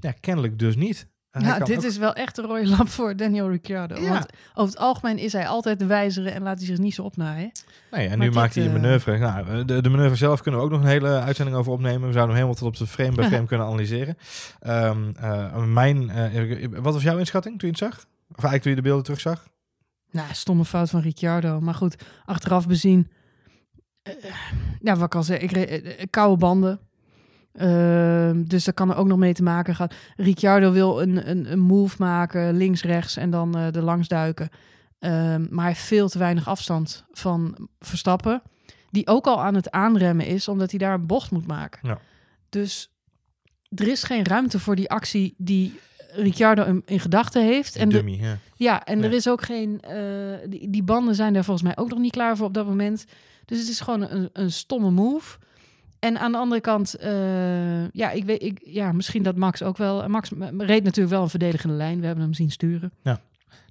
Ja, 0.00 0.12
kennelijk 0.12 0.58
dus 0.58 0.76
niet. 0.76 1.06
Kan 1.42 1.66
dit 1.66 1.76
ook- 1.76 1.82
is 1.84 1.96
wel 1.98 2.12
echt 2.14 2.38
een 2.38 2.44
rode 2.44 2.68
lamp 2.68 2.88
voor 2.88 3.16
Daniel 3.16 3.50
Ricciardo. 3.50 4.00
Ja. 4.00 4.08
Want 4.08 4.26
over 4.54 4.70
het 4.74 4.78
algemeen 4.78 5.18
is 5.18 5.32
hij 5.32 5.46
altijd 5.48 5.78
de 5.78 5.86
wijzere 5.86 6.30
en 6.30 6.42
laat 6.42 6.58
hij 6.58 6.66
zich 6.66 6.78
niet 6.78 6.94
zo 6.94 7.02
opnaaien. 7.02 7.50
Nee, 7.90 8.08
en 8.08 8.18
maar 8.18 8.26
nu 8.26 8.32
maakt 8.34 8.54
hij 8.54 8.64
een 8.64 8.74
eh, 8.74 8.80
manoeuvre. 8.80 9.18
Nou, 9.18 9.64
de, 9.64 9.82
de 9.82 9.88
manoeuvre 9.88 10.16
zelf 10.16 10.40
kunnen 10.42 10.60
we 10.60 10.66
ook 10.66 10.72
nog 10.72 10.80
een 10.82 10.86
hele 10.86 11.20
uitzending 11.20 11.56
over 11.56 11.72
opnemen. 11.72 12.06
We 12.06 12.12
zouden 12.12 12.36
hem 12.36 12.44
helemaal 12.44 12.54
tot 12.54 12.68
op 12.68 12.76
de 12.76 12.86
frame 12.86 13.14
bij 13.14 13.28
frame 13.32 13.46
kunnen 13.46 13.66
analyseren. 13.66 14.16
Ehm, 14.60 15.10
eh, 15.20 15.64
mijn, 15.64 16.10
eh, 16.10 16.64
wat 16.70 16.94
was 16.94 17.02
jouw 17.02 17.18
inschatting 17.18 17.58
toen 17.58 17.68
je 17.70 17.74
het 17.84 17.84
zag? 17.94 18.04
Of 18.30 18.44
eigenlijk 18.44 18.62
toen 18.62 18.70
je 18.70 18.76
de 18.76 18.82
beelden 18.82 19.04
terugzag? 19.04 19.48
Nou, 20.10 20.26
stomme 20.32 20.64
fout 20.64 20.90
van 20.90 21.00
Ricciardo. 21.00 21.60
Maar 21.60 21.74
goed, 21.74 21.96
achteraf 22.24 22.66
bezien. 22.66 23.10
eh, 24.02 24.12
ja, 24.80 24.94
wat 24.96 25.06
ik 25.06 25.14
al 25.14 25.22
zei, 25.22 25.38
ik 25.38 25.52
eh, 25.52 25.86
eh, 26.00 26.06
koude 26.10 26.36
banden. 26.36 26.80
Ehm, 27.58 28.44
dus 28.44 28.64
dat 28.64 28.74
kan 28.74 28.90
er 28.90 28.96
ook 28.96 29.06
nog 29.06 29.18
mee 29.18 29.34
te 29.34 29.42
maken 29.42 29.74
gaan. 29.74 29.88
Ricciardo 30.16 30.72
wil 30.72 31.02
een, 31.02 31.30
een, 31.30 31.52
een 31.52 31.58
move 31.58 31.96
maken, 31.98 32.56
links-rechts 32.56 33.16
en 33.16 33.30
dan 33.30 33.56
eh 33.56 33.74
er 33.76 33.82
langs 33.82 34.08
duiken. 34.08 34.48
Ehm, 34.98 35.46
maar 35.50 35.64
hij 35.64 35.72
heeft 35.72 35.86
veel 35.86 36.08
te 36.08 36.18
weinig 36.18 36.48
afstand 36.48 37.04
van 37.12 37.68
Verstappen. 37.78 38.42
Die 38.90 39.06
ook 39.06 39.26
al 39.26 39.42
aan 39.42 39.54
het 39.54 39.70
aanremmen 39.70 40.26
is, 40.26 40.48
omdat 40.48 40.70
hij 40.70 40.78
daar 40.78 40.94
een 40.94 41.06
bocht 41.06 41.30
moet 41.30 41.46
maken. 41.46 41.88
Ja. 41.88 41.98
Dus 42.48 42.90
er 43.74 43.88
is 43.88 44.02
geen 44.02 44.24
ruimte 44.24 44.58
voor 44.58 44.76
die 44.76 44.90
actie 44.90 45.34
die 45.36 45.78
Ricciardo 46.12 46.64
in, 46.64 46.82
in 46.86 47.00
gedachten 47.00 47.42
heeft. 47.44 47.76
En 47.76 47.88
de, 47.88 47.94
Dummy, 47.94 48.18
ja. 48.20 48.38
ja, 48.54 48.84
en 48.84 49.02
er 49.04 49.12
is 49.12 49.28
ook 49.28 49.42
geen. 49.42 49.80
eh, 49.80 50.48
die, 50.48 50.70
die 50.70 50.82
banden 50.82 51.14
zijn 51.14 51.32
daar 51.32 51.44
volgens 51.44 51.66
mij 51.66 51.76
ook 51.76 51.88
nog 51.88 51.98
niet 51.98 52.12
klaar 52.12 52.36
voor 52.36 52.46
op 52.46 52.54
dat 52.54 52.66
moment. 52.66 53.04
Dus 53.44 53.58
het 53.58 53.68
is 53.68 53.80
gewoon 53.80 54.10
een, 54.10 54.30
een 54.32 54.52
stomme 54.52 54.90
move. 54.90 55.38
En 55.98 56.18
aan 56.18 56.32
de 56.32 56.38
andere 56.38 56.60
kant, 56.60 56.94
eh, 56.94 57.88
ja, 57.88 58.10
ik 58.10 58.24
weet, 58.24 58.42
ik, 58.42 58.60
ja, 58.64 58.92
misschien 58.92 59.22
dat 59.22 59.36
Max 59.36 59.62
ook 59.62 59.76
wel. 59.76 60.08
Max 60.08 60.30
reed 60.58 60.84
natuurlijk 60.84 61.14
wel 61.14 61.22
een 61.22 61.28
verdedigende 61.28 61.74
lijn. 61.74 62.00
We 62.00 62.06
hebben 62.06 62.24
hem 62.24 62.34
zien 62.34 62.50
sturen. 62.50 62.92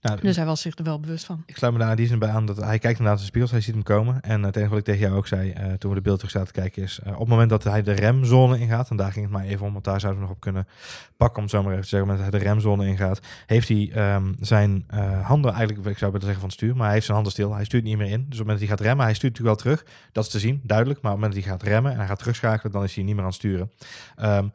Nou, 0.07 0.21
Dus 0.21 0.35
hij 0.35 0.45
was 0.45 0.61
zich 0.61 0.77
er 0.77 0.83
wel 0.83 0.99
bewust 0.99 1.25
van. 1.25 1.43
Ik 1.45 1.57
sluit 1.57 1.73
me 1.73 1.79
daar 1.79 1.89
in 1.89 1.95
die 1.95 2.07
zin 2.07 2.19
bij 2.19 2.29
aan 2.29 2.45
dat 2.45 2.57
hij 2.57 2.79
kijkt 2.79 2.99
in 2.99 3.05
de 3.05 3.17
spiegels, 3.17 3.51
hij 3.51 3.61
ziet 3.61 3.73
hem 3.73 3.83
komen. 3.83 4.21
En 4.21 4.43
het 4.43 4.55
enige 4.55 4.69
wat 4.69 4.79
ik 4.79 4.85
tegen 4.85 5.01
jou 5.01 5.15
ook 5.15 5.27
zei 5.27 5.51
eh, 5.51 5.73
toen 5.73 5.89
we 5.89 5.95
de 5.95 6.01
beeld 6.01 6.17
terug 6.17 6.33
zaten 6.33 6.53
te 6.53 6.59
kijken 6.59 6.83
is, 6.83 6.99
eh, 7.03 7.13
op 7.13 7.19
het 7.19 7.27
moment 7.27 7.49
dat 7.49 7.63
hij 7.63 7.83
de 7.83 7.91
remzone 7.91 8.59
ingaat, 8.59 8.89
en 8.89 8.95
daar 8.95 9.11
ging 9.11 9.25
het 9.25 9.33
maar 9.33 9.45
even 9.45 9.65
om, 9.65 9.73
want 9.73 9.85
daar 9.85 9.99
zouden 9.99 10.21
we 10.21 10.27
nog 10.27 10.35
op 10.35 10.41
kunnen 10.41 10.67
pakken, 11.17 11.37
om 11.37 11.43
het 11.43 11.51
zo 11.51 11.63
maar 11.63 11.71
even 11.71 11.83
te 11.83 11.89
zeggen, 11.89 12.09
op 12.09 12.15
het 12.17 12.25
moment 12.25 12.41
dat 12.41 12.41
hij 12.41 12.59
de 12.59 12.61
remzone 12.61 12.87
ingaat, 12.87 13.19
heeft 13.45 13.67
hij 13.67 13.91
ehm, 13.93 14.33
zijn 14.39 14.83
eh, 14.87 15.25
handen 15.25 15.53
eigenlijk, 15.53 15.87
ik 15.87 15.97
zou 15.97 16.11
willen 16.11 16.27
zeggen 16.27 16.39
van 16.39 16.49
het 16.49 16.59
stuur, 16.59 16.75
maar 16.75 16.85
hij 16.85 16.93
heeft 16.93 17.05
zijn 17.05 17.15
handen 17.15 17.33
stil, 17.33 17.53
hij 17.53 17.65
stuurt 17.65 17.83
niet 17.83 17.97
meer 17.97 18.11
in. 18.11 18.11
Dus 18.11 18.23
op 18.23 18.29
het 18.29 18.37
moment 18.37 18.59
dat 18.59 18.67
hij 18.67 18.77
gaat 18.77 18.85
remmen, 18.85 19.05
hij 19.05 19.13
stuurt 19.13 19.33
natuurlijk 19.37 19.63
wel 19.63 19.73
terug, 19.73 19.91
dat 20.11 20.23
is 20.23 20.29
te 20.31 20.39
zien, 20.39 20.61
duidelijk, 20.63 21.01
maar 21.01 21.11
op 21.11 21.17
het 21.17 21.27
moment 21.27 21.33
dat 21.33 21.43
hij 21.43 21.67
gaat 21.67 21.73
remmen 21.73 21.91
en 21.91 21.97
hij 21.97 22.07
gaat 22.07 22.19
terugschakelen, 22.19 22.71
dan 22.71 22.83
is 22.83 22.95
hij 22.95 23.03
niet 23.03 23.13
meer 23.13 23.23
aan 23.23 23.29
het 23.29 23.39
sturen. 23.39 23.71
Ehm, 24.15 24.47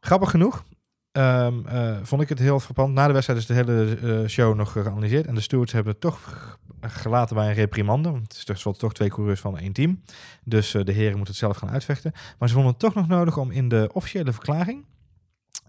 grappig 0.00 0.30
genoeg, 0.30 0.64
Ehm, 1.12 1.66
eh, 1.66 1.96
vond 2.02 2.22
ik 2.22 2.28
het 2.28 2.38
heel 2.38 2.60
frappant. 2.60 2.94
Na 2.94 3.06
de 3.06 3.12
wedstrijd 3.12 3.40
is 3.40 3.46
de 3.46 3.54
hele 3.54 3.96
eh, 3.96 4.28
show 4.28 4.54
nog 4.54 4.72
geanalyseerd. 4.72 5.26
En 5.26 5.34
de 5.34 5.40
stewards 5.40 5.72
hebben 5.72 5.92
het 5.92 6.00
toch 6.00 6.58
gelaten 6.80 7.36
bij 7.36 7.48
een 7.48 7.54
reprimande. 7.54 8.10
Want 8.10 8.22
het 8.22 8.36
is 8.36 8.44
tenslotte 8.44 8.80
toch 8.80 8.92
twee 8.92 9.08
coureurs 9.08 9.40
van 9.40 9.58
één 9.58 9.72
team. 9.72 10.02
Dus 10.44 10.74
eh, 10.74 10.84
de 10.84 10.92
heren 10.92 11.16
moeten 11.16 11.34
het 11.34 11.36
zelf 11.36 11.56
gaan 11.56 11.70
uitvechten. 11.70 12.12
Maar 12.38 12.48
ze 12.48 12.54
vonden 12.54 12.72
het 12.72 12.80
toch 12.80 12.94
nog 12.94 13.08
nodig 13.08 13.38
om 13.38 13.50
in 13.50 13.68
de 13.68 13.90
officiële 13.92 14.32
verklaring 14.32 14.84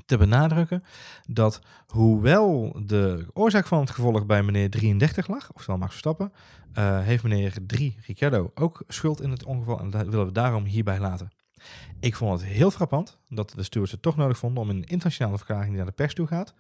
te 0.06 0.18
benadrukken 0.18 0.84
dat 1.28 1.62
hoewel 1.88 2.80
de 2.86 3.26
oorzaak 3.34 3.68
van 3.68 3.80
het 3.80 3.90
gevolg 3.90 4.26
bij 4.26 4.44
meneer 4.44 4.70
33 4.70 5.28
lag, 5.28 5.52
oftewel 5.54 5.78
Max 5.78 5.92
Verstappen, 5.92 6.34
heeft 7.04 7.24
meneer 7.24 7.54
3 7.68 7.98
Ricciardo 8.06 8.52
ook 8.56 8.84
schuld 8.88 9.22
in 9.22 9.32
het 9.32 9.44
ongeval 9.44 9.80
en 9.80 9.90
dat 9.90 10.08
willen 10.08 10.26
we 10.26 10.32
daarom 10.32 10.64
hierbij 10.64 11.00
laten. 11.00 11.32
Ik 12.00 12.16
vond 12.16 12.42
het 12.42 12.50
heel 12.50 12.72
frappant 12.72 13.18
dat 13.30 13.54
de 13.56 13.64
stewards 13.64 13.92
het 13.92 14.02
toch 14.02 14.16
nodig 14.16 14.38
vonden 14.38 14.64
om 14.64 14.70
een 14.70 14.84
internationale 14.84 15.38
verklaring 15.38 15.68
die 15.68 15.78
naar 15.78 15.86
de 15.86 15.92
pers 15.92 16.14
toe 16.14 16.28
gaat, 16.28 16.54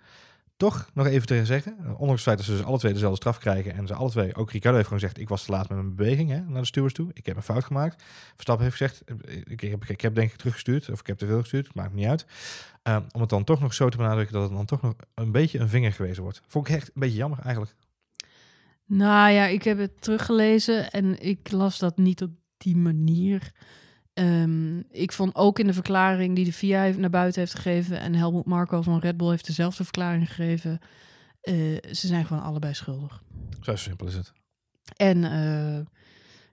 toch 0.57 0.89
nog 0.93 1.07
even 1.07 1.27
te 1.27 1.45
zeggen, 1.45 1.77
eh, 1.77 1.85
ondanks 1.85 2.11
het 2.11 2.21
feit 2.21 2.37
dat 2.37 2.45
ze 2.45 2.51
dus 2.51 2.63
alle 2.63 2.77
twee 2.77 2.93
dezelfde 2.93 3.17
straf 3.17 3.37
krijgen 3.37 3.73
en 3.73 3.87
ze 3.87 3.93
alle 3.93 4.09
twee, 4.09 4.35
ook 4.35 4.51
Ricardo 4.51 4.77
heeft 4.77 4.87
gewoon 4.87 5.01
gezegd, 5.01 5.19
ik 5.19 5.29
was 5.29 5.43
te 5.43 5.51
laat 5.51 5.69
met 5.69 5.77
mijn 5.77 5.95
beweging 5.95 6.29
hè, 6.29 6.39
naar 6.41 6.61
de 6.61 6.67
stewards 6.67 6.93
toe, 6.95 7.09
ik 7.13 7.25
heb 7.25 7.35
een 7.35 7.43
fout 7.43 7.63
gemaakt. 7.63 8.03
Verstappen 8.33 8.65
heeft 8.65 8.77
gezegd, 8.77 9.03
eh, 9.03 9.37
ik, 9.45 9.61
ik, 9.61 9.71
heb, 9.71 9.85
ik 9.85 10.01
heb 10.01 10.15
denk 10.15 10.31
ik 10.31 10.37
teruggestuurd, 10.37 10.89
of 10.89 10.99
ik 10.99 11.07
heb 11.07 11.17
te 11.17 11.25
veel 11.25 11.39
gestuurd, 11.39 11.75
maakt 11.75 11.93
niet 11.93 12.07
uit. 12.07 12.25
Eh, 12.83 12.97
om 13.11 13.21
het 13.21 13.29
dan 13.29 13.43
toch 13.43 13.59
nog 13.59 13.73
zo 13.73 13.89
te 13.89 13.97
benadrukken 13.97 14.33
dat 14.33 14.43
het 14.43 14.53
dan 14.53 14.65
toch 14.65 14.81
nog 14.81 14.93
een 15.13 15.31
beetje 15.31 15.59
een 15.59 15.69
vinger 15.69 15.93
gewezen 15.93 16.23
wordt. 16.23 16.41
Vond 16.47 16.67
ik 16.67 16.75
echt 16.75 16.87
een 16.87 17.01
beetje 17.01 17.17
jammer 17.17 17.39
eigenlijk. 17.39 17.75
Nou 18.85 19.31
ja, 19.31 19.45
ik 19.45 19.63
heb 19.63 19.77
het 19.77 20.01
teruggelezen 20.01 20.91
en 20.91 21.21
ik 21.21 21.51
las 21.51 21.79
dat 21.79 21.97
niet 21.97 22.21
op 22.21 22.31
die 22.57 22.77
manier. 22.77 23.51
Ehm, 24.13 24.79
ik 24.91 25.11
vond 25.11 25.35
ook 25.35 25.59
in 25.59 25.67
de 25.67 25.73
verklaring 25.73 26.35
die 26.35 26.45
de 26.45 26.53
FIA 26.53 26.81
heeft- 26.81 26.97
naar 26.97 27.09
buiten 27.09 27.41
heeft 27.41 27.55
gegeven 27.55 27.99
en 27.99 28.15
Helmut 28.15 28.45
Marco 28.45 28.81
van 28.81 28.99
Red 28.99 29.17
Bull 29.17 29.29
heeft 29.29 29.45
dezelfde 29.45 29.83
verklaring 29.83 30.27
gegeven. 30.27 30.79
eh, 31.41 31.53
ze 31.91 32.07
zijn 32.07 32.25
gewoon 32.25 32.43
allebei 32.43 32.73
schuldig. 32.73 33.23
Zo 33.61 33.75
simpel 33.75 34.07
is 34.07 34.13
het. 34.13 34.33
En 34.95 35.23
eh, 35.23 35.79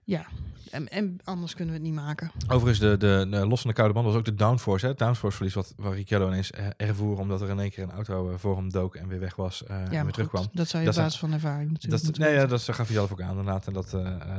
ja, 0.03 0.25
en, 0.71 0.87
en 0.89 1.17
anders 1.23 1.53
kunnen 1.55 1.73
we 1.73 1.79
het 1.79 1.89
niet 1.89 1.99
maken. 1.99 2.31
Overigens, 2.47 2.79
de, 2.79 2.97
de, 2.97 3.27
de 3.29 3.47
los 3.47 3.61
van 3.61 3.69
de 3.69 3.75
koude 3.75 3.93
band 3.93 4.05
was 4.05 4.15
ook 4.15 4.25
de 4.25 4.35
downforce. 4.35 4.85
Hè? 4.85 4.93
Downforce 4.93 5.35
verlies 5.35 5.53
wat, 5.55 5.73
wat 5.77 5.93
Ricciardo 5.93 6.27
ineens 6.27 6.51
eh, 6.51 6.65
ervoer 6.77 7.17
omdat 7.19 7.41
er 7.41 7.49
in 7.49 7.59
één 7.59 7.69
keer 7.71 7.83
een 7.83 7.91
auto 7.91 8.29
eh, 8.31 8.37
voor 8.37 8.55
hem 8.55 8.71
dook 8.71 8.95
en 8.95 9.07
weer 9.07 9.19
weg 9.19 9.35
was 9.35 9.63
eh, 9.63 9.75
en 9.75 9.83
ja, 9.83 9.89
weer 9.89 10.03
maar 10.03 10.11
terugkwam. 10.13 10.47
dat 10.53 10.67
zou 10.67 10.83
je 10.83 10.89
op 10.89 10.95
is- 10.95 11.01
basis 11.01 11.19
van 11.19 11.33
ervaring 11.33 11.71
natuurlijk 11.71 12.03
Dat, 12.05 12.17
nee, 12.17 12.33
ja, 12.33 12.45
dat 12.45 12.61
gaf 12.61 12.77
hij 12.77 12.95
zelf 12.95 13.11
ook 13.11 13.21
aan 13.21 13.29
inderdaad. 13.29 13.67
En 13.67 13.73
dat, 13.73 13.89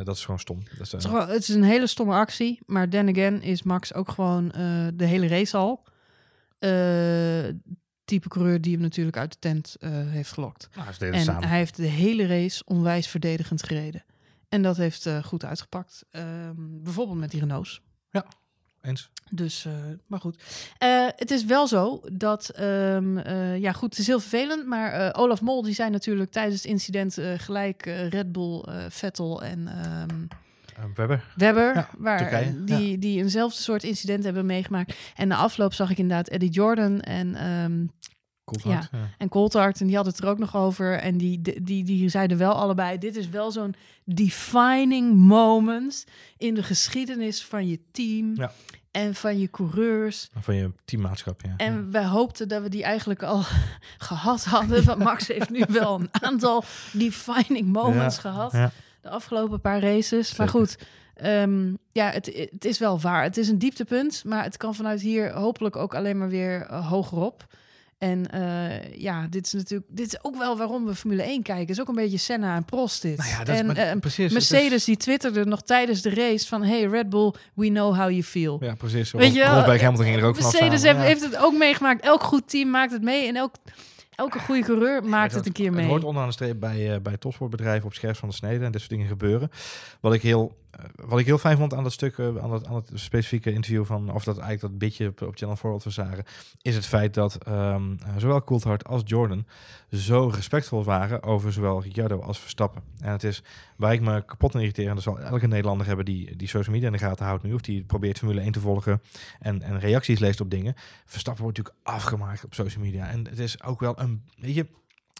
dat 0.04 0.16
is 0.16 0.24
gewoon 0.24 0.40
stom. 0.40 0.62
Dat 0.78 0.80
is, 0.86 0.92
Het 0.92 1.00
is, 1.04 1.06
gewoon- 1.10 1.28
het 1.28 1.42
is 1.42 1.48
een 1.48 1.62
hele 1.64 1.86
stomme 1.86 2.14
actie, 2.14 2.60
maar 2.66 2.88
then 2.88 3.08
again 3.08 3.42
is 3.42 3.62
Max 3.62 3.94
ook 3.94 4.10
gewoon 4.10 4.48
de 4.94 5.04
hele 5.06 5.26
race 5.28 5.56
al. 5.56 5.84
type 8.04 8.28
coureur 8.28 8.60
die 8.60 8.72
hem 8.72 8.82
natuurlijk 8.82 9.16
uit 9.16 9.32
de 9.32 9.38
tent 9.38 9.76
heeft 9.86 10.32
gelokt. 10.32 10.68
nou, 10.76 11.12
En 11.12 11.44
hij 11.44 11.58
heeft 11.58 11.76
de 11.76 11.86
hele 11.86 12.26
race 12.26 12.62
onwijs 12.64 13.06
verdedigend 13.08 13.62
gereden. 13.62 14.04
En 14.52 14.62
dat 14.62 14.76
heeft 14.76 15.06
eh, 15.06 15.22
goed 15.22 15.44
uitgepakt. 15.44 16.04
Ehm, 16.10 16.54
bijvoorbeeld 16.56 17.18
met 17.18 17.30
die 17.30 17.40
Renaults. 17.40 17.82
eens. 18.82 19.10
Dus, 19.30 19.64
eh, 19.64 19.72
maar 20.06 20.20
goed. 20.20 20.42
Eh, 20.78 21.06
het 21.16 21.30
is 21.30 21.44
wel 21.44 21.66
zo 21.66 22.00
dat, 22.12 22.48
ehm, 22.48 23.18
eh, 23.18 23.58
ja 23.58 23.72
goed, 23.72 23.90
het 23.90 23.98
is 23.98 24.06
heel 24.06 24.20
vervelend, 24.20 24.66
maar 24.66 25.14
Olaf 25.14 25.40
Mol 25.40 25.62
die 25.62 25.74
zei 25.74 25.90
natuurlijk 25.90 26.30
tijdens 26.30 26.62
het 26.62 26.70
incident 26.70 27.18
gelijk 27.36 27.84
Red 27.84 28.32
Bull, 28.32 28.64
Vettel 28.88 29.42
en 29.42 29.68
Uh, 30.78 30.84
Webber. 30.94 31.24
Webber, 31.36 31.74
Ja, 31.74 31.88
waar, 31.98 32.18
Turkije, 32.18 32.64
die, 32.64 32.98
die 32.98 33.22
eenzelfde 33.22 33.62
soort 33.62 33.82
incident 33.82 34.24
hebben 34.24 34.46
meegemaakt. 34.46 34.94
En 35.16 35.28
na 35.28 35.36
afloop 35.36 35.74
zag 35.74 35.90
ik 35.90 35.98
inderdaad 35.98 36.28
Eddie 36.28 36.50
Jordan 36.50 37.00
en, 37.00 37.34
Coulthard, 38.44 38.88
ja. 38.92 38.98
en 39.18 39.28
Coulthard 39.28 39.80
en 39.80 39.86
die 39.86 39.94
hadden 39.96 40.12
het 40.14 40.22
er 40.22 40.28
ook 40.28 40.38
nog 40.38 40.56
over. 40.56 40.98
En 40.98 41.16
die, 41.16 41.40
die, 41.42 41.62
die, 41.62 41.84
die 41.84 42.08
zeiden 42.08 42.38
wel 42.38 42.52
allebei, 42.52 42.98
dit 42.98 43.16
is 43.16 43.28
wel 43.28 43.50
zo'n 43.50 43.74
defining 44.04 45.14
moment 45.16 46.04
in 46.38 46.54
de 46.54 46.62
geschiedenis 46.62 47.44
van 47.44 47.66
je 47.68 47.80
team 47.92 48.36
Ja. 48.36 48.52
en 48.90 49.14
van 49.14 49.38
je 49.38 49.50
coureurs. 49.50 50.30
Van 50.40 50.54
je 50.54 50.72
teammaatschap, 50.84 51.40
ja. 51.42 51.54
En 51.56 51.90
wij 51.90 52.04
hoopten 52.06 52.48
dat 52.48 52.62
we 52.62 52.68
die 52.68 52.82
eigenlijk 52.82 53.22
al 53.22 53.42
gehad 54.08 54.44
hadden. 54.44 54.84
Want 54.84 54.98
Max 54.98 55.26
heeft 55.28 55.50
nu 55.50 55.64
wel 55.68 56.00
een 56.00 56.08
aantal 56.12 56.64
defining 56.92 57.72
moments 57.72 58.14
Ja, 58.14 58.20
gehad. 58.20 58.52
ja. 58.52 58.70
De 59.00 59.08
afgelopen 59.08 59.60
paar 59.60 59.80
races. 59.80 60.36
Maar 60.36 60.48
goed, 60.48 60.78
ehm, 61.14 61.74
ja, 61.92 62.10
het, 62.10 62.48
het 62.50 62.64
is 62.64 62.78
wel 62.78 63.00
waar. 63.00 63.22
Het 63.22 63.36
is 63.36 63.48
een 63.48 63.58
dieptepunt. 63.58 64.24
Maar 64.24 64.44
het 64.44 64.56
kan 64.56 64.74
vanuit 64.74 65.00
hier 65.00 65.32
hopelijk 65.32 65.76
ook 65.76 65.94
alleen 65.94 66.18
maar 66.18 66.28
weer 66.28 66.66
uh, 66.70 66.88
hogerop. 66.88 67.46
En 68.02 68.26
uh, 68.34 68.94
ja, 69.00 69.26
dit 69.30 69.46
is 69.46 69.52
natuurlijk 69.52 69.90
dit 69.90 70.06
is 70.06 70.24
ook 70.24 70.36
wel 70.38 70.56
waarom 70.56 70.84
we 70.84 70.94
Formule 70.94 71.22
1 71.22 71.42
kijken. 71.42 71.66
Het 71.66 71.70
is 71.76 71.80
ook 71.80 71.88
een 71.88 71.94
beetje 71.94 72.16
Senna 72.18 72.56
en 72.56 72.64
Prost 72.64 73.02
dit. 73.02 73.16
Nou 73.16 73.30
ja, 73.30 73.38
dat 73.38 73.48
is 73.48 73.60
en 73.60 73.66
maar- 73.66 73.76
eh, 73.76 73.98
precies, 73.98 74.24
het 74.24 74.32
Mercedes 74.32 74.72
is- 74.72 74.84
die 74.84 74.96
twitterde 74.96 75.44
nog 75.44 75.62
tijdens 75.62 76.02
de 76.02 76.14
race 76.14 76.48
van... 76.48 76.62
Hey 76.64 76.84
Red 76.84 77.08
Bull, 77.08 77.32
we 77.54 77.66
know 77.68 77.96
how 77.96 78.10
you 78.10 78.22
feel. 78.22 78.56
Ja, 78.60 78.74
precies. 78.74 79.10
Weet 79.10 79.34
je 79.34 79.44
Rosberg 79.44 79.80
Hamilton 79.80 80.06
ging 80.06 80.16
er 80.18 80.24
ook 80.24 80.40
Mercedes 80.40 80.82
heeft, 80.82 80.96
Ja. 80.96 81.02
heeft 81.02 81.22
het 81.22 81.36
ook 81.36 81.56
meegemaakt. 81.58 82.04
Elk 82.04 82.22
goed 82.22 82.48
team 82.50 82.70
maakt 82.70 82.92
het 82.92 83.02
mee. 83.02 83.26
En 83.26 83.36
elk, 83.36 83.54
elke 84.14 84.38
goede 84.38 84.62
coureur 84.62 85.04
maakt 85.04 85.26
Het 85.32 85.34
het 85.38 85.46
een 85.46 85.52
keer 85.52 85.66
Het 85.66 85.74
mee. 85.74 85.86
hoort 85.86 86.04
onderaan 86.04 86.28
de 86.28 86.34
streep 86.34 86.60
bij, 86.60 86.94
eh, 86.94 87.00
bij 87.00 87.16
topsportbedrijven 87.16 87.86
op 87.86 87.94
scherp 87.94 88.16
van 88.16 88.28
de 88.28 88.34
snede 88.34 88.64
en 88.64 88.72
dit 88.72 88.80
soort 88.80 88.92
dingen 88.92 89.06
gebeuren. 89.06 89.50
Wat 90.00 90.14
ik 90.14 90.22
heel, 90.22 90.56
eh, 90.56 90.61
wat 90.94 91.18
ik 91.18 91.26
heel 91.26 91.38
fijn 91.38 91.56
vond 91.56 91.74
aan 91.74 91.82
dat 91.82 91.92
stuk, 91.92 92.18
eh, 92.18 92.36
aan, 92.36 92.52
het, 92.52 92.66
aan 92.66 92.74
het 92.74 92.90
specifieke 92.94 93.52
interview 93.52 93.84
van, 93.84 94.12
of 94.12 94.24
dat 94.24 94.38
eigenlijk 94.38 94.60
dat 94.60 94.78
bitje 94.78 95.08
op, 95.08 95.22
op 95.22 95.36
Channel 95.36 95.56
4 95.56 95.70
wat 95.70 95.84
we 95.84 95.90
zagen, 95.90 96.24
is 96.62 96.74
het 96.74 96.86
feit 96.86 97.14
dat 97.14 97.36
ehm, 97.36 97.92
eh, 97.92 98.08
zowel 98.16 98.44
Coulthard 98.44 98.86
als 98.86 99.02
Jordan 99.04 99.46
zo 99.90 100.30
respectvol 100.34 100.84
waren 100.84 101.22
over 101.22 101.52
zowel 101.52 101.82
Ricciardo 101.82 102.20
als 102.20 102.38
Verstappen. 102.38 102.82
En 103.00 103.10
het 103.10 103.24
is 103.24 103.42
waar 103.76 103.92
ik 103.92 104.00
me 104.00 104.24
kapot 104.24 104.54
aan 104.54 104.60
irriteer, 104.60 104.88
en 104.88 104.94
dat 104.94 105.02
zal 105.02 105.20
elke 105.20 105.46
Nederlander 105.46 105.86
hebben 105.86 106.04
die, 106.04 106.36
die 106.36 106.48
social 106.48 106.74
media 106.74 106.86
in 106.86 106.92
de 106.92 107.04
gaten 107.04 107.26
houdt 107.26 107.42
nu, 107.42 107.52
of 107.52 107.60
die 107.60 107.84
probeert 107.84 108.18
Formule 108.18 108.40
1 108.40 108.52
te 108.52 108.60
volgen 108.60 109.02
en, 109.40 109.62
en 109.62 109.78
reacties 109.78 110.18
leest 110.18 110.40
op 110.40 110.50
dingen. 110.50 110.74
Verstappen 111.04 111.42
wordt 111.42 111.58
natuurlijk 111.58 111.86
afgemaakt 111.86 112.44
op 112.44 112.54
social 112.54 112.84
media. 112.84 113.08
En 113.08 113.26
het 113.28 113.38
is 113.38 113.62
ook 113.62 113.80
wel 113.80 114.00
een, 114.00 114.22
weet 114.36 114.54
je, 114.54 114.66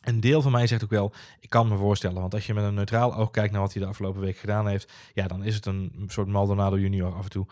een 0.02 0.20
deel 0.20 0.42
van 0.42 0.52
mij 0.52 0.66
zegt 0.66 0.84
ook 0.84 0.90
wel, 0.90 1.12
ik 1.40 1.50
kan 1.50 1.68
me 1.68 1.76
voorstellen, 1.76 2.20
want 2.20 2.34
als 2.34 2.46
je 2.46 2.54
met 2.54 2.64
een 2.64 2.74
neutraal 2.74 3.14
oog 3.14 3.30
kijkt 3.30 3.52
naar 3.52 3.60
wat 3.60 3.72
hij 3.72 3.82
de 3.82 3.88
afgelopen 3.88 4.20
week 4.20 4.36
gedaan 4.36 4.68
heeft, 4.68 4.92
ja, 5.14 5.26
dan 5.26 5.44
is 5.44 5.54
het 5.54 5.66
een 5.66 6.04
soort 6.08 6.28
Maldonado 6.28 6.78
junior 6.78 7.14
af 7.14 7.24
en 7.24 7.30
toe. 7.30 7.46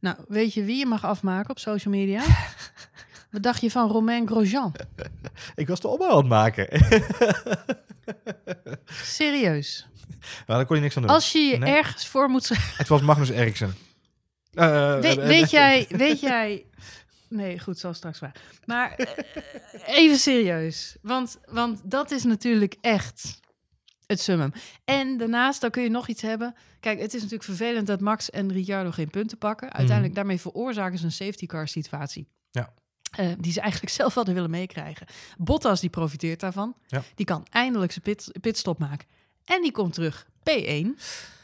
Nou, 0.00 0.16
weet 0.28 0.54
je 0.54 0.64
wie 0.64 0.78
je 0.78 0.86
mag 0.86 1.04
afmaken 1.04 1.50
op 1.50 1.58
social 1.58 1.94
media? 1.94 2.22
Wat 3.30 3.42
dacht 3.42 3.60
je 3.60 3.70
van 3.70 3.90
Romain 3.90 4.26
Grosjean? 4.26 4.74
Ik 5.54 5.68
was 5.68 5.80
de 5.80 5.88
opbouw 5.88 6.10
aan 6.10 6.16
het 6.16 6.26
maken. 6.26 6.68
Serieus. 8.86 9.86
maar 10.46 10.56
daar 10.56 10.66
kon 10.66 10.76
je 10.76 10.82
niks 10.82 10.96
aan 10.96 11.02
doen. 11.02 11.10
Als 11.10 11.32
je 11.32 11.38
je 11.38 11.58
Nee. 11.58 11.74
ergens 11.76 12.06
voor 12.06 12.28
moet... 12.28 12.50
Het 12.76 12.88
was 12.88 13.00
Magnus 13.00 13.28
Eriksen. 13.28 13.74
Eh, 14.52 14.98
weet 15.00 15.50
jij... 15.50 15.86
Weet 15.88 16.20
jij... 16.20 16.64
Nee, 17.28 17.58
goed, 17.58 17.78
zal 17.78 17.94
straks 17.94 18.18
waar. 18.18 18.34
Maar 18.64 18.92
eh, 18.92 19.98
even 19.98 20.16
serieus. 20.18 20.96
Want, 21.02 21.38
want 21.46 21.80
dat 21.84 22.10
is 22.10 22.24
natuurlijk 22.24 22.76
echt 22.80 23.40
het 24.06 24.20
summum. 24.20 24.52
En 24.84 25.16
daarnaast, 25.16 25.60
dan 25.60 25.70
kun 25.70 25.82
je 25.82 25.88
nog 25.88 26.08
iets 26.08 26.22
hebben. 26.22 26.54
Kijk, 26.80 27.00
het 27.00 27.14
is 27.14 27.22
natuurlijk 27.22 27.48
vervelend 27.48 27.86
dat 27.86 28.00
Max 28.00 28.30
en 28.30 28.52
Ricciardo 28.52 28.90
geen 28.90 29.10
punten 29.10 29.38
pakken. 29.38 29.72
Uiteindelijk, 29.72 30.14
daarmee 30.14 30.40
veroorzaken 30.40 30.98
ze 30.98 31.04
een 31.04 31.12
safety 31.12 31.46
car 31.46 31.68
situatie. 31.68 32.28
Ja. 32.50 32.72
Eh, 33.10 33.28
die 33.38 33.52
ze 33.52 33.60
eigenlijk 33.60 33.92
zelf 33.92 34.14
hadden 34.14 34.34
willen 34.34 34.50
meekrijgen. 34.50 35.06
Bottas 35.38 35.80
die 35.80 35.90
profiteert 35.90 36.40
daarvan. 36.40 36.76
Ja. 36.86 37.02
Die 37.14 37.26
kan 37.26 37.46
eindelijk 37.50 37.92
zijn 37.92 38.04
pit, 38.04 38.32
pitstop 38.40 38.78
maken. 38.78 39.08
En 39.48 39.62
die 39.62 39.72
komt 39.72 39.94
terug. 39.94 40.26
P1. 40.50 40.86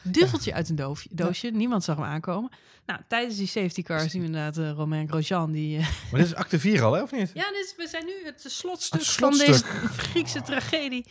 Duffeltje 0.02 0.54
uit 0.54 0.68
een 0.68 0.76
doofje, 0.76 1.08
doosje. 1.12 1.50
Niemand 1.50 1.84
zag 1.84 1.96
hem 1.96 2.04
aankomen. 2.04 2.50
Nou, 2.86 3.00
tijdens 3.08 3.36
die 3.36 3.46
safety 3.46 3.82
car 3.82 4.00
zien 4.00 4.20
we 4.20 4.26
inderdaad 4.26 4.58
uh, 4.58 4.70
Romain 4.70 5.08
Grosjean. 5.08 5.52
Die, 5.52 5.78
uh... 5.78 5.88
Maar 6.10 6.20
dit 6.20 6.28
is 6.28 6.34
acte 6.34 6.58
4 6.58 6.82
al, 6.82 6.92
hè, 6.92 7.02
of 7.02 7.12
niet? 7.12 7.30
Ja, 7.34 7.50
dit 7.50 7.64
is, 7.64 7.74
we 7.76 7.88
zijn 7.88 8.04
nu 8.04 8.12
het 8.24 8.44
slotstuk, 8.46 9.00
Het 9.00 9.08
van 9.08 9.38
deze 9.38 9.64
Griekse 9.96 10.42
tragedie. 10.42 11.06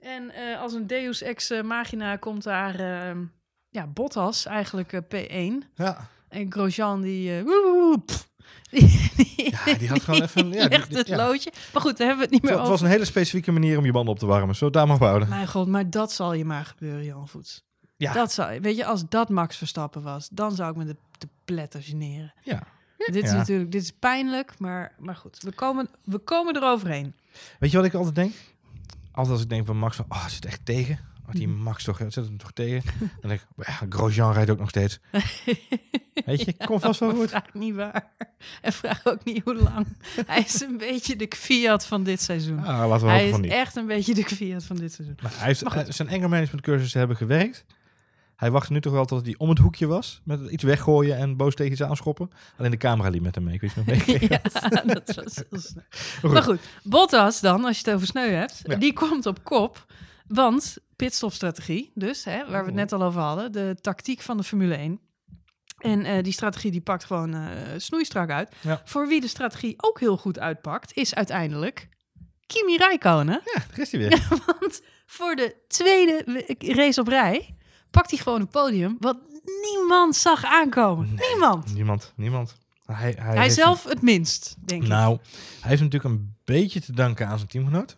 En 0.00 0.32
uh, 0.38 0.60
als 0.60 0.72
een 0.72 0.86
deus 0.86 1.22
ex 1.22 1.50
machina 1.62 2.16
komt 2.16 2.42
daar 2.42 2.80
uh, 2.80 3.22
ja, 3.70 3.86
Bottas 3.86 4.46
eigenlijk 4.46 4.92
uh, 4.92 5.00
P1. 5.00 5.66
Ja. 5.74 6.08
En 6.28 6.52
Grosjean 6.52 7.00
die... 7.00 7.42
woe, 7.42 8.02
pff, 8.06 8.28
Ja, 9.36 9.74
die 9.78 9.88
had 9.88 10.02
gewoon 10.02 10.22
even... 10.26 10.52
Ja, 10.52 10.68
echt 10.68 10.94
het 10.96 11.06
ja. 11.08 11.16
loodje. 11.16 11.52
Maar 11.72 11.82
goed, 11.82 11.96
daar 11.96 12.06
hebben 12.06 12.16
we 12.16 12.22
het 12.22 12.30
niet 12.32 12.42
meer 12.42 12.50
Het 12.50 12.60
over. 12.60 12.72
was 12.72 12.80
een 12.80 12.88
hele 12.88 13.04
specifieke 13.04 13.52
manier 13.52 13.78
om 13.78 13.84
je 13.84 13.92
banden 13.92 14.12
op 14.12 14.18
te 14.18 14.26
warmen. 14.26 14.56
Zo 14.56 14.70
daar 14.70 14.86
maar 14.86 14.98
houden. 14.98 15.28
Mijn 15.28 15.48
god, 15.48 15.66
maar 15.68 15.90
dat 15.90 16.12
zal 16.12 16.32
je 16.32 16.44
maar 16.44 16.64
gebeuren, 16.64 17.04
Jan 17.04 17.28
Voets. 17.28 17.64
Ja. 17.96 18.12
Dat 18.12 18.32
zou, 18.32 18.60
weet 18.60 18.76
je, 18.76 18.84
als 18.84 19.08
dat 19.08 19.28
Max 19.28 19.56
Verstappen 19.56 20.02
was, 20.02 20.28
dan 20.32 20.52
zou 20.54 20.70
ik 20.70 20.76
me 20.76 20.84
de, 20.84 20.96
de 21.18 21.28
pletter 21.44 21.82
generen. 21.82 22.32
Ja. 22.42 22.62
Dit 22.96 23.16
is 23.24 23.30
Ja. 23.30 23.36
natuurlijk, 23.36 23.72
dit 23.72 23.82
is 23.82 23.92
pijnlijk, 23.92 24.58
maar, 24.58 24.92
maar 24.98 25.16
goed, 25.16 25.38
we 25.42 25.52
komen, 25.52 25.88
we 26.04 26.18
komen 26.18 26.56
eroverheen. 26.56 27.14
Weet 27.58 27.70
je 27.70 27.76
wat 27.76 27.86
ik 27.86 27.94
altijd 27.94 28.14
denk? 28.14 28.32
Altijd 29.12 29.34
als 29.34 29.42
ik 29.42 29.48
denk 29.48 29.66
van 29.66 29.76
Max 29.78 29.96
van, 29.96 30.04
oh, 30.08 30.26
zit 30.26 30.44
echt 30.44 30.60
tegen. 30.64 30.98
Die 31.32 31.48
Mhm. 31.48 31.62
Max 31.62 31.84
toch, 31.84 31.96
zit 31.98 32.14
hem 32.14 32.36
toch 32.38 32.52
tegen? 32.52 32.92
Denk 33.20 33.40
ik, 33.40 33.66
ja, 33.66 33.86
Grosjean 33.88 34.32
rijdt 34.32 34.50
ook 34.50 34.58
nog 34.58 34.68
steeds. 34.68 34.98
Weet 36.26 36.40
je, 36.42 36.54
kom 36.64 36.80
vast 36.80 37.00
wel 37.00 37.14
goed. 37.14 37.28
Vraag 37.28 37.54
niet 37.54 37.74
waar. 37.74 38.10
En 38.60 38.72
vraag 38.72 39.06
ook 39.06 39.24
niet 39.24 39.44
hoe 39.44 39.54
lang. 39.54 39.86
Hij 40.26 40.40
is 40.42 40.60
een 40.60 40.76
beetje 40.78 41.16
de 41.16 41.26
Fiat 41.36 41.86
van 41.86 42.02
dit 42.02 42.22
seizoen. 42.22 42.58
Ah, 42.64 42.88
laten 42.88 43.06
we 43.06 43.12
hij 43.12 43.28
is 43.28 43.36
niet. 43.36 43.50
echt 43.50 43.76
een 43.76 43.86
beetje 43.86 44.14
de 44.14 44.24
Fiat 44.24 44.64
van 44.64 44.76
dit 44.76 44.92
seizoen. 44.92 45.16
Maar 45.22 45.32
hij 45.36 45.46
heeft 45.46 45.62
Maar 45.62 45.72
goed. 45.72 45.86
eh, 45.86 45.92
zijn 45.92 46.08
anger 46.08 46.28
management 46.28 46.60
cursussen 46.64 46.98
hebben 46.98 47.16
gewerkt. 47.16 47.64
Hij 48.36 48.50
wachtte 48.50 48.72
nu 48.72 48.80
toch 48.80 48.92
wel 48.92 49.04
tot 49.04 49.24
hij 49.26 49.34
om 49.38 49.48
het 49.48 49.58
hoekje 49.58 49.86
was. 49.86 50.20
Met 50.24 50.50
iets 50.50 50.62
weggooien 50.62 51.16
en 51.16 51.36
boos 51.36 51.54
tegen 51.54 51.72
iets 51.72 51.82
aanschoppen. 51.82 52.30
Alleen 52.58 52.70
de 52.70 52.76
camera 52.76 53.08
liep 53.08 53.22
met 53.22 53.34
hem 53.34 53.44
mee. 53.44 53.54
Ik 53.54 53.60
weet 53.60 53.74
ja, 54.20 54.40
hebt. 54.42 54.52
dat 54.94 55.14
was 55.14 55.34
heel 55.50 55.60
snel. 55.60 55.84
goed. 56.20 56.32
Maar 56.32 56.42
goed, 56.42 56.60
Bottas 56.82 57.40
dan, 57.40 57.64
als 57.64 57.78
je 57.78 57.84
het 57.84 57.94
over 57.94 58.06
sneu 58.06 58.28
hebt, 58.30 58.60
Ja. 58.64 58.76
die 58.76 58.92
komt 58.92 59.26
op 59.26 59.44
kop. 59.44 59.86
Want 60.28 60.76
pitstopstrategie, 60.96 61.90
dus, 61.94 62.24
hè, 62.24 62.38
waar 62.50 62.60
we 62.60 62.66
het 62.66 62.74
net 62.74 62.92
al 62.92 63.02
over 63.02 63.20
hadden, 63.20 63.52
de 63.52 63.76
tactiek 63.80 64.20
van 64.20 64.36
de 64.36 64.42
Formule 64.42 64.74
1. 64.74 65.00
En 65.78 66.04
eh, 66.04 66.22
die 66.22 66.32
strategie 66.32 66.70
die 66.70 66.80
pakt 66.80 67.04
gewoon 67.04 67.34
eh, 67.34 67.50
snoeistrak 67.76 68.30
uit. 68.30 68.52
Ja. 68.60 68.82
Voor 68.84 69.08
wie 69.08 69.20
de 69.20 69.28
strategie 69.28 69.74
ook 69.76 70.00
heel 70.00 70.16
goed 70.16 70.38
uitpakt, 70.38 70.96
is 70.96 71.14
uiteindelijk 71.14 71.88
Kimi 72.46 72.76
Räikkönen. 72.76 73.40
Ja, 73.54 73.60
daar 73.70 73.78
is 73.78 73.92
hij 73.92 74.00
weer. 74.00 74.26
Want 74.46 74.80
voor 75.06 75.34
de 75.34 75.56
tweede 75.68 76.22
we- 76.26 76.72
race 76.74 77.00
op 77.00 77.08
rij 77.08 77.56
pakt 77.90 78.10
hij 78.10 78.18
gewoon 78.18 78.40
een 78.40 78.48
podium 78.48 78.96
wat 79.00 79.18
niemand 79.62 80.16
zag 80.16 80.44
aankomen. 80.44 81.18
Niemand. 81.30 81.74
Niemand, 81.74 82.12
niemand. 82.16 82.56
Hij, 82.86 83.14
hij, 83.18 83.36
Hij 83.36 83.50
zelf 83.50 83.84
het 83.84 84.02
minst, 84.02 84.54
denk 84.66 84.82
ik. 84.82 84.88
Nou, 84.88 85.18
hij 85.60 85.70
heeft 85.70 85.82
natuurlijk 85.82 86.14
een 86.14 86.34
beetje 86.44 86.80
te 86.80 86.92
danken 86.92 87.26
aan 87.26 87.36
zijn 87.36 87.48
teamgenoot. 87.50 87.96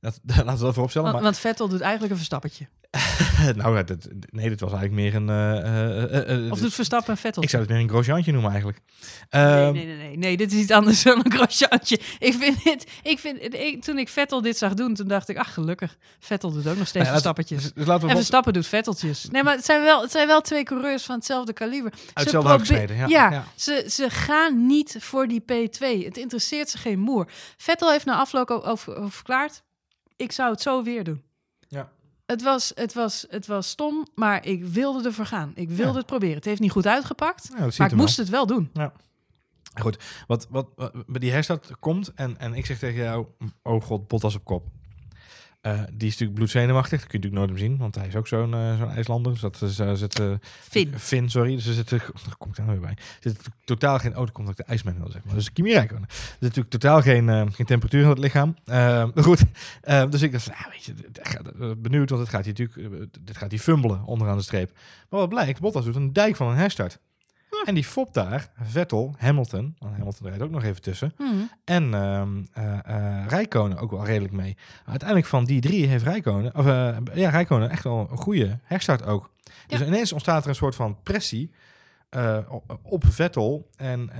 Dat, 0.00 0.20
laten 0.26 0.56
we 0.58 0.64
dat 0.64 0.74
vooropstellen. 0.74 1.12
Want, 1.12 1.24
want 1.24 1.38
Vettel 1.38 1.68
doet 1.68 1.80
eigenlijk 1.80 2.10
een 2.10 2.16
verstappertje. 2.16 2.68
Maar, 2.90 3.56
nou, 3.62 3.84
dat, 3.84 4.08
nee, 4.30 4.48
dit 4.48 4.60
was 4.60 4.72
eigenlijk 4.72 5.02
meer 5.02 5.14
een... 5.14 5.28
eh, 5.28 6.02
eh, 6.02 6.44
eh, 6.44 6.52
Of 6.52 6.58
doet 6.60 6.74
Verstappen 6.74 7.10
een 7.10 7.16
Vettel? 7.16 7.42
ik 7.42 7.50
zou 7.50 7.62
het 7.62 7.72
meer 7.72 7.80
een 7.80 7.88
Grosjeantje 7.88 8.32
noemen 8.32 8.50
eigenlijk. 8.50 8.80
Nee, 9.30 9.42
Ehm, 9.44 9.72
nee, 9.72 9.86
nee, 9.86 9.96
nee, 9.96 10.16
nee, 10.16 10.36
dit 10.36 10.52
is 10.52 10.58
iets 10.58 10.70
anders 10.70 11.02
dan 11.02 11.18
een 11.18 11.30
croissantje. 11.30 12.00
Ik 12.18 12.34
vind 12.34 12.64
dit, 12.64 12.90
ik 13.02 13.18
vind, 13.18 13.54
ik, 13.54 13.82
toen 13.82 13.98
ik 13.98 14.08
Vettel 14.08 14.42
dit 14.42 14.58
zag 14.58 14.74
doen, 14.74 14.94
toen 14.94 15.08
dacht 15.08 15.28
ik, 15.28 15.36
ach 15.36 15.54
gelukkig, 15.54 15.96
Vettel 16.18 16.50
doet 16.52 16.66
ook 16.66 16.76
nog 16.76 16.86
steeds 16.86 16.92
nou 16.92 17.04
ja, 17.04 17.10
verstappertjes. 17.10 17.62
Dus, 17.62 17.72
dus 17.72 17.86
laten 17.86 18.02
we 18.04 18.10
En 18.10 18.16
Verstappen 18.16 18.52
doet 18.52 18.66
Vetteltjes. 18.66 19.28
Nee, 19.30 19.42
maar 19.42 19.54
het 19.54 19.64
zijn 19.64 19.82
wel, 19.82 20.02
het 20.02 20.10
zijn 20.10 20.26
wel 20.26 20.40
twee 20.40 20.62
coureurs 20.62 21.02
van 21.02 21.14
hetzelfde 21.14 21.52
kaliber. 21.52 21.92
Ze 21.96 22.10
hetzelfde 22.14 22.58
gesneden, 22.58 22.96
ja. 22.96 23.06
Ja, 23.06 23.30
Ja. 23.30 23.44
Ze, 23.54 23.86
ze 23.90 24.10
gaan 24.10 24.66
niet 24.66 24.96
voor 25.00 25.28
die 25.28 25.42
P2. 25.42 26.04
Het 26.04 26.16
interesseert 26.16 26.70
ze 26.70 26.78
geen 26.78 26.98
moer. 26.98 27.28
Vettel 27.56 27.90
heeft 27.90 28.04
na 28.04 28.16
afloop 28.16 28.50
ook 28.50 28.66
over, 28.66 28.96
over 28.96 29.10
verklaard, 29.12 29.62
ik 30.16 30.32
zou 30.32 30.50
het 30.50 30.60
zo 30.60 30.82
weer 30.82 31.04
doen. 31.04 31.22
Ja. 31.68 31.90
Het 32.26 32.42
was, 32.42 32.72
het, 32.74 32.94
was, 32.94 33.26
het 33.28 33.46
was 33.46 33.68
stom, 33.68 34.06
maar 34.14 34.46
ik 34.46 34.64
wilde 34.64 35.04
ervoor 35.08 35.26
gaan. 35.26 35.52
Ik 35.54 35.68
wilde 35.68 35.90
Ja. 35.92 35.96
het 35.98 36.06
proberen. 36.06 36.34
Het 36.34 36.44
heeft 36.44 36.60
niet 36.60 36.70
goed 36.70 36.86
uitgepakt, 36.86 37.42
ziet 37.44 37.78
maar 37.78 37.90
ik 37.90 37.96
moest 37.96 38.16
het 38.16 38.28
wel 38.28 38.46
doen. 38.46 38.70
Goed, 39.80 39.98
wat, 40.26 40.46
wat, 40.50 40.68
wat 40.76 41.06
bij 41.06 41.20
die 41.20 41.30
herstart 41.32 41.70
komt 41.80 42.12
en, 42.14 42.38
en 42.38 42.54
ik 42.54 42.66
zeg 42.66 42.78
tegen 42.78 43.02
jou, 43.02 43.26
oh 43.62 43.82
god, 43.82 44.08
Bottas 44.08 44.34
op 44.34 44.44
kop. 44.44 44.66
Eh, 45.60 45.72
die 45.72 46.08
is 46.08 46.12
natuurlijk 46.12 46.34
bloedzenuwachtig. 46.34 47.00
Dat 47.00 47.08
kun 47.08 47.20
je 47.20 47.26
natuurlijk 47.26 47.52
nooit 47.52 47.60
hem 47.60 47.70
zien, 47.70 47.78
want 47.78 47.94
hij 47.94 48.06
is 48.06 48.16
ook 48.16 48.26
zo'n 48.26 48.54
eh, 48.54 48.78
zo'n 48.78 48.90
IJslander. 48.90 49.32
Dus 49.32 49.40
dat 49.40 49.62
is, 49.62 49.80
uh, 49.80 49.92
zit, 49.92 50.20
uh, 50.20 50.32
Finn. 50.60 50.98
Finn, 50.98 51.30
sorry. 51.30 51.54
Dus 51.54 51.66
er 51.66 51.72
zit, 51.72 51.90
er 51.90 52.12
komt 52.38 52.56
er 52.56 52.64
nou 52.64 52.78
weer 52.78 52.86
bij. 52.86 52.96
Er 52.98 53.30
zit 53.30 53.38
totaal 53.64 53.98
geen, 53.98 54.10
oh, 54.10 54.16
dan 54.16 54.32
komt 54.32 54.48
ook 54.48 54.56
de 54.56 54.64
IJsman 54.64 54.98
wel, 54.98 55.10
zeg 55.10 55.24
maar. 55.24 55.34
Dus 55.34 55.52
Kimi 55.52 55.72
Räikkönen. 55.72 56.08
Er 56.08 56.14
zit 56.30 56.40
natuurlijk 56.40 56.70
totaal 56.70 57.02
geen, 57.02 57.52
geen 57.52 57.66
temperatuur 57.66 58.02
in 58.02 58.08
het 58.08 58.18
lichaam. 58.18 58.54
goed, 59.26 59.42
dus 60.10 60.22
ik 60.22 60.32
dacht, 60.32 60.46
nou, 60.46 60.70
weet 60.70 60.84
je, 60.84 61.76
benieuwd, 61.76 62.10
want 62.10 62.22
het 62.22 62.30
gaat 62.30 62.44
hier 62.44 62.54
natuurlijk, 62.58 63.14
dit 63.20 63.36
gaat 63.36 63.50
hij 63.50 63.60
fumbelen 63.60 64.04
onderaan 64.04 64.36
de 64.36 64.42
streep. 64.42 64.70
Maar 65.10 65.20
wat 65.20 65.28
blijkt, 65.28 65.60
Bottas 65.60 65.84
doet 65.84 65.96
een 65.96 66.12
dijk 66.12 66.36
van 66.36 66.48
een 66.48 66.56
herstart. 66.56 66.98
En 67.64 67.74
die 67.74 67.84
fopt 67.84 68.14
daar 68.14 68.50
Vettel, 68.62 69.14
Hamilton, 69.18 69.76
want 69.78 69.96
Hamilton 69.96 70.26
rijdt 70.28 70.42
ook 70.42 70.50
nog 70.50 70.62
even 70.62 70.82
tussen, 70.82 71.12
Hmm. 71.16 71.50
en 71.64 71.84
uh, 71.84 72.22
uh, 72.58 73.26
Rijkonen 73.28 73.78
ook 73.78 73.90
wel 73.90 74.04
redelijk 74.04 74.32
mee. 74.32 74.56
Uiteindelijk 74.84 75.28
van 75.28 75.44
die 75.44 75.60
drie 75.60 75.86
heeft 75.86 76.04
Rijkonen, 76.04 76.54
of 76.54 76.66
uh, 76.66 76.96
ja, 77.14 77.30
Rijkonen 77.30 77.70
echt 77.70 77.84
wel 77.84 78.08
een 78.10 78.18
goede 78.18 78.58
herstart 78.62 79.04
ook. 79.04 79.30
Dus 79.66 79.80
ineens 79.80 80.12
ontstaat 80.12 80.42
er 80.42 80.48
een 80.48 80.54
soort 80.54 80.74
van 80.74 81.02
pressie 81.02 81.50
uh, 82.10 82.38
op 82.82 83.04
Vettel 83.06 83.70
en 83.76 84.10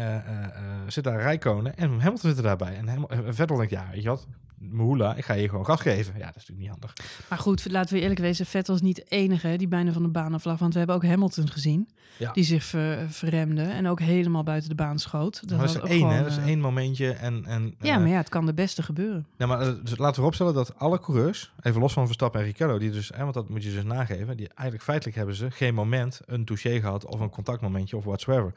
zit 0.86 1.04
daar 1.04 1.20
Rijkonen 1.20 1.76
en 1.76 1.88
Hamilton 1.90 2.30
zit 2.30 2.36
er 2.36 2.42
daarbij. 2.42 2.76
En 2.76 2.88
Ham 2.88 3.06
Vettel 3.08 3.56
denkt, 3.56 3.72
ja, 3.72 3.88
weet 3.92 4.02
je 4.02 4.08
wat, 4.08 4.26
Mahula, 4.58 5.14
ik 5.14 5.24
ga 5.24 5.34
je 5.34 5.48
gewoon 5.48 5.64
gas 5.64 5.80
geven. 5.80 6.14
Ja, 6.18 6.26
dat 6.26 6.36
is 6.36 6.48
natuurlijk 6.48 6.58
niet 6.58 6.68
handig. 6.68 6.92
Maar 7.28 7.38
goed, 7.38 7.70
laten 7.70 7.94
we 7.94 8.00
eerlijk 8.00 8.20
wezen, 8.20 8.46
Vettel 8.46 8.74
is 8.74 8.80
niet 8.80 8.96
de 8.96 9.04
enige 9.08 9.56
die 9.56 9.68
bijna 9.68 9.92
van 9.92 10.02
de 10.02 10.08
baan 10.08 10.34
aflag. 10.34 10.58
Want 10.58 10.72
we 10.72 10.78
hebben 10.78 10.96
ook 10.96 11.04
Hamilton 11.04 11.48
gezien, 11.48 11.88
ja. 12.16 12.32
die 12.32 12.44
zich 12.44 12.64
ver, 12.64 13.10
verremde 13.10 13.62
en 13.62 13.88
ook 13.88 14.00
helemaal 14.00 14.42
buiten 14.42 14.68
de 14.68 14.74
baan 14.74 14.98
schoot. 14.98 15.48
Dat, 15.48 15.58
dat 15.58 15.68
is 15.68 15.74
één, 15.74 15.98
gewoon, 15.98 16.12
hè? 16.12 16.22
Dat 16.22 16.30
is 16.30 16.38
één 16.38 16.60
momentje. 16.60 17.12
En, 17.12 17.44
en, 17.44 17.74
ja, 17.80 17.94
uh, 17.94 18.00
maar 18.00 18.08
ja, 18.08 18.16
het 18.16 18.28
kan 18.28 18.46
de 18.46 18.54
beste 18.54 18.82
gebeuren. 18.82 19.26
Ja, 19.36 19.46
maar 19.46 19.58
dus 19.58 19.98
laten 19.98 20.20
we 20.20 20.26
opstellen 20.26 20.54
dat 20.54 20.78
alle 20.78 21.00
coureurs, 21.00 21.52
even 21.62 21.80
los 21.80 21.92
van 21.92 22.06
Verstappen 22.06 22.40
en 22.40 22.46
Ricciardo, 22.46 22.78
die 22.78 22.90
dus, 22.90 23.10
hè, 23.14 23.22
want 23.22 23.34
dat 23.34 23.48
moet 23.48 23.64
je 23.64 23.72
dus 23.72 23.84
nageven, 23.84 24.36
die 24.36 24.48
eigenlijk 24.48 24.82
feitelijk 24.82 25.16
hebben 25.16 25.34
ze 25.34 25.50
geen 25.50 25.74
moment 25.74 26.20
een 26.26 26.44
touché 26.44 26.80
gehad 26.80 27.06
of 27.06 27.20
een 27.20 27.30
contactmomentje 27.30 27.96
of 27.96 28.04
whatsoever. 28.04 28.52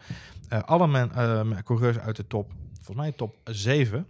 Uh, 0.53 0.59
alle 0.59 0.87
men, 0.87 1.11
uh, 1.15 1.57
coureurs 1.63 1.99
uit 1.99 2.15
de 2.15 2.27
top, 2.27 2.51
volgens 2.73 2.97
mij 2.97 3.11
top 3.11 3.35
7, 3.43 4.05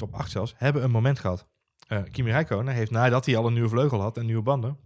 top 0.00 0.14
8 0.14 0.30
zelfs, 0.30 0.54
hebben 0.56 0.82
een 0.82 0.90
moment 0.90 1.18
gehad. 1.18 1.46
Uh, 1.88 2.02
Kimi 2.10 2.30
Räikkönen 2.30 2.74
heeft 2.74 2.90
nadat 2.90 3.26
hij 3.26 3.36
al 3.36 3.46
een 3.46 3.52
nieuwe 3.52 3.68
vleugel 3.68 4.00
had 4.00 4.16
en 4.16 4.26
nieuwe 4.26 4.42
banden, 4.42 4.76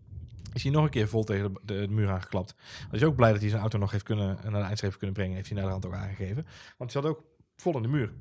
is 0.52 0.62
hij 0.62 0.72
nog 0.72 0.84
een 0.84 0.90
keer 0.90 1.08
vol 1.08 1.24
tegen 1.24 1.52
de, 1.52 1.60
de, 1.62 1.86
de 1.86 1.92
muur 1.92 2.10
aangeklapt. 2.10 2.54
Hij 2.90 2.98
is 2.98 3.04
ook 3.04 3.16
blij 3.16 3.32
dat 3.32 3.40
hij 3.40 3.48
zijn 3.48 3.60
auto 3.60 3.78
nog 3.78 3.90
heeft 3.90 4.04
kunnen 4.04 4.38
naar 4.42 4.60
de 4.60 4.66
eindstreep 4.66 4.98
kunnen 4.98 5.16
brengen, 5.16 5.34
heeft 5.34 5.48
hij 5.48 5.56
naar 5.56 5.66
de 5.66 5.72
hand 5.72 5.86
ook 5.86 5.94
aangegeven. 5.94 6.46
Want 6.76 6.92
hij 6.92 7.02
zat 7.02 7.10
ook 7.10 7.22
vol 7.56 7.76
in 7.76 7.82
de 7.82 7.88
muur. 7.88 8.12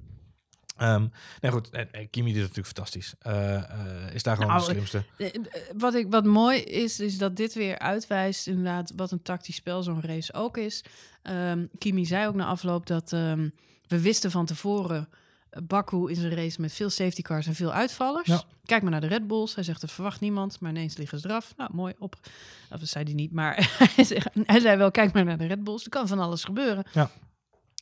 Um, 0.81 1.11
nee, 1.41 1.51
goed, 1.51 1.69
en, 1.69 1.91
en 1.91 2.09
Kimi 2.09 2.33
doet 2.33 2.41
het 2.41 2.55
natuurlijk 2.55 2.75
fantastisch. 2.75 3.13
Uh, 3.27 3.33
uh, 3.33 4.13
is 4.13 4.23
daar 4.23 4.35
gewoon 4.35 4.51
nou, 4.51 4.65
de 4.65 4.71
slimste. 4.71 5.03
Wat, 5.77 5.93
ik, 5.93 6.07
wat 6.09 6.25
mooi 6.25 6.59
is, 6.59 6.99
is 6.99 7.17
dat 7.17 7.35
dit 7.35 7.53
weer 7.53 7.79
uitwijst 7.79 8.47
inderdaad 8.47 8.93
wat 8.95 9.11
een 9.11 9.21
tactisch 9.21 9.55
spel 9.55 9.83
zo'n 9.83 10.01
race 10.01 10.33
ook 10.33 10.57
is. 10.57 10.83
Um, 11.23 11.69
Kimi 11.77 12.05
zei 12.05 12.27
ook 12.27 12.35
na 12.35 12.45
afloop 12.45 12.87
dat 12.87 13.11
um, 13.11 13.53
we 13.87 14.01
wisten 14.01 14.31
van 14.31 14.45
tevoren 14.45 15.09
Baku 15.63 16.11
is 16.11 16.17
een 16.17 16.35
race 16.35 16.61
met 16.61 16.73
veel 16.73 16.89
safety 16.89 17.21
cars 17.21 17.47
en 17.47 17.55
veel 17.55 17.73
uitvallers. 17.73 18.27
Ja. 18.27 18.43
Kijk 18.65 18.81
maar 18.81 18.91
naar 18.91 19.01
de 19.01 19.07
Red 19.07 19.27
Bulls. 19.27 19.55
Hij 19.55 19.63
zegt, 19.63 19.81
er 19.81 19.89
verwacht 19.89 20.19
niemand, 20.19 20.59
maar 20.59 20.71
ineens 20.71 20.97
liggen 20.97 21.19
ze 21.19 21.27
eraf. 21.27 21.53
Nou, 21.57 21.69
mooi 21.73 21.93
op. 21.99 22.15
Of 22.71 22.79
dat 22.79 22.87
zei 22.87 23.03
hij 23.03 23.13
niet, 23.13 23.31
maar 23.31 23.55
hij, 23.95 24.03
zegt, 24.03 24.29
hij 24.43 24.59
zei 24.59 24.77
wel, 24.77 24.91
kijk 24.91 25.13
maar 25.13 25.25
naar 25.25 25.37
de 25.37 25.45
Red 25.45 25.63
Bulls. 25.63 25.83
Er 25.83 25.89
kan 25.89 26.07
van 26.07 26.19
alles 26.19 26.43
gebeuren. 26.43 26.85
Ja. 26.93 27.09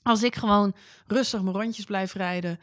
Als 0.03 0.23
ik 0.23 0.35
gewoon 0.35 0.73
rustig 1.07 1.41
mijn 1.41 1.55
rondjes 1.55 1.85
blijf 1.85 2.13
rijden 2.13 2.59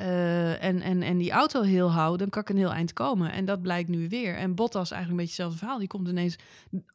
uh, 0.00 0.64
en, 0.64 0.80
en, 0.82 1.02
en 1.02 1.18
die 1.18 1.30
auto 1.30 1.62
heel 1.62 1.92
hou, 1.92 2.16
dan 2.16 2.28
kan 2.28 2.42
ik 2.42 2.48
een 2.48 2.56
heel 2.56 2.72
eind 2.72 2.92
komen. 2.92 3.32
En 3.32 3.44
dat 3.44 3.62
blijkt 3.62 3.88
nu 3.88 4.08
weer. 4.08 4.36
En 4.36 4.54
Bottas 4.54 4.90
eigenlijk 4.90 5.10
een 5.10 5.26
beetje 5.26 5.42
hetzelfde 5.42 5.58
verhaal. 5.58 5.78
Die 5.78 5.88
komt 5.88 6.08
ineens 6.08 6.36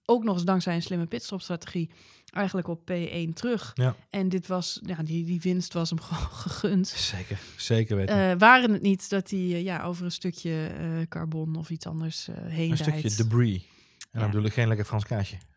ook 0.06 0.24
nog 0.24 0.34
eens 0.36 0.44
dankzij 0.46 0.76
een 0.76 0.82
slimme 0.82 1.06
pitstopstrategie 1.06 1.90
eigenlijk 2.26 2.68
op 2.68 2.92
P1 2.92 3.34
terug. 3.34 3.72
Ja. 3.74 3.96
En 4.10 4.30
dit 4.30 4.48
was, 4.48 4.80
ja, 4.86 4.96
die, 5.04 5.26
die 5.26 5.42
winst 5.42 5.74
was 5.74 5.90
hem 5.90 6.00
gewoon 6.08 6.24
gegund. 6.32 6.88
Zeker, 6.88 7.40
zeker 7.58 7.96
weten. 7.96 8.18
Uh, 8.18 8.34
waren 8.38 8.72
het 8.72 8.82
niet 8.82 9.10
dat 9.10 9.30
hij 9.30 9.40
uh, 9.40 9.64
ja, 9.64 9.84
over 9.84 10.06
een 10.06 10.12
stukje 10.12 10.72
carbon 11.10 11.56
of 11.56 11.70
iets 11.70 11.86
anders 11.88 12.26
heen 12.26 12.72
Een 12.72 12.76
rijdt. 12.78 12.82
stukje 13.00 13.16
debris. 13.24 13.56
En 13.56 13.66
Ja. 14.12 14.20
dan 14.20 14.30
bedoel 14.30 14.46
ik 14.46 14.54
geen 14.54 14.68
lekker 14.68 14.86
Frans 14.86 15.06
kaasje. 15.06 15.36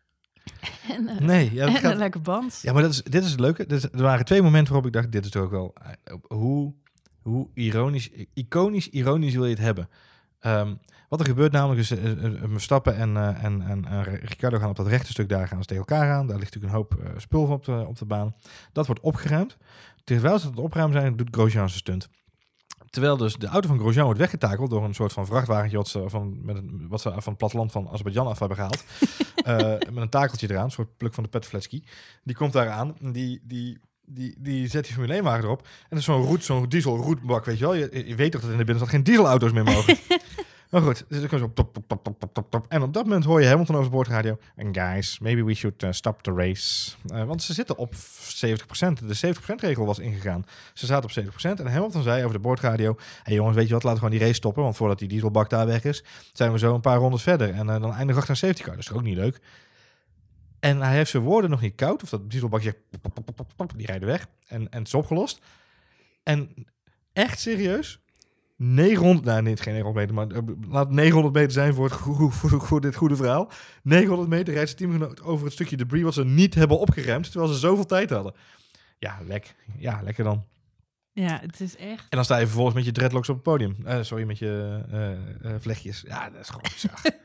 En, 0.89 1.07
eh, 1.07 1.17
Nee, 1.19 1.53
ja, 1.53 1.65
dat 1.65 1.75
en 1.75 1.81
gaat- 1.81 1.91
een 1.91 1.97
lekker 1.97 2.21
band. 2.21 2.59
Ja, 2.61 2.73
maar 2.73 2.81
dat 2.81 2.91
is, 2.91 3.03
dit 3.03 3.23
is 3.23 3.31
het 3.31 3.39
leuke. 3.39 3.65
Er 3.65 4.01
waren 4.01 4.25
twee 4.25 4.41
momenten 4.41 4.73
waarop 4.73 4.87
ik 4.87 4.93
dacht, 5.01 5.11
dit 5.11 5.25
is 5.25 5.31
toch 5.31 5.43
ook 5.43 5.51
wel... 5.51 5.75
eh, 6.03 6.13
hoe, 6.37 6.73
hoe 7.29 7.47
ironisch, 7.53 8.09
iconisch 8.33 8.89
ironisch 8.89 9.33
wil 9.33 9.45
je 9.45 9.49
het 9.49 9.59
hebben? 9.59 9.89
Ehm, 10.39 10.73
wat 11.09 11.19
er 11.19 11.25
gebeurt 11.25 11.51
namelijk 11.51 11.79
is, 11.79 11.91
eh, 11.91 12.11
Verstappen 12.43 12.95
en, 12.95 13.17
en, 13.37 13.61
en 13.61 14.03
Ricciardo 14.03 14.57
gaan 14.59 14.69
op 14.69 14.75
dat 14.75 14.87
rechte 14.87 15.11
stuk 15.11 15.29
daar 15.29 15.47
gaan 15.47 15.61
ze 15.61 15.67
tegen 15.67 15.85
elkaar 15.87 16.11
aan. 16.11 16.27
Daar 16.27 16.37
ligt 16.37 16.53
natuurlijk 16.53 16.73
een 16.73 16.79
hoop 16.79 17.19
spul 17.21 17.43
op 17.43 17.65
de, 17.65 17.85
op 17.87 17.97
de 17.97 18.05
baan. 18.05 18.35
Dat 18.71 18.85
wordt 18.85 19.01
opgeruimd. 19.01 19.57
Terwijl 20.03 20.39
ze 20.39 20.47
het 20.47 20.59
opruimen 20.59 21.01
zijn, 21.01 21.15
doet 21.15 21.27
Grosjean 21.31 21.69
zijn 21.69 21.79
stunt. 21.79 22.09
Terwijl 22.89 23.17
dus 23.17 23.35
de 23.35 23.47
auto 23.47 23.67
van 23.67 23.79
Grosjean 23.79 24.05
wordt 24.05 24.19
weggetakeld 24.19 24.69
door 24.69 24.83
een 24.83 24.95
soort 24.95 25.13
van 25.13 25.25
vrachtwagentje 25.25 25.77
wat 25.77 25.87
ze 25.87 26.09
van, 26.09 26.45
met 26.45 26.55
een, 26.55 26.85
wat 26.87 27.01
ze 27.01 27.09
van 27.09 27.23
het 27.23 27.37
platteland 27.37 27.71
van 27.71 27.87
Azerbeidzjan 27.89 28.27
af 28.27 28.39
hebben 28.39 28.57
gehaald. 28.57 28.83
Eh, 29.45 29.57
met 29.67 29.97
een 29.97 30.09
takeltje 30.09 30.49
eraan, 30.49 30.63
een 30.63 30.71
soort 30.71 30.97
pluk 30.97 31.13
van 31.13 31.23
de 31.23 31.29
petfletsky. 31.29 31.83
Die 32.23 32.35
komt 32.35 32.53
daar 32.53 32.69
aan 32.69 32.95
die, 32.99 33.41
die, 33.43 33.79
die, 34.05 34.35
die 34.37 34.67
zet 34.67 34.83
die 34.83 34.93
Formule 34.93 35.13
1 35.13 35.23
wagen 35.23 35.43
erop. 35.43 35.61
En 35.61 35.87
dat 35.89 35.99
is 35.99 36.05
zo'n 36.05 36.23
roet, 36.23 36.43
zo'n 36.43 36.69
diesel 36.69 36.97
roetbak, 36.97 37.45
weet 37.45 37.57
je 37.57 37.63
wel. 37.63 37.73
Je, 37.73 38.03
je 38.07 38.15
weet 38.15 38.31
toch 38.31 38.41
dat 38.41 38.51
in 38.51 38.57
de 38.57 38.63
binnenstad 38.63 38.93
geen 38.93 39.03
dieselauto's 39.03 39.51
meer 39.51 39.63
mogen. 39.63 39.97
maar 40.71 40.81
goed, 40.81 41.05
dus 41.07 41.29
zo 41.29 41.51
top, 41.53 41.79
top, 41.87 42.03
top, 42.03 42.33
top, 42.33 42.47
top. 42.49 42.65
En 42.69 42.81
op 42.81 42.93
dat 42.93 43.03
moment 43.03 43.25
hoor 43.25 43.41
je 43.41 43.47
Hamilton 43.47 43.75
over 43.75 43.89
de 43.89 43.95
boordradio. 43.95 44.37
And 44.57 44.77
guys, 44.77 45.19
maybe 45.19 45.43
we 45.43 45.53
should 45.53 45.83
uh, 45.83 45.91
stop 45.91 46.21
the 46.21 46.33
race. 46.33 46.91
Uh, 47.13 47.23
want 47.23 47.43
ze 47.43 47.53
zitten 47.53 47.77
op 47.77 47.93
70%. 47.93 47.97
De 49.05 49.33
70% 49.35 49.37
regel 49.55 49.85
was 49.85 49.99
ingegaan. 49.99 50.45
Ze 50.73 50.85
zaten 50.85 51.09
op 51.09 51.33
70%. 51.33 51.59
En 51.59 51.71
Hamilton 51.71 52.03
zei 52.03 52.23
over 52.23 52.35
de 52.35 52.41
boordradio... 52.41 52.97
hey 53.23 53.33
jongens, 53.33 53.55
weet 53.55 53.67
je 53.67 53.73
wat, 53.73 53.83
laten 53.83 53.99
we 53.99 54.05
gewoon 54.05 54.19
die 54.19 54.27
race 54.27 54.39
stoppen. 54.39 54.63
Want 54.63 54.75
voordat 54.75 54.99
die 54.99 55.07
dieselbak 55.07 55.49
daar 55.49 55.65
weg 55.65 55.83
is... 55.83 56.03
zijn 56.33 56.51
we 56.51 56.59
zo 56.59 56.73
een 56.73 56.81
paar 56.81 56.97
rondes 56.97 57.23
verder. 57.23 57.49
En 57.53 57.67
uh, 57.67 57.81
dan 57.81 57.83
eindigen 57.83 58.05
we 58.05 58.13
achter 58.13 58.29
een 58.29 58.35
safety 58.35 58.63
car. 58.63 58.75
Dat 58.75 58.83
is 58.83 58.91
ook 58.91 59.03
niet 59.03 59.15
leuk? 59.15 59.39
En 60.65 60.81
hij 60.81 60.95
heeft 60.95 61.09
zijn 61.09 61.23
woorden 61.23 61.49
nog 61.49 61.61
niet 61.61 61.75
koud. 61.75 62.03
Of 62.03 62.09
dat 62.09 62.29
dieselbakje 62.29 62.75
zegt... 62.91 63.77
die 63.77 63.85
rijden 63.85 64.07
weg. 64.07 64.27
En, 64.47 64.69
en 64.69 64.77
het 64.77 64.87
is 64.87 64.93
opgelost. 64.93 65.41
En 66.23 66.67
echt 67.13 67.39
serieus... 67.39 67.99
900, 68.57 69.25
nou 69.25 69.41
niet 69.41 69.61
geen 69.61 69.73
900 69.73 69.95
meter, 69.95 70.15
maar 70.15 70.43
uh, 70.43 70.71
laat 70.71 70.91
900 70.91 71.33
meter 71.33 71.51
zijn 71.51 71.73
voor, 71.73 71.85
het 71.85 71.95
voor, 72.35 72.61
voor 72.61 72.81
dit 72.81 72.95
goede 72.95 73.15
verhaal. 73.15 73.51
900 73.83 74.29
meter 74.29 74.53
rijdt 74.53 74.69
zijn 74.69 74.81
teamgenoot 74.81 75.23
over 75.23 75.45
het 75.45 75.53
stukje 75.53 75.77
debris 75.77 76.01
wat 76.01 76.13
ze 76.13 76.25
niet 76.25 76.55
hebben 76.55 76.79
opgeremd, 76.79 77.31
terwijl 77.31 77.53
ze 77.53 77.59
zoveel 77.59 77.85
tijd 77.85 78.09
hadden. 78.09 78.33
Ja, 78.97 79.19
lek, 79.27 79.55
ja 79.77 80.01
lekker 80.03 80.23
dan. 80.23 80.45
Ja, 81.11 81.39
het 81.41 81.59
is 81.59 81.75
echt... 81.75 82.01
En 82.01 82.17
dan 82.17 82.23
sta 82.23 82.37
je 82.37 82.45
vervolgens 82.45 82.75
met 82.75 82.85
je 82.85 82.91
dreadlocks 82.91 83.29
op 83.29 83.35
het 83.35 83.43
podium. 83.43 83.75
Eh, 83.85 84.01
sorry, 84.01 84.23
met 84.23 84.37
je 84.37 84.81
eh, 84.91 85.11
eh, 85.11 85.61
vlechtjes. 85.61 86.03
Ja, 86.07 86.29
dat 86.29 86.41
is 86.41 86.49
gewoon 86.49 86.69
bizar. 86.73 86.99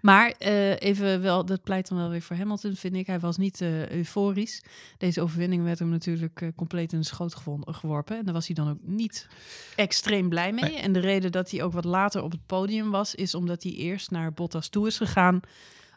Maar 0.00 0.34
eh, 0.38 0.80
even 0.80 1.22
wel, 1.22 1.44
dat 1.44 1.62
pleit 1.62 1.88
dan 1.88 1.98
wel 1.98 2.10
weer 2.10 2.22
voor 2.22 2.36
Hamilton, 2.36 2.74
vind 2.74 2.94
ik. 2.94 3.06
Hij 3.06 3.20
was 3.20 3.36
niet 3.36 3.60
eh, 3.60 3.88
euforisch. 3.88 4.62
Deze 4.98 5.20
overwinning 5.20 5.64
werd 5.64 5.78
hem 5.78 5.88
natuurlijk 5.88 6.40
eh, 6.40 6.48
compleet 6.56 6.92
in 6.92 6.98
de 6.98 7.04
schoot 7.04 7.34
geworpen. 7.66 8.18
En 8.18 8.24
daar 8.24 8.34
was 8.34 8.46
hij 8.46 8.54
dan 8.54 8.70
ook 8.70 8.78
niet 8.82 9.28
extreem 9.76 10.28
blij 10.28 10.52
mee. 10.52 10.70
Nee. 10.70 10.78
En 10.78 10.92
de 10.92 11.00
reden 11.00 11.32
dat 11.32 11.50
hij 11.50 11.62
ook 11.62 11.72
wat 11.72 11.84
later 11.84 12.22
op 12.22 12.30
het 12.30 12.46
podium 12.46 12.90
was, 12.90 13.14
is 13.14 13.34
omdat 13.34 13.62
hij 13.62 13.72
eerst 13.72 14.10
naar 14.10 14.32
Bottas 14.32 14.68
toe 14.68 14.86
is 14.86 14.96
gegaan 14.96 15.40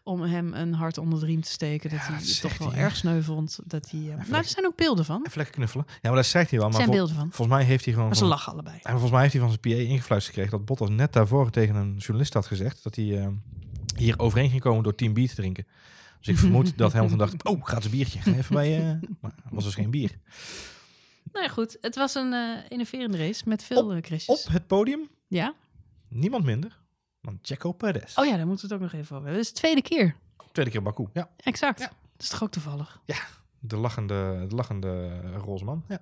om 0.04 0.22
hem 0.22 0.54
een 0.54 0.74
hart 0.74 0.98
onder 0.98 1.20
de 1.20 1.26
riem 1.26 1.42
te 1.42 1.50
steken. 1.52 1.90
Dat 1.90 2.00
Ja, 2.00 2.06
hij 2.06 2.18
dat 2.18 2.28
het 2.28 2.42
toch 2.42 2.58
wel 2.58 2.72
hij, 2.72 2.82
erg 2.84 2.96
sneu 2.96 3.22
vond. 3.22 3.60
Dat 3.66 3.90
hij, 3.92 4.00
eh, 4.00 4.08
nou, 4.28 4.34
er 4.34 4.46
zijn 4.46 4.66
ook 4.66 4.76
beelden 4.76 5.06
van. 5.06 5.22
Even 5.26 5.38
lekker 5.38 5.56
knuffelen. 5.56 5.86
Ja, 5.90 5.96
maar 6.02 6.16
dat 6.16 6.26
zegt 6.26 6.50
hij 6.50 6.60
wel. 6.60 6.68
Er 6.68 6.74
Maar 6.74 6.84
zijn 6.84 6.96
vol- 6.96 7.06
beelden 7.06 7.16
van. 7.16 7.32
volgens 7.32 7.58
mij 7.58 7.66
heeft 7.66 7.84
hij 7.84 7.94
gewoon... 7.94 8.08
Maar 8.08 8.18
ze 8.18 8.22
van- 8.24 8.32
lachen 8.32 8.52
allebei. 8.54 8.76
En 8.82 8.92
volgens 8.92 9.12
mij 9.12 9.22
heeft 9.22 9.34
hij 9.34 9.42
van 9.42 9.50
zijn 9.52 9.62
PA 9.62 9.82
ingefluisterd 9.92 10.36
gekregen 10.36 10.52
dat 10.58 10.66
Bottas 10.66 10.90
net 10.90 11.14
daarvoor 11.14 11.50
tegen 11.50 11.76
een 11.76 11.96
journalist 11.98 12.34
had 12.34 12.46
gezegd 12.46 12.84
dat 12.84 12.96
hij 12.96 13.20
eh, 13.20 13.28
hier 13.96 14.20
overheen 14.20 14.50
ging 14.50 14.62
komen 14.62 14.84
door 14.84 14.96
Team 14.96 15.14
B 15.14 15.18
te 15.18 15.36
drinken. 15.36 15.68
Dus 16.20 16.28
ik 16.28 16.38
vermoed 16.38 16.78
dat 16.78 16.94
Hamilton 16.94 17.18
dacht, 17.18 17.44
oh, 17.46 17.60
gaat 17.66 17.86
een 17.86 17.92
biertje. 17.92 18.22
Ga 18.22 18.32
even 18.34 18.56
bij, 18.56 18.78
eh 18.78 18.84
maar 19.22 19.32
het 19.44 19.52
was 19.52 19.64
dus 19.64 19.74
geen 19.76 19.92
bier. 19.92 20.12
Nou 21.32 21.46
ja, 21.46 21.52
goed. 21.52 21.78
Het 21.82 21.96
was 21.96 22.16
een 22.16 22.34
eh 22.34 22.58
innoverende 22.68 23.18
race 23.18 23.44
met 23.46 23.64
veel 23.64 23.94
eh, 23.94 24.02
crashes. 24.02 24.46
Op 24.46 24.52
het 24.54 24.68
podium, 24.68 25.10
Ja? 25.28 25.54
niemand 26.10 26.44
minder 26.46 26.79
dan 27.22 27.40
Checo 27.42 27.72
Perez. 27.72 28.18
Oh 28.18 28.26
ja, 28.26 28.38
daar 28.38 28.48
moeten 28.48 28.68
we 28.68 28.74
het 28.74 28.84
ook 28.84 28.92
nog 28.92 29.02
even 29.02 29.16
over 29.16 29.16
hebben. 29.16 29.34
Dat 29.34 29.42
is 29.42 29.48
de 29.54 29.58
tweede 29.60 29.82
keer. 29.82 30.16
Tweede 30.52 30.72
keer 30.72 30.82
Baku. 30.82 31.08
Ja, 31.14 31.30
Exact. 31.38 31.80
Ja. 31.80 31.88
Dat 31.88 32.22
is 32.22 32.30
toch 32.30 32.44
ook 32.44 32.52
toevallig? 32.52 33.02
de 33.62 33.78
lachende, 33.78 34.46
de 34.50 34.56
lachende 34.56 35.22
roze 35.32 35.64
man. 35.66 35.84
Ja. 35.88 36.00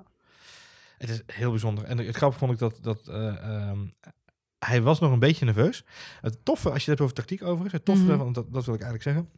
Het 0.98 1.10
is 1.10 1.22
heel 1.26 1.50
bijzonder. 1.52 1.84
En 1.84 1.98
het 1.98 2.16
grappige 2.16 2.40
vond 2.40 2.52
ik 2.52 2.60
dat, 2.60 2.78
dat 2.82 3.08
eh, 3.08 3.38
ehm, 3.68 3.80
hij 4.60 4.82
was 4.82 5.00
nog 5.00 5.12
een 5.12 5.20
beetje 5.20 5.46
nerveus. 5.46 5.84
Het 6.22 6.46
toffe, 6.46 6.72
als 6.72 6.86
je 6.86 6.90
het 6.92 7.00
hebt 7.00 7.02
over 7.02 7.14
tactiek 7.16 7.44
over 7.44 7.66
is, 7.66 7.72
het 7.72 7.86
toffe, 7.86 8.02
Mhm. 8.02 8.10
daarvan, 8.12 8.34
dat, 8.34 8.54
dat 8.54 8.66
wil 8.66 8.76
ik 8.76 8.82
eigenlijk 8.82 9.04
zeggen. 9.18 9.30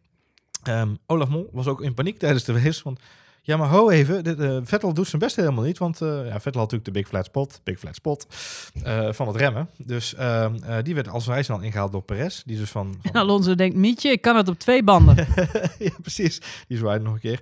Ehm, 0.64 0.96
Olaf 1.06 1.30
Mol 1.30 1.50
was 1.52 1.68
ook 1.68 1.82
in 1.82 1.94
paniek 1.94 2.18
tijdens 2.18 2.44
de 2.44 2.62
race, 2.62 2.84
want 2.84 3.00
Ja, 3.50 3.58
maar 3.58 3.68
ho 3.70 3.90
even. 3.90 4.24
Dit, 4.24 4.40
eh, 4.40 4.58
Vettel 4.64 4.94
doet 4.94 5.08
zijn 5.08 5.22
best 5.22 5.36
helemaal 5.36 5.64
niet. 5.64 5.78
Want 5.78 6.02
eh, 6.02 6.08
ja, 6.08 6.40
Vettel 6.40 6.62
had 6.62 6.72
natuurlijk 6.72 6.86
de 6.86 6.92
Big 6.92 7.08
Flat 7.08 7.26
Spot, 7.26 7.62
Big 7.64 7.80
Flat 7.80 7.96
Spot 7.96 8.28
eh, 8.84 9.12
van 9.12 9.28
het 9.28 9.36
remmen. 9.36 9.70
Dus 9.78 10.16
ehm, 10.16 10.56
eh, 10.64 10.78
die 10.84 10.96
werd 10.96 11.08
als 11.08 11.24
vrij 11.24 11.44
snel 11.44 11.60
ingehaald 11.60 11.92
door 11.92 12.02
Perez. 12.02 12.42
Die 12.44 12.58
dus 12.58 12.70
van... 12.70 13.02
Alonso 13.12 13.56
denkt, 13.56 13.76
Mietje, 13.76 14.12
ik 14.12 14.22
kan 14.22 14.36
het 14.36 14.50
op 14.50 14.60
twee 14.60 14.84
banden. 14.84 15.16
ja, 15.80 15.92
precies. 16.02 16.42
Die 16.68 16.78
zwaaide 16.78 17.04
nog 17.06 17.14
een 17.14 17.20
keer. 17.20 17.40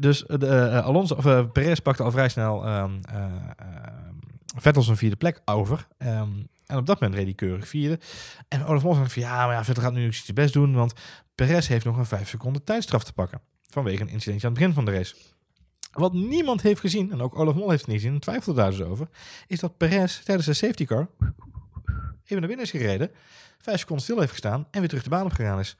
Dus 0.00 0.24
de, 0.26 0.82
Alonso, 0.84 1.14
of, 1.14 1.52
Perez 1.52 1.78
pakte 1.78 2.02
al 2.02 2.10
vrij 2.10 2.28
snel 2.28 2.64
ehm, 2.64 2.90
eh, 3.02 3.16
ehm, 3.16 4.14
Vettel 4.56 4.82
zijn 4.82 4.96
vierde 4.96 5.16
plek 5.16 5.40
over. 5.44 5.86
En 5.98 6.76
op 6.76 6.86
dat 6.86 7.00
moment 7.00 7.14
reed 7.14 7.24
hij 7.24 7.34
keurig 7.34 7.68
vierde. 7.68 7.98
En 8.48 8.64
Olaf 8.64 8.82
Mol 8.82 8.94
zei 8.94 9.08
van 9.08 9.22
ja, 9.22 9.46
maar 9.46 9.54
ja, 9.54 9.64
Vettel 9.64 9.82
gaat 9.82 9.92
nu 9.92 10.06
iets 10.06 10.24
zijn 10.24 10.34
best 10.34 10.52
doen. 10.52 10.74
Want 10.74 10.92
Perez 11.34 11.68
heeft 11.68 11.84
nog 11.84 11.96
een 11.96 12.06
vijf 12.06 12.28
seconden 12.28 12.64
tijdstraf 12.64 13.04
te 13.04 13.12
pakken. 13.12 13.40
Vanwege 13.70 14.02
een 14.02 14.08
incidentje 14.08 14.46
aan 14.46 14.52
het 14.52 14.60
begin 14.60 14.74
van 14.74 14.84
de 14.84 14.92
race. 14.92 15.14
Wat 15.90 16.12
niemand 16.12 16.62
heeft 16.62 16.80
gezien, 16.80 17.12
en 17.12 17.20
ook 17.20 17.38
Olaf 17.38 17.54
Mol 17.54 17.68
heeft 17.68 17.80
het 17.80 17.90
niet 17.90 18.00
gezien, 18.00 18.14
en 18.14 18.20
twijfelde 18.20 18.60
daar 18.60 18.70
dus 18.70 18.82
over, 18.82 19.08
is 19.46 19.60
dat 19.60 19.76
Perez 19.76 20.22
tijdens 20.22 20.46
de 20.46 20.54
safety 20.54 20.84
car 20.84 21.08
even 22.30 22.48
naar 22.48 22.56
binnen 22.56 22.66
is 22.66 22.70
gereden, 22.70 23.10
vijf 23.58 23.78
seconden 23.78 24.04
stil 24.04 24.18
heeft 24.18 24.30
gestaan 24.30 24.66
en 24.70 24.80
weer 24.80 24.88
terug 24.88 25.04
de 25.04 25.10
baan 25.10 25.24
op 25.24 25.32
gegaan 25.32 25.58
is. 25.58 25.76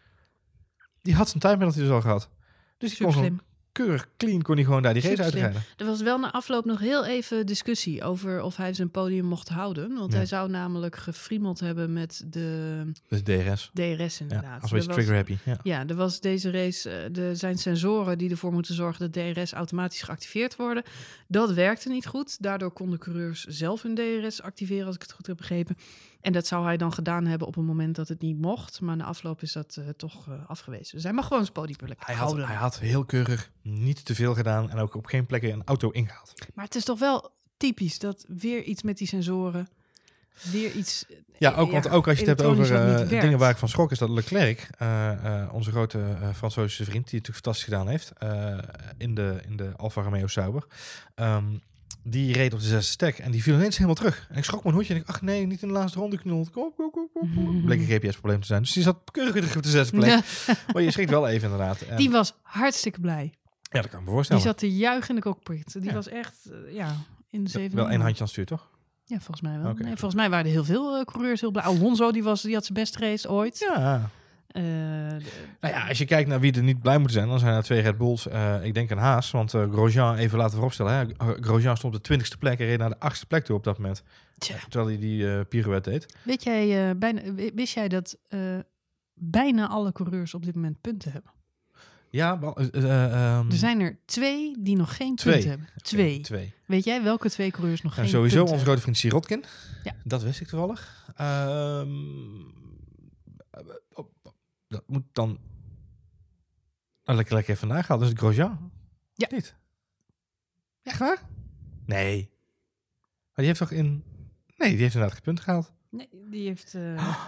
Die 1.03 1.15
had 1.15 1.29
zijn 1.29 1.41
time 1.41 1.57
penalty 1.57 1.79
dus 1.79 1.91
al 1.91 2.01
gehad. 2.01 2.31
Dus 2.79 2.89
die 2.89 2.99
Super 2.99 3.13
kon 3.13 3.23
slim. 3.23 3.41
Keurig 3.73 4.07
clean 4.17 4.43
kon 4.43 4.55
hij 4.55 4.65
gewoon 4.65 4.83
daar 4.83 4.95
die 4.95 5.03
race 5.03 5.23
uitrijden. 5.23 5.63
Er 5.77 5.87
was 5.87 6.01
wel 6.03 6.19
na 6.19 6.33
afloop 6.33 6.65
nog 6.65 6.79
heel 6.81 7.05
even 7.07 7.47
discussie 7.47 8.03
over 8.05 8.43
of 8.43 8.57
hij 8.57 8.75
zijn 8.75 8.91
podium 8.91 9.25
mocht 9.25 9.49
houden. 9.49 9.95
Want 9.99 10.11
Ja. 10.13 10.17
hij 10.17 10.27
zou 10.27 10.51
namelijk 10.51 10.97
gefriemeld 10.97 11.61
hebben 11.61 11.93
met 11.93 12.23
de 12.27 12.83
Dus 13.09 13.23
DRS. 13.23 13.71
DRS 13.75 14.19
Ja, 14.19 14.25
inderdaad. 14.25 14.63
als 14.63 14.71
een 14.71 14.77
beetje 14.77 14.77
Er 14.77 14.87
was- 14.87 14.87
trigger 14.95 15.15
happy. 15.15 15.37
Ja. 15.45 15.59
Ja, 15.63 15.87
er 15.87 15.95
was 15.95 16.21
deze 16.21 16.51
race, 16.51 16.91
eh, 16.91 17.17
er 17.29 17.37
zijn 17.37 17.59
sensoren 17.59 18.19
die 18.19 18.31
ervoor 18.31 18.53
moeten 18.53 18.75
zorgen 18.75 19.11
dat 19.11 19.35
DRS 19.35 19.53
automatisch 19.53 20.03
geactiveerd 20.03 20.57
worden. 20.57 20.83
Dat 21.29 21.53
werkte 21.53 21.89
niet 21.89 22.07
goed. 22.07 22.43
Daardoor 22.43 22.71
konden 22.73 22.99
coureurs 22.99 23.45
zelf 23.45 23.83
hun 23.83 23.95
DRS 23.95 24.43
activeren, 24.43 24.87
als 24.87 24.95
ik 24.95 25.03
het 25.03 25.13
goed 25.13 25.27
heb 25.27 25.37
begrepen. 25.37 25.77
En 26.21 26.33
dat 26.33 26.47
zou 26.47 26.65
hij 26.65 26.77
dan 26.77 26.93
gedaan 26.93 27.27
hebben 27.27 27.49
op 27.49 27.57
een 27.57 27.65
moment 27.65 27.97
dat 27.97 28.09
het 28.09 28.21
niet 28.21 28.39
mocht. 28.39 28.81
Maar 28.81 28.97
na 28.97 29.05
afloop 29.05 29.43
is 29.43 29.53
dat 29.53 29.77
eh, 29.77 29.89
toch 29.89 30.29
eh, 30.29 30.35
afgewezen. 30.47 30.95
Dus 30.95 31.03
hij 31.03 31.13
mag 31.13 31.27
gewoon 31.27 31.43
zijn 31.43 31.53
podiumplek 31.53 31.97
Hij, 31.99 32.15
had, 32.15 32.25
houden. 32.25 32.47
hij 32.47 32.57
had 32.57 32.79
heel 32.79 33.05
keurig 33.05 33.51
niet 33.63 34.05
te 34.05 34.15
veel 34.15 34.35
gedaan 34.35 34.71
en 34.71 34.79
ook 34.79 34.95
op 34.95 35.07
geen 35.07 35.27
plekken 35.27 35.53
een 35.53 35.63
auto 35.65 35.91
ingehaald. 35.91 36.33
Maar 36.55 36.65
het 36.65 36.75
is 36.75 36.85
toch 36.85 36.99
wel 36.99 37.31
typisch 37.57 37.99
dat 37.99 38.25
weer 38.29 38.63
iets 38.63 38.83
met 38.83 38.99
die 38.99 39.07
sensoren, 39.07 39.69
weer 40.53 40.73
iets... 40.73 41.05
Ja, 41.39 41.55
ook, 41.55 41.71
want 41.71 41.89
ook 41.89 42.09
als 42.09 42.19
je 42.19 42.29
het 42.29 42.39
hebt 42.39 42.51
over 42.51 42.65
eh, 42.65 42.85
werkt. 42.85 43.11
dingen 43.11 43.39
waar 43.39 43.51
ik 43.51 43.57
van 43.57 43.69
schrok, 43.69 43.91
is 43.91 43.99
dat 43.99 44.09
Leclerc, 44.09 44.69
eh, 44.79 45.43
eh, 45.43 45.55
onze 45.55 45.71
grote 45.71 45.99
eh 45.99 46.35
Franse 46.35 46.69
vriend, 46.69 46.87
die 46.87 46.93
het 47.01 47.13
natuurlijk 47.13 47.35
fantastisch 47.35 47.65
gedaan 47.65 47.89
heeft 47.89 48.13
eh, 48.19 48.59
in, 48.99 49.15
de, 49.15 49.41
in 49.47 49.57
de 49.57 49.73
Alfa 49.77 50.03
Romeo 50.03 50.27
Sauber, 50.27 50.67
ehm, 51.15 51.45
die 52.03 52.33
reed 52.33 52.53
op 52.53 52.59
de 52.59 52.65
zesde 52.67 52.91
stack 52.93 53.15
en 53.19 53.31
die 53.31 53.43
viel 53.43 53.55
ineens 53.55 53.75
helemaal 53.75 53.95
terug. 53.95 54.27
En 54.31 54.37
ik 54.37 54.45
schrok 54.45 54.63
mijn 54.63 54.75
hoedje 54.75 54.95
en 54.95 55.01
ik 55.01 55.09
ach 55.09 55.23
nee, 55.23 55.47
niet 55.47 55.63
in 55.63 55.69
de 55.69 55.75
laatste 55.75 55.99
ronde 55.99 56.19
knult. 56.19 56.51
Kom, 56.51 56.73
kom, 56.77 56.91
kom, 56.91 57.09
kom, 57.15 57.35
kom. 57.35 57.65
Bleek 57.65 57.79
een 57.81 57.87
GPS-probleem 57.87 58.41
te 58.41 58.47
zijn. 58.47 58.63
Dus 58.63 58.73
die 58.73 58.83
zat 58.83 58.99
keurig 59.13 59.33
terug 59.35 59.57
op 59.57 59.63
de 59.63 59.69
zesde 59.71 59.97
plek. 59.97 60.11
Ja, 60.11 60.55
Maar 60.73 60.83
je 60.83 60.91
schrikt 60.91 61.11
wel 61.11 61.29
even 61.29 61.51
inderdaad. 61.51 61.81
En- 61.89 61.97
die 61.97 62.11
was 62.11 62.35
hartstikke 62.43 63.01
blij. 63.01 63.33
ja, 63.73 63.81
dat 63.81 63.91
kan 63.91 63.91
ik 63.91 63.93
me 63.99 64.05
Die 64.05 64.09
voorstellen. 64.15 64.43
zat 64.43 64.59
te 64.59 64.77
juichen 64.77 65.09
in 65.09 65.15
de 65.15 65.21
cockpit. 65.23 65.73
Die 65.73 65.83
Ja. 65.85 65.93
was 65.93 66.09
echt, 66.09 66.37
eh, 66.67 66.75
ja, 66.75 66.97
in 67.31 67.45
de 67.45 67.51
zeven. 67.51 67.77
wel 67.77 67.91
één 67.91 68.01
handje 68.01 68.15
aan 68.17 68.23
het 68.23 68.31
stuur, 68.31 68.47
toch? 68.47 68.69
Ja, 69.05 69.17
volgens 69.17 69.41
mij 69.41 69.59
wel. 69.59 69.73
Nee, 69.73 69.87
volgens 69.97 70.15
mij 70.15 70.31
waren 70.31 70.45
er 70.47 70.51
heel 70.53 70.65
veel 70.65 70.97
eh, 70.99 71.05
coureurs 71.05 71.41
heel 71.41 71.51
blij. 71.51 71.65
Alonso, 71.65 72.13
die, 72.13 72.23
was, 72.23 72.43
die 72.43 72.55
had 72.55 72.65
zijn 72.65 72.79
best 72.79 72.97
race 72.97 73.31
ooit. 73.31 73.59
Ja. 73.75 74.11
Eh, 74.51 74.63
Nou 75.61 75.75
ja, 75.75 75.89
als 75.89 75.99
je 75.99 76.05
kijkt 76.05 76.29
naar 76.29 76.41
wie 76.41 76.53
er 76.53 76.63
niet 76.63 76.83
blij 76.83 76.97
moeten 76.99 77.17
zijn, 77.17 77.29
dan 77.29 77.39
zijn 77.39 77.55
er 77.55 77.63
twee 77.63 77.81
Red 77.81 77.99
Bulls. 77.99 78.29
Eh, 78.29 78.65
ik 78.65 78.75
denk 78.75 78.91
aan 78.93 78.99
Haas, 78.99 79.31
want 79.31 79.55
eh, 79.55 79.71
Grosjean, 79.73 80.17
even 80.17 80.39
laten 80.39 80.55
vooropstellen. 80.55 80.93
Hè. 80.93 81.05
Grosjean 81.41 81.77
stond 81.77 81.95
op 81.95 82.01
de 82.01 82.07
twintigste 82.07 82.39
plek 82.39 82.59
en 82.59 82.67
reed 82.67 82.79
naar 82.79 82.89
de 82.91 82.99
achtste 83.01 83.27
plek 83.27 83.45
toe 83.45 83.57
op 83.57 83.65
dat 83.65 83.77
moment. 83.79 84.03
tja. 84.39 84.57
Terwijl 84.69 84.87
hij 84.91 84.99
die 84.99 85.45
pirouette 85.45 85.91
deed. 85.91 86.17
Weet 86.23 86.43
jij, 86.43 86.99
bijna, 86.99 87.33
wi- 87.35 87.53
wist 87.55 87.75
jij 87.75 87.89
dat 87.89 88.19
bijna 89.15 89.69
alle 89.69 89.93
coureurs 89.93 90.35
op 90.35 90.45
dit 90.45 90.55
moment 90.55 90.81
punten 90.81 91.13
hebben? 91.13 91.31
Ja, 92.11 92.39
wel, 92.39 92.57
eh, 92.57 92.67
eh, 92.85 93.05
ehm, 93.37 93.51
Er 93.51 93.57
zijn 93.57 93.81
er 93.81 93.99
twee 94.05 94.57
die 94.59 94.77
nog 94.77 94.97
geen 94.97 95.17
Twee. 95.17 95.33
punten 95.35 95.51
hebben. 95.51 95.69
Twee. 95.83 96.21
Twee. 96.21 96.55
Weet 96.67 96.85
jij 96.85 97.03
welke 97.03 97.31
twee 97.31 97.51
coureurs 97.51 97.83
nog 97.83 97.97
En 97.97 98.03
geen 98.03 98.11
sowieso 98.11 98.37
punten 98.37 98.53
onze 98.53 98.65
grote 98.67 98.81
vriend 98.81 98.97
Sirotkin. 98.97 99.45
Ja. 99.85 99.93
Dat 100.05 100.23
wist 100.23 100.41
ik 100.41 100.47
toevallig. 100.47 101.05
Ehm, 101.17 101.89
eh, 103.51 103.61
dat 104.71 104.83
moet 104.87 105.05
dan... 105.13 105.39
Oh, 107.05 107.15
lekker, 107.17 107.35
lekker 107.35 107.55
even 107.55 107.69
nagaan. 107.69 107.97
Dat 107.99 108.03
is 108.07 108.13
het 108.13 108.19
Grosjean. 108.23 108.71
Ja. 109.15 109.29
Niet? 109.31 109.55
Echt 110.83 110.99
waar? 110.99 111.23
Nee. 111.87 112.31
Maar 113.25 113.35
die 113.35 113.47
heeft 113.47 113.59
toch 113.59 113.71
in... 113.71 114.05
Nee, 114.57 114.71
die 114.71 114.79
heeft 114.81 114.95
inderdaad 114.95 115.13
geen 115.13 115.23
punt 115.25 115.41
gehaald. 115.41 115.73
Nee, 115.91 116.09
die 116.31 116.47
heeft... 116.47 116.75
eh, 116.75 117.21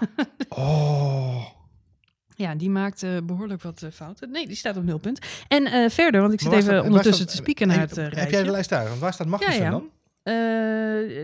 Oh. 0.49 1.47
ja, 2.37 2.55
die 2.55 2.71
maakt 2.71 3.03
eh, 3.03 3.17
behoorlijk 3.25 3.63
wat 3.63 3.83
eh, 3.83 3.91
fouten. 3.91 4.31
Nee, 4.31 4.47
die 4.47 4.57
staat 4.57 4.77
op 4.77 4.85
nul 4.85 4.99
punt. 4.99 5.45
En 5.49 5.67
eh, 5.67 5.91
verder, 5.91 6.21
want 6.21 6.33
ik 6.33 6.41
zit 6.41 6.51
even 6.53 6.63
staat- 6.63 6.85
ondertussen 6.85 7.15
staat- 7.25 7.37
te 7.37 7.43
spieken 7.43 7.67
naar 7.69 7.79
het 7.81 7.97
Heb 7.97 8.31
jij 8.31 8.43
de 8.43 8.51
lijst 8.51 8.69
daar? 8.71 8.89
Want 8.89 9.01
waar 9.01 9.13
staat 9.13 9.27
Magnussen 9.27 9.63
Ja, 9.63 9.71
ja. 9.71 9.79
dan? 9.79 9.91
Eh, 10.23 10.35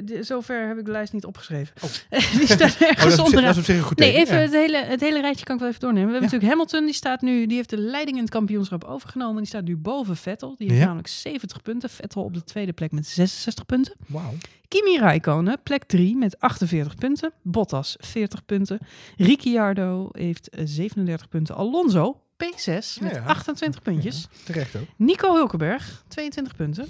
de- 0.05 0.19
zover 0.21 0.67
heb 0.69 0.79
ik 0.79 0.85
de 0.85 0.91
lijst 0.91 1.13
niet 1.13 1.25
opgeschreven. 1.25 1.75
Oh. 1.81 1.91
die 2.39 2.47
staat 2.47 2.61
Oh, 2.61 2.79
dat, 2.79 2.89
ergens 2.89 3.17
dat 3.17 3.25
onderaan. 3.27 3.51
is 3.51 3.59
op 3.59 3.65
zich 3.65 3.77
een 3.77 3.83
goed 3.83 3.99
Nee, 3.99 4.15
even 4.15 4.35
Ja. 4.37 4.41
het, 4.43 4.53
hele, 4.53 4.77
het 4.77 5.01
hele 5.01 5.21
rijtje 5.21 5.45
kan 5.45 5.55
ik 5.55 5.61
wel 5.61 5.69
even 5.71 5.81
doornemen. 5.81 6.07
We 6.09 6.13
hebben 6.13 6.31
Ja. 6.31 6.35
natuurlijk 6.37 6.61
Hamilton, 6.61 6.85
die 6.85 6.95
staat 6.95 7.21
nu, 7.21 7.47
die 7.47 7.57
heeft 7.57 7.71
de 7.71 7.79
leiding 7.79 8.17
in 8.17 8.23
het 8.23 8.33
kampioenschap 8.33 8.85
overgenomen. 8.85 9.37
Die 9.37 9.47
staat 9.47 9.65
nu 9.65 9.77
boven 9.77 10.17
Vettel. 10.17 10.55
Die 10.57 10.67
heeft 10.67 10.79
Ja. 10.79 10.85
namelijk 10.85 11.09
70 11.09 11.63
punten. 11.63 11.91
Vettel 11.91 12.23
op 12.25 12.35
de 12.35 12.45
tweede 12.45 12.73
plek 12.73 12.93
met 12.93 13.07
66 13.07 13.67
punten. 13.67 13.95
Wauw. 14.07 14.33
Kimi 14.69 14.99
Räikkönen, 14.99 15.61
plek 15.63 15.85
3 15.85 16.17
met 16.17 16.41
48 16.41 16.95
punten. 16.95 17.33
Bottas 17.43 17.97
40 17.99 18.45
punten. 18.45 18.79
Ricciardo 19.17 20.09
heeft 20.13 20.49
eh, 20.49 20.63
37 20.67 21.29
punten. 21.29 21.55
Alonso 21.55 22.21
P6 22.45 23.01
met 23.01 23.11
Ja, 23.11 23.11
ja. 23.11 23.25
28 23.25 23.83
puntjes. 23.83 24.27
Terecht 24.45 24.77
ook. 24.77 24.83
Nico 24.97 25.35
Hulkenberg 25.35 26.05
22 26.09 26.57
punten. 26.57 26.87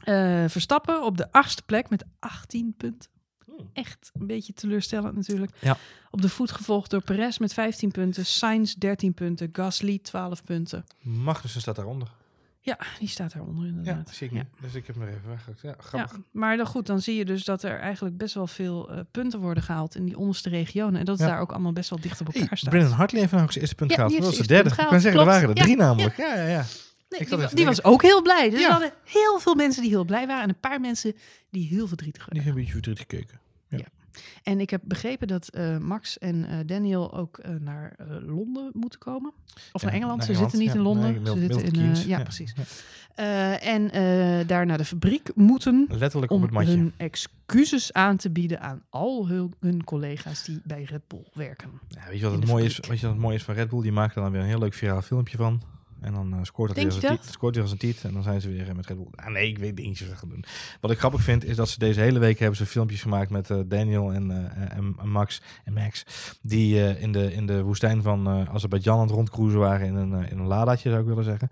Eh, 0.00 0.44
Verstappen 0.48 1.04
op 1.04 1.16
de 1.16 1.32
achtste 1.32 1.62
plek 1.62 1.90
met 1.90 2.04
18 2.18 2.74
punten. 2.76 3.10
Hmm. 3.44 3.70
Echt 3.72 4.10
een 4.20 4.26
beetje 4.26 4.52
teleurstellend 4.52 5.16
natuurlijk. 5.16 5.52
Ja. 5.60 5.76
Op 6.10 6.22
de 6.22 6.28
voet 6.28 6.50
gevolgd 6.50 6.90
door 6.90 7.02
Perez 7.02 7.38
met 7.38 7.52
15 7.52 7.90
punten. 7.90 8.26
Sainz 8.26 8.74
13 8.74 9.14
punten. 9.14 9.48
Gasly 9.52 9.98
12 10.02 10.44
punten. 10.44 10.84
Magnussen 11.02 11.60
staat 11.60 11.76
daaronder. 11.76 12.08
Ja, 12.62 12.78
die 12.98 13.08
staat 13.08 13.32
daaronder 13.32 13.64
Ja, 13.64 13.70
inderdaad. 13.70 14.06
dat 14.06 14.14
zie 14.14 14.26
ik 14.26 14.32
Ja. 14.32 14.38
niet. 14.38 14.46
Dus 14.60 14.74
ik 14.74 14.86
heb 14.86 14.96
hem 14.96 15.04
er 15.04 15.10
even 15.14 15.28
weggegooid. 15.28 15.60
Ja, 15.60 15.76
Ja, 15.92 16.08
maar 16.32 16.56
dan 16.56 16.66
goed, 16.66 16.86
dan 16.86 17.00
zie 17.00 17.16
je 17.16 17.24
dus 17.24 17.44
dat 17.44 17.62
er 17.62 17.78
eigenlijk 17.78 18.16
best 18.16 18.34
wel 18.34 18.46
veel 18.46 18.90
eh, 18.90 19.00
punten 19.10 19.40
worden 19.40 19.62
gehaald 19.62 19.94
in 19.94 20.04
die 20.04 20.16
onderste 20.18 20.48
regionen. 20.48 20.98
En 21.00 21.04
dat 21.04 21.18
het 21.18 21.26
Ja. 21.26 21.32
daar 21.32 21.42
ook 21.42 21.50
allemaal 21.52 21.72
best 21.72 21.90
wel 21.90 22.00
dicht 22.00 22.20
op 22.20 22.26
elkaar 22.26 22.48
Hey, 22.48 22.56
staat. 22.56 22.70
Brennan 22.70 22.92
Hartley 22.92 23.20
heeft 23.20 23.32
nou 23.32 23.44
ook 23.44 23.50
zijn 23.50 23.60
eerste 23.64 23.76
punt 23.76 23.90
Ja, 23.90 23.96
gehaald. 23.96 24.14
Dat 24.16 24.24
was 24.24 24.36
de 24.36 24.46
derde. 24.46 24.70
Ik 24.70 24.76
kan 24.76 25.00
zeggen, 25.00 25.20
er 25.20 25.26
waren 25.26 25.48
er 25.48 25.54
drie 25.54 25.76
Ja. 25.76 25.84
namelijk. 25.84 26.16
Ja, 26.16 26.34
ja, 26.34 26.46
ja. 26.46 26.64
Nee, 27.10 27.28
die, 27.38 27.54
die 27.54 27.64
was 27.64 27.84
ook 27.84 28.02
heel 28.02 28.22
blij. 28.22 28.50
Dus 28.50 28.60
Ja. 28.60 28.66
er 28.66 28.72
hadden 28.72 28.92
heel 29.04 29.38
veel 29.38 29.54
mensen 29.54 29.82
die 29.82 29.90
heel 29.90 30.04
blij 30.04 30.26
waren. 30.26 30.42
En 30.42 30.48
een 30.48 30.60
paar 30.60 30.80
mensen 30.80 31.14
die 31.50 31.66
heel 31.68 31.86
verdrietig 31.88 32.24
Die 32.28 32.40
waren. 32.40 32.44
hebben 32.44 32.52
een 32.62 32.68
beetje 32.68 32.72
verdrietig 32.72 33.02
gekeken. 33.18 33.48
En 34.42 34.60
ik 34.60 34.70
heb 34.70 34.80
begrepen 34.84 35.28
dat 35.28 35.48
eh, 35.48 35.78
Max 35.78 36.18
en 36.18 36.44
eh, 36.44 36.58
Daniel 36.66 37.14
ook 37.14 37.38
eh, 37.38 37.50
naar 37.60 37.96
Londen 38.26 38.70
moeten 38.72 38.98
komen. 38.98 39.32
Of 39.72 39.80
Ja, 39.80 39.86
naar 39.86 39.96
Engeland. 39.96 40.16
naar 40.18 40.26
Ze 40.26 40.32
Engeland, 40.32 40.50
zitten 40.52 40.58
niet 40.58 40.68
ja. 40.68 40.74
in 40.74 40.80
Londen. 40.80 41.22
Nee, 41.22 41.34
Ze 41.34 41.40
zitten 41.40 41.82
in... 41.82 41.94
Ja, 42.08 42.18
ja. 42.18 42.22
precies. 42.22 42.54
Ja. 43.14 43.58
En 43.60 43.88
daar 44.46 44.66
naar 44.66 44.78
de 44.78 44.84
fabriek 44.84 45.30
moeten 45.34 45.86
Letterlijk 45.90 46.32
op 46.32 46.36
om 46.38 46.42
het 46.44 46.52
matje. 46.52 46.70
hun 46.76 46.92
excuses 46.96 47.92
aan 47.92 48.16
te 48.16 48.30
bieden 48.30 48.60
aan 48.60 48.82
al 48.90 49.28
hun, 49.28 49.54
hun 49.60 49.84
collega's 49.84 50.44
die 50.44 50.60
bij 50.64 50.82
Red 50.82 51.02
Bull 51.08 51.24
werken. 51.32 51.70
Ja, 51.88 52.00
weet 52.08 52.18
je 52.18 52.24
wat 52.28 52.34
het 52.34 52.46
mooie 52.46 52.64
is? 52.64 52.80
Weet 52.88 53.00
je 53.00 53.06
wat 53.06 53.14
het 53.14 53.24
mooie 53.24 53.34
is 53.34 53.42
van 53.44 53.54
Red 53.54 53.68
Bull? 53.68 53.82
Die 53.82 53.92
maken 53.92 54.16
er 54.16 54.22
dan 54.22 54.32
weer 54.32 54.40
een 54.40 54.46
heel 54.46 54.58
leuk 54.58 54.74
viraal 54.74 55.02
filmpje 55.02 55.36
van. 55.36 55.62
En 56.00 56.12
dan 56.12 56.32
eh, 56.32 56.38
scoort 56.42 56.72
weer 56.72 56.84
als 56.84 56.94
een 56.94 57.00
tiet. 57.00 57.28
Scoort 57.30 57.54
weer 57.54 57.62
als 57.62 57.72
een 57.72 57.78
tiet. 57.78 58.04
En 58.04 58.12
dan 58.12 58.22
zijn 58.22 58.40
ze 58.40 58.48
weer 58.48 58.68
eh, 58.68 58.74
met 58.74 58.86
Red 58.86 58.96
Bull. 58.96 59.06
Ah, 59.14 59.26
nee, 59.26 59.48
ik 59.48 59.58
weet 59.58 59.78
niet 59.78 60.00
wat 60.00 60.08
ze 60.08 60.16
gaan 60.16 60.28
doen. 60.28 60.44
Wat 60.80 60.90
ik 60.90 60.98
grappig 60.98 61.22
vind, 61.22 61.44
is 61.44 61.56
dat 61.56 61.68
ze 61.68 61.78
deze 61.78 62.00
hele 62.00 62.18
week 62.18 62.38
hebben 62.38 62.56
ze 62.56 62.66
filmpjes 62.66 63.02
gemaakt 63.02 63.30
met 63.30 63.50
eh, 63.50 63.58
Daniel 63.66 64.12
en, 64.12 64.52
en, 64.70 65.08
Max 65.10 65.42
en 65.64 65.72
Max. 65.72 66.04
Die 66.42 66.98
in, 66.98 67.12
de, 67.12 67.32
in 67.32 67.46
de 67.46 67.62
woestijn 67.62 68.02
van 68.02 68.28
Azerbeidzjan 68.28 68.98
aan 68.98 69.06
het 69.06 69.10
rondcruisen 69.10 69.58
waren 69.58 69.86
in 69.86 69.94
een, 69.94 70.28
in 70.30 70.38
een 70.38 70.46
ladaatje, 70.46 70.88
zou 70.88 71.00
ik 71.00 71.08
willen 71.08 71.24
zeggen. 71.24 71.50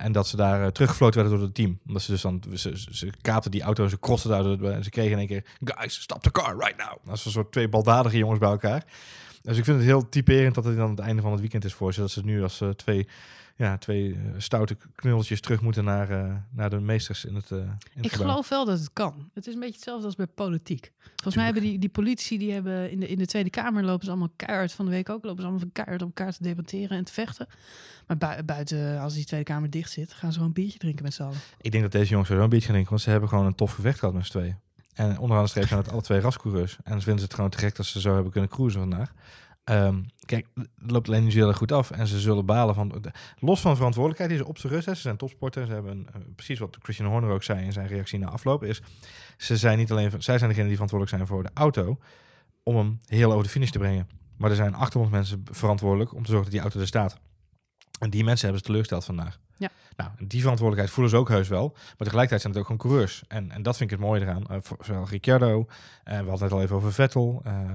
En 0.00 0.12
dat 0.12 0.26
ze 0.26 0.36
daar 0.36 0.72
teruggefloten 0.72 1.20
werden 1.20 1.38
door 1.38 1.46
het 1.46 1.56
team. 1.56 1.78
Omdat 1.86 2.02
ze 2.02 2.10
dus 2.10 2.20
dan, 2.20 2.42
ze, 2.54 2.78
ze, 2.78 2.96
ze 2.96 3.12
kaapten 3.20 3.50
die 3.50 3.62
auto 3.62 3.84
en 3.84 3.90
ze 3.90 3.98
crosten 3.98 4.30
daar. 4.30 4.72
En 4.72 4.84
ze 4.84 4.90
kregen 4.90 5.12
in 5.12 5.18
één 5.18 5.26
keer, 5.26 5.44
guys, 5.60 6.00
stop 6.00 6.22
the 6.22 6.30
car 6.30 6.56
right 6.56 6.76
now. 6.76 6.98
Dat 7.04 7.14
is 7.14 7.24
een 7.24 7.30
soort 7.30 7.52
twee 7.52 7.68
baldadige 7.68 8.16
jongens 8.16 8.38
bij 8.38 8.50
elkaar. 8.50 8.84
Dus 9.46 9.58
ik 9.58 9.64
vind 9.64 9.76
het 9.76 9.86
heel 9.86 10.08
typerend 10.08 10.54
dat 10.54 10.64
het 10.64 10.76
dan 10.76 10.90
het 10.90 10.98
einde 10.98 11.22
van 11.22 11.30
het 11.30 11.40
weekend 11.40 11.64
is 11.64 11.74
voor 11.74 11.94
ze. 11.94 12.00
Dat 12.00 12.10
ze 12.10 12.24
nu 12.24 12.42
als 12.42 12.60
eh, 12.60 12.68
twee 12.68 13.08
ja, 13.56 13.78
twee 13.78 14.12
eh, 14.12 14.18
stoute 14.36 14.76
knulletjes 14.94 15.40
terug 15.40 15.60
moeten 15.60 15.84
naar, 15.84 16.10
eh, 16.10 16.34
naar 16.50 16.70
de 16.70 16.80
meesters 16.80 17.24
in 17.24 17.34
het, 17.34 17.50
in 17.50 17.56
het 17.58 18.04
Ik 18.04 18.12
gebouw. 18.12 18.28
geloof 18.28 18.48
wel 18.48 18.64
dat 18.64 18.78
het 18.78 18.92
kan. 18.92 19.30
Het 19.34 19.46
is 19.46 19.54
een 19.54 19.60
beetje 19.60 19.74
hetzelfde 19.74 20.06
als 20.06 20.14
bij 20.14 20.26
politiek. 20.26 20.92
Volgens 21.04 21.34
mij 21.34 21.44
hebben 21.44 21.62
die, 21.62 21.78
die 21.78 21.88
politici 21.88 22.38
die 22.38 22.52
hebben 22.52 22.90
in 22.90 23.00
de, 23.00 23.08
in 23.08 23.18
de 23.18 23.26
Tweede 23.26 23.50
Kamer 23.50 23.84
lopen 23.84 24.04
ze 24.04 24.10
allemaal 24.10 24.32
keihard 24.36 24.72
van 24.72 24.84
de 24.84 24.90
week 24.90 25.08
ook 25.08 25.22
lopen 25.24 25.36
ze 25.36 25.42
allemaal 25.42 25.60
van 25.60 25.72
keihard 25.72 26.02
op 26.02 26.08
elkaar 26.08 26.32
te 26.32 26.42
debatteren 26.42 26.96
en 26.98 27.04
te 27.04 27.12
vechten. 27.12 27.46
Maar 28.06 28.16
bui- 28.16 28.42
buiten, 28.42 29.00
als 29.00 29.14
die 29.14 29.24
Tweede 29.24 29.46
Kamer 29.46 29.70
dicht 29.70 29.90
zit, 29.90 30.12
gaan 30.12 30.28
ze 30.28 30.32
gewoon 30.32 30.46
een 30.48 30.62
biertje 30.62 30.78
drinken 30.78 31.04
met 31.04 31.14
z'n 31.14 31.22
allen. 31.22 31.38
Ik 31.60 31.70
denk 31.70 31.82
dat 31.82 31.92
deze 31.92 32.08
jongens 32.10 32.28
sowieso 32.28 32.44
een 32.44 32.50
beetje 32.50 32.64
gaan 32.66 32.74
denken, 32.74 32.90
want 32.92 33.02
ze 33.04 33.10
hebben 33.10 33.28
gewoon 33.28 33.46
een 33.46 33.54
tof 33.54 33.72
gevecht 33.72 33.98
gehad 33.98 34.14
met 34.14 34.24
z'n 34.26 34.30
tweeën. 34.30 34.56
En 34.96 35.18
onderaan 35.18 35.44
de 35.44 35.50
streep 35.50 35.66
zijn 35.66 35.80
het 35.80 35.90
alle 35.92 36.02
twee 36.02 36.20
rascoureurs. 36.20 36.76
En 36.84 36.98
ze 36.98 37.04
vinden 37.04 37.24
het 37.24 37.34
gewoon 37.34 37.50
te 37.50 37.58
gek 37.58 37.76
dat 37.76 37.86
ze 37.86 38.00
zo 38.00 38.14
hebben 38.14 38.32
kunnen 38.32 38.50
cruisen 38.50 38.80
vandaag. 38.80 39.12
Ehm, 39.64 40.02
kijk, 40.24 40.46
het 40.54 40.90
loopt 40.90 41.08
alleen 41.08 41.24
niet 41.24 41.32
heel 41.32 41.52
goed 41.52 41.72
af. 41.72 41.90
En 41.90 42.06
ze 42.06 42.20
zullen 42.20 42.46
balen 42.46 42.74
van... 42.74 42.88
de- 42.88 43.10
los 43.38 43.60
van 43.60 43.76
verantwoordelijkheid 43.76 44.30
die 44.30 44.38
ze 44.38 44.46
op 44.46 44.58
zijn 44.58 44.72
rust 44.72 44.84
hebben. 44.84 45.02
Ze 45.02 45.08
zijn 45.08 45.16
topsporters. 45.18 45.66
Ze 45.68 45.72
hebben 45.72 46.06
eh, 46.14 46.20
precies 46.34 46.58
wat 46.58 46.76
Christian 46.82 47.08
Horner 47.08 47.30
ook 47.30 47.42
zei 47.42 47.64
in 47.64 47.72
zijn 47.72 47.86
reactie 47.86 48.18
na 48.18 48.28
afloop. 48.28 48.64
Is, 48.64 48.82
ze 49.36 49.56
zijn 49.56 49.78
niet 49.78 49.90
alleen... 49.90 50.10
Zij 50.10 50.38
zijn 50.38 50.50
degene 50.50 50.66
die 50.66 50.74
verantwoordelijk 50.76 51.16
zijn 51.16 51.26
voor 51.26 51.42
de 51.42 51.50
auto. 51.60 51.98
Om 52.62 52.76
hem 52.76 52.98
heel 53.06 53.30
over 53.32 53.44
de 53.44 53.50
finish 53.50 53.70
te 53.70 53.78
brengen. 53.78 54.08
Maar 54.36 54.50
er 54.50 54.56
zijn 54.56 54.74
800 54.74 55.14
mensen 55.14 55.42
verantwoordelijk 55.50 56.14
om 56.14 56.22
te 56.22 56.30
zorgen 56.30 56.44
dat 56.44 56.52
die 56.52 56.60
auto 56.60 56.80
er 56.80 56.86
staat. 56.86 57.18
En 57.98 58.10
die 58.10 58.24
mensen 58.24 58.40
hebben 58.42 58.58
ze 58.58 58.66
teleurgesteld 58.66 59.04
vandaag. 59.04 59.38
Ja. 59.56 59.70
Nou, 59.96 60.10
die 60.18 60.40
verantwoordelijkheid 60.40 60.90
voelen 60.90 61.12
ze 61.12 61.18
ook 61.18 61.28
heus 61.28 61.48
wel. 61.48 61.68
Maar 61.72 61.96
tegelijkertijd 61.98 62.40
zijn 62.40 62.52
het 62.52 62.62
ook 62.62 62.68
gewoon 62.68 62.90
coureurs. 62.90 63.24
En, 63.28 63.50
en 63.50 63.62
dat 63.62 63.76
vind 63.76 63.90
ik 63.90 63.96
het 63.98 64.06
mooie 64.06 64.20
eraan. 64.20 64.62
Voor, 64.62 64.76
zowel 64.80 65.08
Ricciardo, 65.08 65.66
eh, 66.04 66.18
we 66.18 66.28
hadden 66.28 66.42
het 66.42 66.52
al 66.52 66.62
even 66.62 66.76
over 66.76 66.92
Vettel, 66.92 67.42
eh 67.44 67.70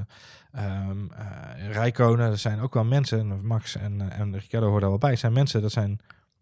ehm 0.52 1.12
eh, 1.12 1.72
Rijkonen. 1.72 2.30
Dat 2.30 2.40
zijn 2.40 2.60
ook 2.60 2.74
wel 2.74 2.84
mensen, 2.84 3.46
Max 3.46 3.76
en, 3.76 4.12
en 4.12 4.34
Ricciardo 4.34 4.66
horen 4.66 4.82
daar 4.82 4.90
wel 4.90 5.00
bij. 5.00 5.16
zijn 5.16 5.34
mensen, 5.34 5.62
dat 5.62 5.72
zijn 5.72 6.00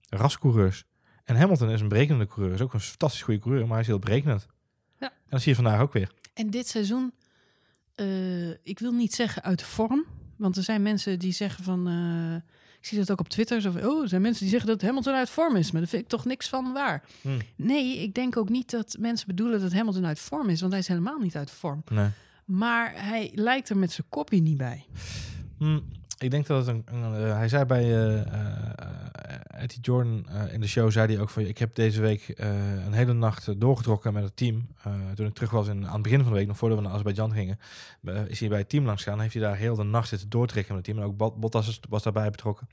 rascoureurs. 0.09 0.85
En 1.23 1.35
Hamilton 1.35 1.69
is 1.69 1.81
een 1.81 1.87
berekenende 1.87 2.27
coureur. 2.27 2.53
Is 2.53 2.61
ook 2.61 2.73
een 2.73 2.79
fantastisch 2.79 3.21
goede 3.21 3.39
coureur, 3.39 3.61
maar 3.61 3.71
hij 3.71 3.81
is 3.81 3.87
heel 3.87 3.99
berekenend. 3.99 4.47
Ja. 4.99 5.07
En 5.07 5.29
dat 5.29 5.41
zie 5.41 5.49
je 5.49 5.61
vandaag 5.61 5.81
ook 5.81 5.93
weer. 5.93 6.11
En 6.33 6.49
dit 6.49 6.67
seizoen, 6.67 7.13
ik 8.63 8.79
wil 8.79 8.91
niet 8.91 9.13
zeggen 9.13 9.43
uit 9.43 9.63
vorm, 9.63 10.05
want 10.37 10.57
er 10.57 10.63
zijn 10.63 10.81
mensen 10.81 11.19
die 11.19 11.31
zeggen 11.31 11.63
van, 11.63 11.87
ik 12.79 12.85
zie 12.85 12.97
dat 12.97 13.11
ook 13.11 13.19
op 13.19 13.29
Twitter, 13.29 13.61
zo 13.61 13.71
van, 13.71 13.85
oh, 13.85 14.01
er 14.01 14.07
zijn 14.07 14.21
mensen 14.21 14.41
die 14.41 14.51
zeggen 14.51 14.69
dat 14.69 14.81
Hamilton 14.81 15.13
uit 15.13 15.29
vorm 15.29 15.55
is, 15.55 15.71
maar 15.71 15.81
daar 15.81 15.89
vind 15.89 16.01
ik 16.01 16.07
toch 16.07 16.25
niks 16.25 16.49
van 16.49 16.73
waar. 16.73 17.03
Hmm. 17.21 17.37
Nee, 17.55 17.97
ik 17.97 18.13
denk 18.13 18.37
ook 18.37 18.49
niet 18.49 18.69
dat 18.69 18.95
mensen 18.99 19.27
bedoelen 19.27 19.59
dat 19.61 19.73
Hamilton 19.73 20.05
uit 20.05 20.19
vorm 20.19 20.49
is, 20.49 20.59
want 20.59 20.71
hij 20.71 20.81
is 20.81 20.87
helemaal 20.87 21.19
niet 21.19 21.35
uit 21.35 21.51
vorm. 21.51 21.83
Nee. 21.89 22.09
Maar 22.45 22.93
hij 22.95 23.31
lijkt 23.35 23.69
er 23.69 23.77
met 23.77 23.91
zijn 23.91 24.07
kopje 24.09 24.41
niet 24.41 24.57
bij. 24.57 24.85
Hm, 25.57 25.79
ik 26.17 26.31
denk 26.31 26.47
dat 26.47 26.65
het 26.65 26.75
een. 26.75 26.83
een, 26.85 27.15
eh, 27.15 27.37
hij 27.37 27.49
zei 27.49 27.65
bij 27.65 27.83
eh 27.83 28.19
eh, 28.19 29.08
Eddie 29.59 29.79
Jordan 29.81 30.25
eh, 30.29 30.53
in 30.53 30.61
de 30.61 30.67
show, 30.67 30.91
zei 30.91 31.13
hij 31.13 31.21
ook 31.21 31.29
van, 31.29 31.43
ik 31.43 31.57
heb 31.57 31.75
deze 31.75 32.01
week 32.01 32.29
eh, 32.29 32.85
een 32.85 32.93
hele 32.93 33.13
nacht 33.13 33.59
doorgetrokken 33.59 34.13
met 34.13 34.23
het 34.23 34.35
team. 34.35 34.67
Eh, 34.83 34.93
toen 35.15 35.25
ik 35.25 35.33
terug 35.33 35.49
was 35.49 35.67
in, 35.67 35.87
aan 35.87 35.93
het 35.93 36.01
begin 36.01 36.19
van 36.19 36.31
de 36.31 36.37
week, 36.37 36.47
nog 36.47 36.57
voordat 36.57 36.77
we 36.77 36.83
naar 36.83 36.93
Azerbeidzjan 36.93 37.31
gingen, 37.31 37.59
is 38.27 38.39
hij 38.39 38.49
bij 38.49 38.57
het 38.57 38.69
team 38.69 38.85
langs 38.85 39.03
gegaan. 39.03 39.19
Heeft 39.19 39.33
hij 39.33 39.41
daar 39.43 39.55
heel 39.55 39.75
de 39.75 39.83
nacht 39.83 40.07
zitten 40.07 40.29
doortrekken 40.29 40.75
met 40.75 40.85
het 40.85 40.95
team. 40.95 41.05
En 41.05 41.11
ook 41.11 41.17
Bot- 41.17 41.39
Bottas 41.39 41.79
was 41.89 42.03
daarbij 42.03 42.29
betrokken. 42.29 42.69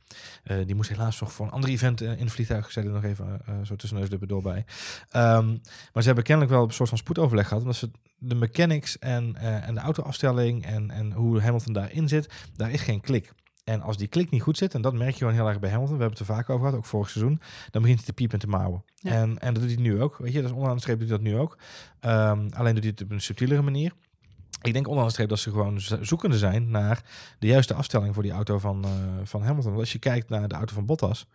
Die 0.66 0.74
moest 0.74 0.88
helaas 0.88 1.20
nog 1.20 1.32
voor 1.32 1.46
een 1.46 1.52
ander 1.52 1.70
event 1.70 2.00
in 2.00 2.08
het 2.08 2.32
vliegtuig. 2.32 2.72
Zei 2.72 2.88
nog 2.88 3.04
even 3.04 3.40
zo 3.64 3.76
tussen 3.76 3.98
neus 3.98 4.08
door 4.08 4.42
bij. 4.42 4.64
Ehm, 5.10 5.46
maar 5.92 6.02
ze 6.02 6.06
hebben 6.06 6.24
kennelijk 6.24 6.54
wel 6.54 6.64
een 6.64 6.70
soort 6.72 6.88
van 6.88 6.98
spoedoverleg 6.98 7.46
gehad. 7.48 7.62
Omdat 7.62 7.76
ze 7.76 7.90
de 8.18 8.34
mechanics 8.34 8.98
en, 8.98 9.36
en 9.36 9.74
de 9.74 9.80
autoafstelling 9.80 10.64
en, 10.64 10.90
en 10.90 11.12
hoe 11.12 11.40
Hamilton 11.40 11.72
daarin 11.72 12.08
zit, 12.08 12.32
daar 12.56 12.70
is 12.70 12.80
geen 12.80 13.00
klik. 13.00 13.32
En 13.66 13.82
als 13.82 13.96
die 13.96 14.06
klik 14.08 14.30
niet 14.30 14.42
goed 14.42 14.56
zit, 14.56 14.74
en 14.74 14.80
dat 14.82 14.94
merk 14.94 15.10
je 15.10 15.18
gewoon 15.18 15.32
heel 15.34 15.48
erg 15.48 15.58
bij 15.58 15.70
Hamilton, 15.70 15.96
we 15.96 16.02
hebben 16.02 16.18
het 16.18 16.28
er 16.28 16.34
vaak 16.34 16.50
over 16.50 16.64
gehad, 16.66 16.78
ook 16.78 16.84
vorig 16.86 17.10
seizoen, 17.10 17.40
dan 17.70 17.82
begint 17.82 17.98
hij 17.98 18.06
te 18.08 18.12
piepen 18.12 18.34
en 18.40 18.44
te 18.44 18.50
mouwen. 18.56 18.84
Ja. 18.94 19.10
En, 19.10 19.38
en 19.38 19.54
dat 19.54 19.62
doet 19.62 19.72
hij 19.72 19.82
nu 19.82 20.02
ook, 20.02 20.16
weet 20.18 20.32
je, 20.32 20.42
dus 20.42 20.50
onderaan 20.50 20.74
de 20.74 20.80
streep 20.80 20.98
doet 20.98 21.08
hij 21.08 21.16
dat 21.18 21.26
nu 21.26 21.36
ook. 21.38 21.58
Ehm, 22.00 22.48
alleen 22.52 22.74
doet 22.74 22.82
hij 22.82 22.92
het 22.92 23.02
op 23.02 23.10
een 23.10 23.20
subtielere 23.20 23.62
manier. 23.62 23.92
Ik 24.62 24.72
denk 24.72 24.84
onderaan 24.86 25.06
de 25.06 25.12
streep 25.12 25.28
dat 25.28 25.38
ze 25.38 25.50
gewoon 25.50 25.80
zo- 25.80 26.02
zoekende 26.04 26.38
zijn 26.38 26.70
naar 26.70 27.02
de 27.38 27.46
juiste 27.46 27.74
afstelling 27.74 28.14
voor 28.14 28.22
die 28.22 28.32
auto 28.32 28.58
van, 28.58 28.84
eh, 28.84 28.90
van 29.24 29.42
Hamilton. 29.42 29.70
Want 29.70 29.80
als 29.82 29.92
je 29.92 29.98
kijkt 29.98 30.28
naar 30.28 30.48
de 30.48 30.54
auto 30.54 30.74
van 30.74 30.86
Bottas 30.86 31.26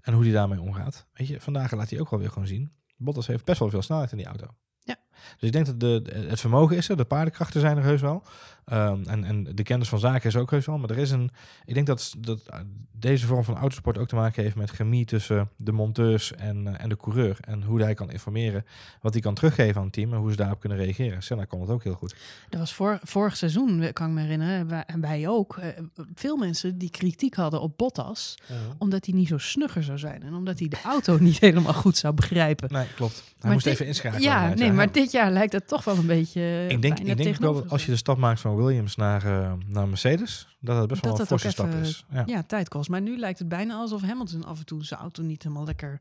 en 0.00 0.12
hoe 0.14 0.22
die 0.22 0.32
daarmee 0.32 0.60
omgaat, 0.60 1.06
weet 1.12 1.28
je, 1.28 1.40
vandaag 1.40 1.72
laat 1.72 1.90
hij 1.90 2.00
ook 2.00 2.10
wel 2.10 2.18
weer 2.20 2.30
gewoon 2.30 2.46
zien. 2.48 2.72
Bottas 2.96 3.26
heeft 3.26 3.44
best 3.44 3.58
wel 3.58 3.70
veel 3.70 3.82
snelheid 3.82 4.10
in 4.10 4.16
die 4.16 4.26
auto. 4.26 4.46
Ja. 4.80 4.96
Dus 5.38 5.48
ik 5.48 5.52
denk 5.52 5.66
dat 5.66 5.80
de- 5.80 6.24
het 6.28 6.40
vermogen 6.40 6.76
is 6.76 6.88
er, 6.88 6.96
de 6.96 7.04
paardenkrachten 7.04 7.60
zijn 7.60 7.76
er 7.76 7.82
heus 7.82 8.00
wel. 8.00 8.22
Ehm, 8.64 9.02
en, 9.06 9.24
en 9.24 9.44
de 9.54 9.62
kennis 9.62 9.88
van 9.88 9.98
zaken 9.98 10.28
is 10.28 10.36
ook 10.36 10.50
heus 10.50 10.66
wel. 10.66 10.78
Maar 10.78 10.90
er 10.90 10.98
is 10.98 11.10
een. 11.10 11.30
Ik 11.64 11.74
denk 11.74 11.86
dat, 11.86 12.14
dat 12.18 12.40
eh, 12.46 12.58
deze 12.92 13.26
vorm 13.26 13.44
van 13.44 13.56
autosport 13.56 13.98
ook 13.98 14.08
te 14.08 14.14
maken 14.14 14.42
heeft 14.42 14.56
met 14.56 14.70
chemie 14.70 15.04
tussen 15.04 15.48
de 15.56 15.72
monteurs 15.72 16.32
en, 16.34 16.66
eh, 16.66 16.82
en 16.82 16.88
de 16.88 16.96
coureur. 16.96 17.36
En 17.40 17.62
hoe 17.62 17.82
hij 17.82 17.94
kan 17.94 18.10
informeren, 18.10 18.64
wat 19.00 19.12
hij 19.12 19.22
kan 19.22 19.34
teruggeven 19.34 19.76
aan 19.76 19.82
het 19.84 19.92
team 19.92 20.12
en 20.12 20.18
hoe 20.18 20.30
ze 20.30 20.36
daarop 20.36 20.60
kunnen 20.60 20.78
reageren. 20.78 21.22
Senna 21.22 21.44
kon 21.44 21.60
het 21.60 21.70
ook 21.70 21.82
heel 21.82 21.94
goed. 21.94 22.14
Dat 22.48 22.60
was 22.60 22.74
vor, 22.74 22.98
vorig 23.02 23.36
seizoen, 23.36 23.92
kan 23.92 24.08
ik 24.08 24.14
me 24.14 24.20
herinneren, 24.20 24.86
en 24.86 25.00
wij 25.00 25.28
ook, 25.28 25.56
eh, 25.56 25.68
veel 26.14 26.36
mensen 26.36 26.78
die 26.78 26.90
kritiek 26.90 27.34
hadden 27.34 27.60
op 27.60 27.78
Bottas, 27.78 28.34
omdat 28.78 29.06
hij 29.06 29.14
niet 29.14 29.28
zo 29.28 29.38
snugger 29.38 29.82
zou 29.82 29.98
zijn 29.98 30.22
en 30.22 30.34
omdat 30.34 30.58
hij 30.58 30.68
de 30.68 30.80
auto 30.84 31.16
niet 31.20 31.38
helemaal 31.38 31.74
goed 31.74 31.96
zou 31.96 32.14
begrijpen. 32.14 32.72
Nee, 32.72 32.86
klopt. 32.94 33.14
Hij 33.14 33.22
Maar 33.42 33.52
moest 33.52 33.64
dit- 33.64 33.72
even 33.74 33.86
inschakelen. 33.86 34.22
Ja, 34.22 34.54
nee, 34.54 34.72
maar 34.72 34.92
dit 34.92 35.10
jaar 35.12 35.30
lijkt 35.30 35.52
het 35.52 35.68
toch 35.68 35.84
wel 35.84 35.96
een 35.96 36.06
beetje. 36.06 36.66
ik 36.68 36.82
denk, 36.82 36.98
ik 36.98 37.16
denk 37.16 37.36
wel 37.36 37.54
dat 37.54 37.68
als 37.68 37.84
je 37.84 37.90
de 37.90 37.96
stap 37.96 38.18
maakt 38.18 38.40
van 38.40 38.53
Williams 38.56 38.96
naar, 38.96 39.24
eh, 39.24 39.52
naar 39.66 39.88
Mercedes, 39.88 40.56
dat 40.60 40.76
het 40.78 40.88
best 40.88 41.00
wel 41.04 41.10
Dat 41.10 41.20
een 41.20 41.26
forse 41.26 41.50
stap 41.50 41.66
even- 41.66 41.80
is. 41.80 42.04
Ja. 42.12 42.22
ja, 42.26 42.42
tijd 42.42 42.68
kost. 42.68 42.88
Maar 42.88 43.00
nu 43.00 43.18
lijkt 43.18 43.38
het 43.38 43.48
bijna 43.48 43.74
alsof 43.74 44.02
Hamilton 44.02 44.44
af 44.44 44.58
en 44.58 44.66
toe 44.66 44.84
zijn 44.84 45.00
auto 45.00 45.22
niet 45.22 45.42
helemaal 45.42 45.64
lekker. 45.64 46.00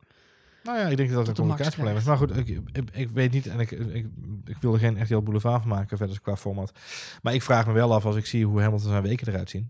Nou 0.64 0.78
ja, 0.78 0.86
ik 0.88 0.98
denk 0.98 1.10
dat 1.10 1.18
dat 1.18 1.28
een 1.28 1.34
communicatieprobleem 1.34 1.98
is. 1.98 2.04
Maar 2.04 2.18
goed, 2.18 2.38
ik, 2.38 2.48
ik, 2.48 2.90
ik 2.92 3.10
weet 3.10 3.32
niet 3.32 3.48
en 3.48 3.60
ik, 3.60 3.72
ik, 3.72 4.06
ik 4.46 4.58
wil 4.60 4.74
er 4.74 4.80
geen 4.80 4.98
echt 4.98 5.10
heel 5.10 5.22
boulevard 5.22 5.62
van 5.62 5.70
maken 5.70 5.98
verder 5.98 6.22
qua 6.22 6.36
format. 6.36 6.72
Maar 7.22 7.34
ik 7.34 7.42
vraag 7.42 7.68
me 7.68 7.74
wel 7.74 7.94
af 7.94 8.06
als 8.06 8.16
ik 8.16 8.26
zie 8.26 8.46
hoe 8.46 8.62
Hamilton 8.62 8.90
zijn 8.90 9.04
weken 9.04 9.28
eruit 9.28 9.50
zien. 9.50 9.70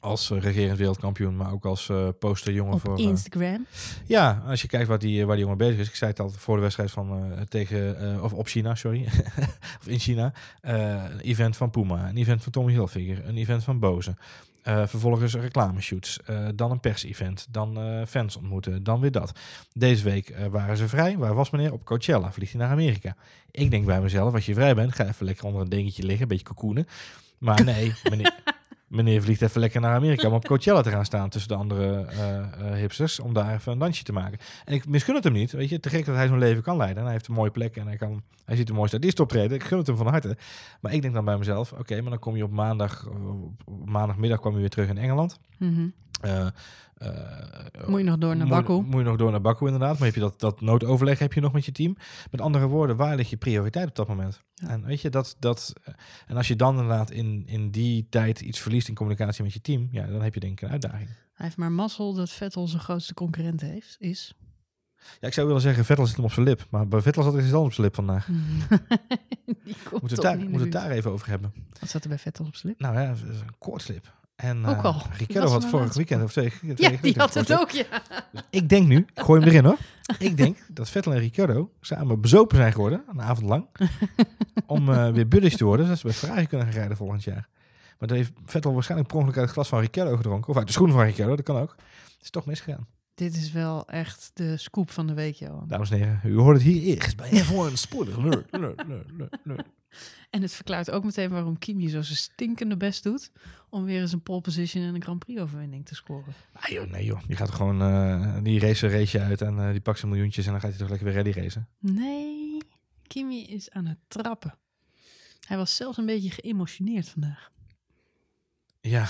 Als 0.00 0.30
eh, 0.30 0.40
regerend 0.40 0.78
wereldkampioen, 0.78 1.36
maar 1.36 1.52
ook 1.52 1.64
als 1.64 1.88
eh 1.88 2.08
posterjongen 2.18 2.74
Op 2.74 2.80
voor... 2.80 2.96
eh, 2.96 3.04
Instagram. 3.04 3.66
ja, 4.06 4.42
als 4.46 4.62
je 4.62 4.68
kijkt 4.68 4.88
waar 4.88 4.98
die, 4.98 5.26
waar 5.26 5.34
die 5.34 5.44
jongen 5.44 5.58
bezig 5.58 5.78
is. 5.78 5.88
Ik 5.88 5.94
zei 5.94 6.10
het 6.10 6.20
al 6.20 6.30
voor 6.30 6.56
de 6.56 6.62
wedstrijd 6.62 6.90
van 6.90 7.34
tegen, 7.48 8.22
of 8.22 8.32
op 8.32 8.46
China, 8.46 8.74
sorry. 8.74 9.06
of 9.80 9.86
in 9.86 9.98
China. 9.98 10.32
Een 10.60 11.20
event 11.20 11.56
van 11.56 11.70
Puma, 11.70 12.08
een 12.08 12.16
event 12.16 12.42
van 12.42 12.52
Tommy 12.52 12.72
Hilfiger, 12.72 13.28
een 13.28 13.36
event 13.36 13.64
van 13.64 13.78
Bose. 13.78 14.16
Eh, 14.62 14.86
vervolgens 14.86 15.34
reclameshoots, 15.34 16.18
dan 16.54 16.70
een 16.70 16.80
pers-event, 16.80 17.46
dan 17.50 17.78
fans 18.08 18.36
ontmoeten, 18.36 18.82
dan 18.82 19.00
weer 19.00 19.12
dat. 19.12 19.32
Deze 19.72 20.04
week 20.04 20.34
waren 20.50 20.76
ze 20.76 20.88
vrij. 20.88 21.18
Waar 21.18 21.34
was 21.34 21.50
meneer? 21.50 21.72
Op 21.72 21.84
Coachella. 21.84 22.32
Vliegt 22.32 22.52
hij 22.52 22.60
naar 22.60 22.70
Amerika. 22.70 23.16
Ik 23.50 23.70
denk 23.70 23.86
bij 23.86 24.00
mezelf, 24.00 24.34
als 24.34 24.46
je 24.46 24.54
vrij 24.54 24.74
bent, 24.74 24.94
ga 24.94 25.06
even 25.06 25.26
lekker 25.26 25.44
onder 25.44 25.62
een 25.62 25.68
dingetje 25.68 26.02
liggen, 26.02 26.22
een 26.22 26.28
beetje 26.28 26.54
cocoonen. 26.54 26.86
Maar 27.38 27.64
nee, 27.64 27.92
meneer, 28.10 28.34
meneer 28.90 29.22
vliegt 29.22 29.42
even 29.42 29.60
lekker 29.60 29.80
naar 29.80 29.94
Amerika 29.94 30.28
om 30.28 30.34
op 30.34 30.44
Coachella 30.44 30.82
te 30.82 30.90
gaan 30.90 31.04
staan 31.04 31.28
tussen 31.28 31.48
de 31.48 31.56
andere 31.56 32.04
eh, 32.04 32.72
hipsters, 32.72 33.20
om 33.20 33.32
daar 33.32 33.54
even 33.54 33.72
een 33.72 33.78
dansje 33.78 34.04
te 34.04 34.12
maken. 34.12 34.38
En 34.64 34.74
ik 34.74 34.86
misgun 34.88 35.14
het 35.14 35.24
hem 35.24 35.32
niet, 35.32 35.52
weet 35.52 35.68
je, 35.68 35.80
te 35.80 35.88
gek 35.88 36.04
dat 36.06 36.14
hij 36.14 36.26
zo'n 36.26 36.38
leven 36.38 36.62
kan 36.62 36.76
leiden. 36.76 36.96
En 36.96 37.04
hij 37.04 37.12
heeft 37.12 37.28
een 37.28 37.34
mooie 37.34 37.50
plek 37.50 37.76
en 37.76 37.86
hij, 37.86 37.96
kan, 37.96 38.22
hij 38.44 38.56
ziet 38.56 38.66
de 38.66 38.72
mooiste 38.72 38.96
artiest 38.96 39.20
optreden. 39.20 39.56
Ik 39.56 39.64
gun 39.64 39.78
het 39.78 39.86
hem 39.86 39.96
van 39.96 40.06
harte. 40.06 40.36
Maar 40.80 40.92
ik 40.92 41.02
denk 41.02 41.14
dan 41.14 41.24
bij 41.24 41.38
mezelf, 41.38 41.72
oké, 41.72 42.00
maar 42.00 42.10
dan 42.10 42.18
kom 42.18 42.36
je 42.36 42.44
op 42.44 42.50
maandag, 42.50 43.06
eh, 43.06 43.42
op 43.64 43.88
maandagmiddag 43.88 44.40
kwam 44.40 44.52
je 44.52 44.60
weer 44.60 44.70
terug 44.70 44.88
in 44.88 44.98
Engeland. 44.98 45.38
Eh, 46.20 46.46
Moet 47.86 47.98
je 48.00 48.04
nog 48.06 48.18
door 48.18 48.36
naar 48.36 48.46
moet- 48.46 48.56
Baku? 48.56 48.72
Moet 48.72 49.00
je 49.00 49.06
nog 49.08 49.16
door 49.16 49.30
naar 49.30 49.40
Baku 49.40 49.64
inderdaad. 49.64 49.94
Maar 49.98 50.06
heb 50.06 50.14
je 50.14 50.20
dat, 50.20 50.40
dat 50.40 50.60
noodoverleg 50.60 51.18
heb 51.18 51.32
je 51.32 51.40
nog 51.40 51.52
met 51.52 51.64
je 51.64 51.72
team. 51.72 51.96
Met 52.30 52.40
andere 52.40 52.66
woorden, 52.66 52.96
waar 52.96 53.16
ligt 53.16 53.30
je 53.30 53.36
prioriteit 53.36 53.88
op 53.88 53.94
dat 53.94 54.08
moment? 54.08 54.40
Ja. 54.54 54.68
En 54.68 54.84
weet 54.84 55.00
je, 55.00 55.10
dat, 55.10 55.36
dat, 55.38 55.72
eh, 55.84 55.94
en 56.26 56.36
als 56.36 56.48
je 56.48 56.56
dan 56.56 56.72
inderdaad 56.72 57.10
in, 57.10 57.42
in 57.46 57.70
die 57.70 58.06
tijd 58.10 58.40
iets 58.40 58.58
verliest 58.60 58.88
in 58.88 58.94
communicatie 58.94 59.44
met 59.44 59.52
je 59.52 59.60
team, 59.60 59.88
ja, 59.90 60.06
dan 60.06 60.22
heb 60.22 60.34
je 60.34 60.40
denk 60.40 60.52
ik 60.52 60.62
een 60.62 60.70
uitdaging. 60.72 61.08
Hij 61.32 61.46
heeft 61.46 61.56
maar 61.56 61.72
mazzel 61.72 62.14
dat 62.14 62.30
Vettel 62.30 62.68
zijn 62.68 62.82
grootste 62.82 63.14
concurrent 63.14 63.60
heeft, 63.60 63.96
is. 63.98 64.34
Ja, 65.20 65.26
ik 65.26 65.32
zou 65.34 65.46
willen 65.46 65.62
zeggen, 65.62 65.84
Vettel 65.84 66.06
zit 66.06 66.16
hem 66.16 66.24
op 66.24 66.32
zijn 66.32 66.46
lip. 66.46 66.66
Maar 66.70 66.88
bij 66.88 67.00
Vettel 67.00 67.22
zat 67.22 67.34
er 67.34 67.40
iets 67.44 67.52
anders 67.52 67.66
op 67.66 67.72
zijn 67.72 67.86
lip 67.86 67.94
vandaag. 67.94 68.28
Moeten 70.00 70.16
we 70.16 70.22
daar, 70.22 70.38
we 70.38 70.58
het 70.58 70.72
daar 70.72 70.90
even 70.90 71.10
over 71.10 71.28
hebben. 71.28 71.52
Wat 71.80 71.88
zat 71.88 72.02
er 72.02 72.08
bij 72.08 72.18
Vettel 72.18 72.44
op 72.44 72.56
zijn 72.56 72.72
lip? 72.72 72.80
Nou 72.80 73.00
ja, 73.00 73.08
een 73.10 73.58
koortslip. 73.58 74.12
En 74.40 74.66
Ook 74.66 74.76
eh, 74.76 74.84
al. 74.84 75.02
Was 75.28 75.50
had 75.50 75.64
vorig 75.64 75.94
weekend 75.94 76.22
of 76.22 76.32
twee, 76.32 76.52
twee 76.74 76.90
Ja, 76.90 76.98
die 77.02 77.14
had 77.16 77.34
het 77.34 77.52
ook, 77.52 77.70
ja. 77.70 77.84
Dus 78.32 78.42
ik 78.50 78.68
denk 78.68 78.86
nu, 78.86 78.96
ik 78.96 79.20
gooi 79.22 79.40
hem 79.40 79.48
erin 79.48 79.64
hoor. 79.64 79.76
Ik 80.18 80.36
denk 80.36 80.56
dat 80.68 80.90
Vettel 80.90 81.12
en 81.12 81.18
Ricciardo 81.18 81.70
samen 81.80 82.20
bezopen 82.20 82.56
zijn 82.56 82.72
geworden, 82.72 83.02
een 83.08 83.22
avond 83.22 83.48
lang, 83.48 83.66
om 84.66 84.88
eh, 84.88 85.10
weer 85.10 85.28
buddies 85.28 85.56
te 85.56 85.64
worden, 85.64 85.84
zodat 85.84 86.00
ze 86.00 86.06
bij 86.06 86.14
Ferrari 86.14 86.46
kunnen 86.46 86.66
gaan 86.66 86.76
rijden 86.76 86.96
volgend 86.96 87.24
jaar. 87.24 87.48
Maar 87.98 88.08
dan 88.08 88.16
heeft 88.16 88.32
Vettel 88.44 88.72
waarschijnlijk 88.72 89.08
per 89.10 89.18
ongeluk 89.18 89.36
uit 89.36 89.44
het 89.44 89.54
glas 89.54 89.68
van 89.68 89.80
Ricciardo 89.80 90.16
gedronken, 90.16 90.50
of 90.50 90.56
uit 90.56 90.66
de 90.66 90.72
schoen 90.72 90.90
van 90.90 91.02
Ricciardo, 91.02 91.36
dat 91.36 91.44
kan 91.44 91.56
ook. 91.56 91.74
Het 92.12 92.22
is 92.22 92.30
toch 92.30 92.46
misgegaan. 92.46 92.86
Dit 93.14 93.36
is 93.36 93.52
wel 93.52 93.88
echt 93.88 94.30
de 94.34 94.56
scoop 94.56 94.90
van 94.90 95.06
de 95.06 95.14
week, 95.14 95.34
Johan. 95.34 95.64
Dames 95.66 95.90
en 95.90 95.96
heren, 95.96 96.20
u 96.24 96.36
hoort 96.36 96.56
het 96.56 96.66
hier 96.66 96.82
eerst 96.82 97.16
bij 97.16 97.30
F1 97.30 97.72
Spoiler. 97.72 98.44
En 100.30 100.42
het 100.42 100.52
verklaart 100.52 100.90
ook 100.90 101.04
meteen 101.04 101.30
waarom 101.30 101.58
Kimi 101.58 101.88
zo 101.88 102.02
zijn 102.02 102.16
stinkende 102.16 102.76
best 102.76 103.02
doet 103.02 103.30
om 103.68 103.84
weer 103.84 104.00
eens 104.00 104.12
een 104.12 104.22
pole 104.22 104.40
position 104.40 104.84
en 104.84 104.94
een 104.94 105.02
Grand 105.02 105.18
Prix 105.18 105.40
overwinning 105.40 105.86
te 105.86 105.94
scoren. 105.94 106.34
Ah, 106.52 106.64
joh, 106.64 106.90
nee 106.90 107.04
joh, 107.04 107.20
die 107.26 107.36
gaat 107.36 107.50
gewoon 107.50 107.82
eh, 107.82 108.36
die 108.42 108.60
race 108.60 108.86
een 108.86 108.92
raceje 108.92 109.24
uit 109.24 109.40
en 109.40 109.58
eh, 109.58 109.70
die 109.70 109.80
pakt 109.80 109.98
zijn 109.98 110.10
miljoentjes 110.10 110.46
en 110.46 110.52
dan 110.52 110.60
gaat 110.60 110.70
hij 110.70 110.78
toch 110.78 110.88
lekker 110.88 111.06
weer 111.06 111.16
rally 111.16 111.32
racen. 111.42 111.68
Nee, 111.78 112.58
Kimi 113.06 113.46
is 113.46 113.70
aan 113.70 113.86
het 113.86 113.98
trappen. 114.08 114.54
Hij 115.46 115.56
was 115.56 115.76
zelfs 115.76 115.98
een 115.98 116.06
beetje 116.06 116.30
geëmotioneerd 116.30 117.08
vandaag. 117.08 117.50
Ja. 118.80 119.06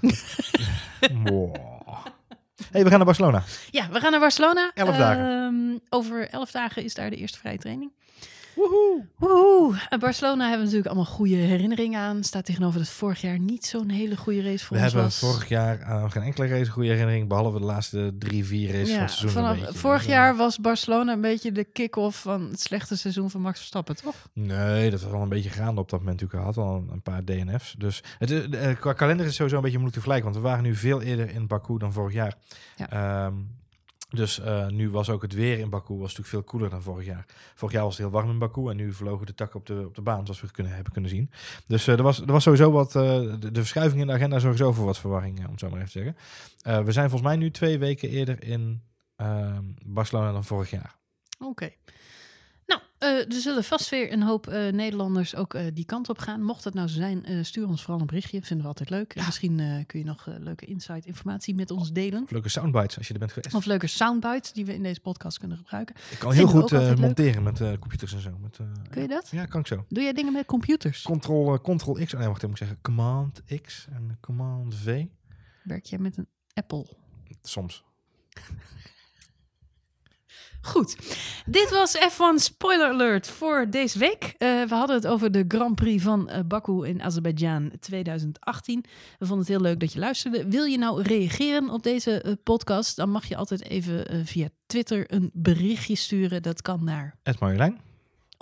wow. 1.24 1.56
hey, 2.70 2.82
we 2.82 2.88
gaan 2.88 2.96
naar 2.96 3.04
Barcelona. 3.04 3.44
Ja, 3.70 3.88
we 3.90 4.00
gaan 4.00 4.10
naar 4.10 4.20
Barcelona. 4.20 4.70
Elf 4.74 4.96
dagen. 4.96 5.24
Ehm, 5.24 5.78
over 5.88 6.28
elf 6.28 6.50
dagen 6.50 6.84
is 6.84 6.94
daar 6.94 7.10
de 7.10 7.16
eerste 7.16 7.38
vrije 7.38 7.58
training. 7.58 7.92
Woehoe. 8.54 9.04
Woehoe. 9.16 9.72
Uh, 9.90 9.98
Barcelona 9.98 10.40
hebben 10.42 10.58
we 10.58 10.64
natuurlijk 10.64 10.86
allemaal 10.86 11.12
goede 11.12 11.34
herinneringen 11.34 12.00
aan. 12.00 12.24
Staat 12.24 12.44
tegenover 12.44 12.78
dat 12.78 12.88
vorig 12.88 13.20
jaar 13.20 13.38
niet 13.38 13.66
zo'n 13.66 13.88
hele 13.88 14.16
goede 14.16 14.42
race 14.42 14.64
voor 14.64 14.76
We 14.76 14.82
ons 14.82 14.92
hebben 14.92 15.10
was. 15.10 15.18
vorig 15.18 15.48
jaar 15.48 15.82
aan 15.84 16.10
geen 16.10 16.22
enkele 16.22 16.46
race 16.46 16.70
goede 16.70 16.88
herinnering, 16.88 17.28
behalve 17.28 17.58
de 17.58 17.64
laatste 17.64 18.14
drie, 18.18 18.44
vier 18.44 18.72
races 18.72 18.90
van 18.92 19.00
het 19.00 19.10
seizoen. 19.10 19.30
vanaf 19.42 19.58
beetje. 19.58 19.74
vorig 19.78 20.00
Dus, 20.02 20.10
jaar 20.10 20.36
was 20.36 20.58
Barcelona 20.58 21.12
een 21.12 21.20
beetje 21.20 21.52
de 21.52 21.64
kick-off 21.64 22.20
van 22.20 22.48
het 22.50 22.60
slechte 22.60 22.96
seizoen 22.96 23.30
van 23.30 23.40
Max 23.40 23.58
Verstappen, 23.58 23.96
toch? 23.96 24.14
Nee, 24.32 24.90
dat 24.90 25.02
was 25.02 25.12
al 25.12 25.22
een 25.22 25.28
beetje 25.28 25.50
gaande 25.50 25.80
op 25.80 25.90
dat 25.90 26.00
moment 26.00 26.20
natuurlijk 26.20 26.54
gehad. 26.54 26.68
Al 26.68 26.76
een, 26.76 26.88
een 26.92 27.02
paar 27.02 27.24
DNF's. 27.24 27.74
Dus 27.78 28.02
het, 28.18 28.30
eh, 28.30 28.70
eh, 28.70 28.78
qua 28.78 28.92
kalender 28.92 29.20
is 29.20 29.26
het 29.26 29.34
sowieso 29.34 29.56
een 29.56 29.62
beetje 29.62 29.78
moeilijk 29.78 30.02
te 30.02 30.08
vergelijken. 30.08 30.32
Want 30.32 30.44
we 30.44 30.50
waren 30.50 30.64
nu 30.64 30.74
veel 30.76 31.02
eerder 31.02 31.30
in 31.30 31.46
Baku 31.46 31.78
dan 31.78 31.92
vorig 31.92 32.12
jaar. 32.14 32.34
Ja. 32.76 32.90
Ehm, 32.90 33.34
dus 34.12 34.40
eh, 34.40 34.66
nu 34.66 34.90
was 34.90 35.10
ook 35.10 35.22
het 35.22 35.34
weer 35.34 35.58
in 35.58 35.70
Baku 35.70 35.94
was 35.94 36.00
natuurlijk 36.00 36.28
veel 36.28 36.42
koeler 36.42 36.70
dan 36.70 36.82
vorig 36.82 37.06
jaar. 37.06 37.26
Vorig 37.54 37.74
jaar 37.74 37.84
was 37.84 37.96
het 37.96 38.02
heel 38.02 38.14
warm 38.14 38.30
in 38.30 38.38
Baku 38.38 38.70
en 38.70 38.76
nu 38.76 38.92
vlogen 38.92 39.26
de 39.26 39.34
takken 39.34 39.58
op 39.58 39.66
de, 39.66 39.84
op 39.86 39.94
de 39.94 40.02
baan, 40.02 40.24
zoals 40.24 40.40
we 40.40 40.50
kunnen, 40.50 40.74
hebben 40.74 40.92
kunnen 40.92 41.10
zien. 41.10 41.30
Dus 41.66 41.86
eh, 41.86 41.96
er, 41.96 42.02
was, 42.02 42.20
er 42.20 42.32
was 42.32 42.42
sowieso 42.42 42.70
wat, 42.70 42.96
eh, 42.96 43.02
de, 43.38 43.50
verschuiving 43.52 44.00
in 44.00 44.06
de 44.06 44.12
agenda 44.12 44.38
zorgde 44.38 44.72
voor 44.72 44.84
wat 44.84 44.98
verwarring, 44.98 45.38
om 45.38 45.50
het 45.50 45.60
zo 45.60 45.70
maar 45.70 45.80
even 45.80 45.92
te 45.92 45.98
zeggen. 45.98 46.84
We 46.84 46.92
zijn 46.92 47.10
volgens 47.10 47.30
mij 47.30 47.36
nu 47.36 47.50
twee 47.50 47.78
weken 47.78 48.08
eerder 48.08 48.44
in 48.44 48.82
ehm, 49.16 49.64
Barcelona 49.84 50.32
dan 50.32 50.44
vorig 50.44 50.70
jaar. 50.70 50.96
Oké. 51.38 51.70
Eh, 53.02 53.34
er 53.34 53.40
zullen 53.40 53.64
vast 53.64 53.88
weer 53.88 54.12
een 54.12 54.22
hoop 54.22 54.46
eh, 54.46 54.72
Nederlanders 54.72 55.36
ook 55.36 55.54
eh, 55.54 55.64
die 55.74 55.84
kant 55.84 56.08
op 56.08 56.18
gaan. 56.18 56.42
Mocht 56.42 56.62
dat 56.62 56.74
nou 56.74 56.88
zo 56.88 56.94
zijn, 56.94 57.44
stuur 57.44 57.68
ons 57.68 57.82
vooral 57.82 58.00
een 58.00 58.06
berichtje. 58.06 58.42
Vinden 58.42 58.60
we 58.60 58.66
altijd 58.66 58.90
leuk. 58.90 59.14
En 59.14 59.24
Misschien 59.24 59.84
kun 59.86 59.98
je 59.98 60.04
nog 60.04 60.26
leuke 60.38 60.66
insight 60.66 61.06
informatie 61.06 61.54
met 61.54 61.70
ons 61.70 61.92
delen. 61.92 62.22
Of 62.22 62.30
leuke 62.30 62.48
soundbites 62.48 62.98
als 62.98 63.06
je 63.06 63.12
er 63.12 63.18
bent 63.18 63.32
geweest. 63.32 63.54
Of 63.54 63.64
leuke 63.64 63.86
soundbites 63.86 64.52
die 64.52 64.64
we 64.64 64.74
in 64.74 64.82
deze 64.82 65.00
podcast 65.00 65.38
kunnen 65.38 65.56
gebruiken. 65.56 65.94
ik 66.10 66.18
kan 66.18 66.32
heel 66.32 66.48
vinden 66.48 66.62
goed 66.62 66.70
leuk. 66.70 66.98
monteren 66.98 67.42
met 67.42 67.58
computers 67.58 68.12
en 68.12 68.20
zo. 68.20 68.38
Met, 68.40 68.58
Kun 68.90 69.02
je 69.02 69.08
dat? 69.08 69.28
Ja, 69.30 69.46
kan 69.46 69.60
ik 69.60 69.66
zo. 69.66 69.84
Doe 69.88 70.02
jij 70.02 70.12
dingen 70.12 70.32
met 70.32 70.46
computers? 70.46 71.02
Control, 71.02 71.60
Control 71.60 71.94
X. 71.94 72.14
Oh, 72.14 72.20
nee, 72.20 72.28
wacht, 72.28 72.42
ik 72.42 72.48
moet 72.48 72.58
zeggen 72.58 72.78
Command 72.82 73.42
X 73.62 73.86
en 73.92 74.18
Command 74.20 74.74
V. 74.74 75.04
Werk 75.62 75.84
jij 75.84 75.98
met 75.98 76.16
een 76.16 76.28
Apple? 76.54 76.86
Soms. 77.42 77.84
Goed, 80.62 80.96
dit 81.46 81.70
was 81.70 81.96
F1 81.96 82.34
Spoiler 82.34 82.88
Alert 82.88 83.26
voor 83.26 83.66
deze 83.70 83.98
week. 83.98 84.34
Eh, 84.38 84.62
we 84.62 84.74
hadden 84.74 84.96
het 84.96 85.06
over 85.06 85.32
de 85.32 85.44
Grand 85.48 85.74
Prix 85.74 86.02
van 86.02 86.28
eh, 86.28 86.40
Baku 86.46 86.86
in 86.86 87.02
Azerbeidzjan 87.02 87.72
2018. 87.80 88.84
We 89.18 89.26
vonden 89.26 89.38
het 89.38 89.48
heel 89.48 89.60
leuk 89.60 89.80
dat 89.80 89.92
je 89.92 89.98
luisterde. 89.98 90.48
Wil 90.48 90.64
je 90.64 90.78
nou 90.78 91.02
reageren 91.02 91.70
op 91.70 91.82
deze 91.82 92.20
eh, 92.20 92.32
podcast? 92.42 92.96
Dan 92.96 93.10
mag 93.10 93.26
je 93.26 93.36
altijd 93.36 93.64
even 93.64 94.26
via 94.26 94.48
Twitter 94.66 95.12
een 95.12 95.30
berichtje 95.32 95.96
sturen. 95.96 96.42
Dat 96.42 96.62
kan 96.62 96.84
naar 96.84 97.18
Ed 97.22 97.40
Marjolein. 97.40 97.91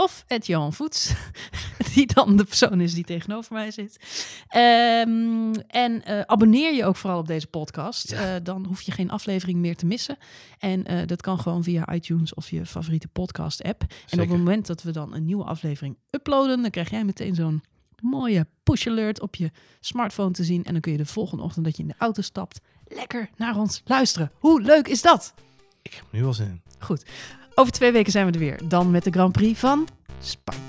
Of 0.01 0.25
Ed 0.27 0.47
Johan 0.47 0.73
Voets, 0.73 1.13
die 1.95 2.07
dan 2.15 2.37
de 2.37 2.45
persoon 2.45 2.81
is 2.81 2.95
die 2.95 3.05
tegenover 3.05 3.53
mij 3.53 3.71
zit. 3.71 3.97
Ehm, 4.49 5.53
en 5.67 6.05
eh, 6.05 6.21
abonneer 6.21 6.75
je 6.75 6.85
ook 6.85 6.97
vooral 6.97 7.19
op 7.19 7.27
deze 7.27 7.47
podcast. 7.47 8.11
Ja. 8.11 8.35
Eh, 8.35 8.45
dan 8.45 8.65
hoef 8.67 8.83
je 8.83 8.93
geen 8.93 9.11
aflevering 9.11 9.59
meer 9.59 9.77
te 9.77 9.87
missen. 9.87 10.17
En 10.59 10.85
eh, 10.85 11.07
dat 11.07 11.23
kan 11.23 11.39
gewoon 11.39 11.63
via 11.63 11.93
iTunes 11.93 12.35
of 12.35 12.51
je 12.51 12.67
favoriete 12.67 13.09
podcast-app. 13.09 13.83
En 14.09 14.21
op 14.21 14.29
het 14.29 14.39
moment 14.39 14.67
dat 14.67 14.83
we 14.83 14.91
dan 14.91 15.15
een 15.15 15.25
nieuwe 15.25 15.45
aflevering 15.45 15.97
uploaden, 16.11 16.63
dan 16.63 16.71
krijg 16.71 16.91
jij 16.91 17.05
meteen 17.05 17.35
zo'n 17.35 17.63
mooie 18.01 18.47
push-alert 18.63 19.21
op 19.21 19.35
je 19.35 19.51
smartphone 19.81 20.31
te 20.31 20.45
zien. 20.45 20.65
En 20.65 20.73
dan 20.73 20.81
kun 20.81 20.93
je 20.93 20.99
de 20.99 21.07
volgende 21.07 21.43
ochtend 21.43 21.65
dat 21.65 21.77
je 21.77 21.83
in 21.83 21.89
de 21.89 21.95
auto 21.99 22.23
stapt, 22.23 22.61
lekker 22.87 23.31
naar 23.37 23.57
ons 23.57 23.83
luisteren. 23.85 24.31
Hoe 24.39 24.61
leuk 24.61 24.89
is 24.89 25.03
dat? 25.03 25.35
Ik 25.83 25.95
heb 25.95 26.05
nu 26.11 26.25
al 26.25 26.35
zin 26.35 26.47
in. 26.47 26.63
Goed. 26.79 27.05
Over 27.55 27.73
twee 27.73 27.93
weken 27.93 28.13
zijn 28.13 28.27
we 28.27 28.33
er 28.33 28.39
weer. 28.39 28.69
Dan 28.69 28.91
met 28.91 29.05
de 29.05 29.11
Grand 29.11 29.33
Prix 29.33 29.59
van 29.61 29.89
Spanje. 30.21 30.61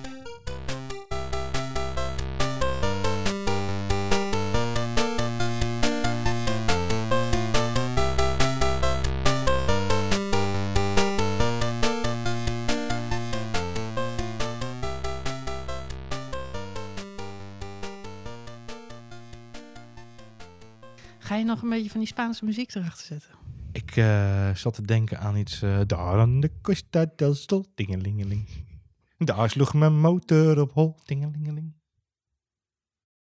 Ga 21.19 21.37
je 21.37 21.43
nog 21.43 21.61
een 21.61 21.69
beetje 21.69 21.89
van 21.89 21.99
die 21.99 22.09
Spaanse 22.09 22.45
muziek 22.45 22.75
erachter 22.75 23.05
zetten? 23.05 23.40
Ik 23.71 23.95
eh, 23.95 24.55
zat 24.55 24.73
te 24.73 24.81
denken 24.81 25.19
aan 25.19 25.35
iets. 25.35 25.61
eh, 25.61 25.79
daar 25.85 26.19
aan 26.19 26.39
de 26.39 26.51
Costa 26.61 27.05
del 27.15 27.33
Sol. 27.33 27.65
Dingelingeling. 27.75 28.47
Daar 29.17 29.49
sloeg 29.49 29.73
mijn 29.73 29.99
motor 29.99 30.61
op 30.61 30.71
hol. 30.71 30.95
Dingelingeling. 31.05 31.73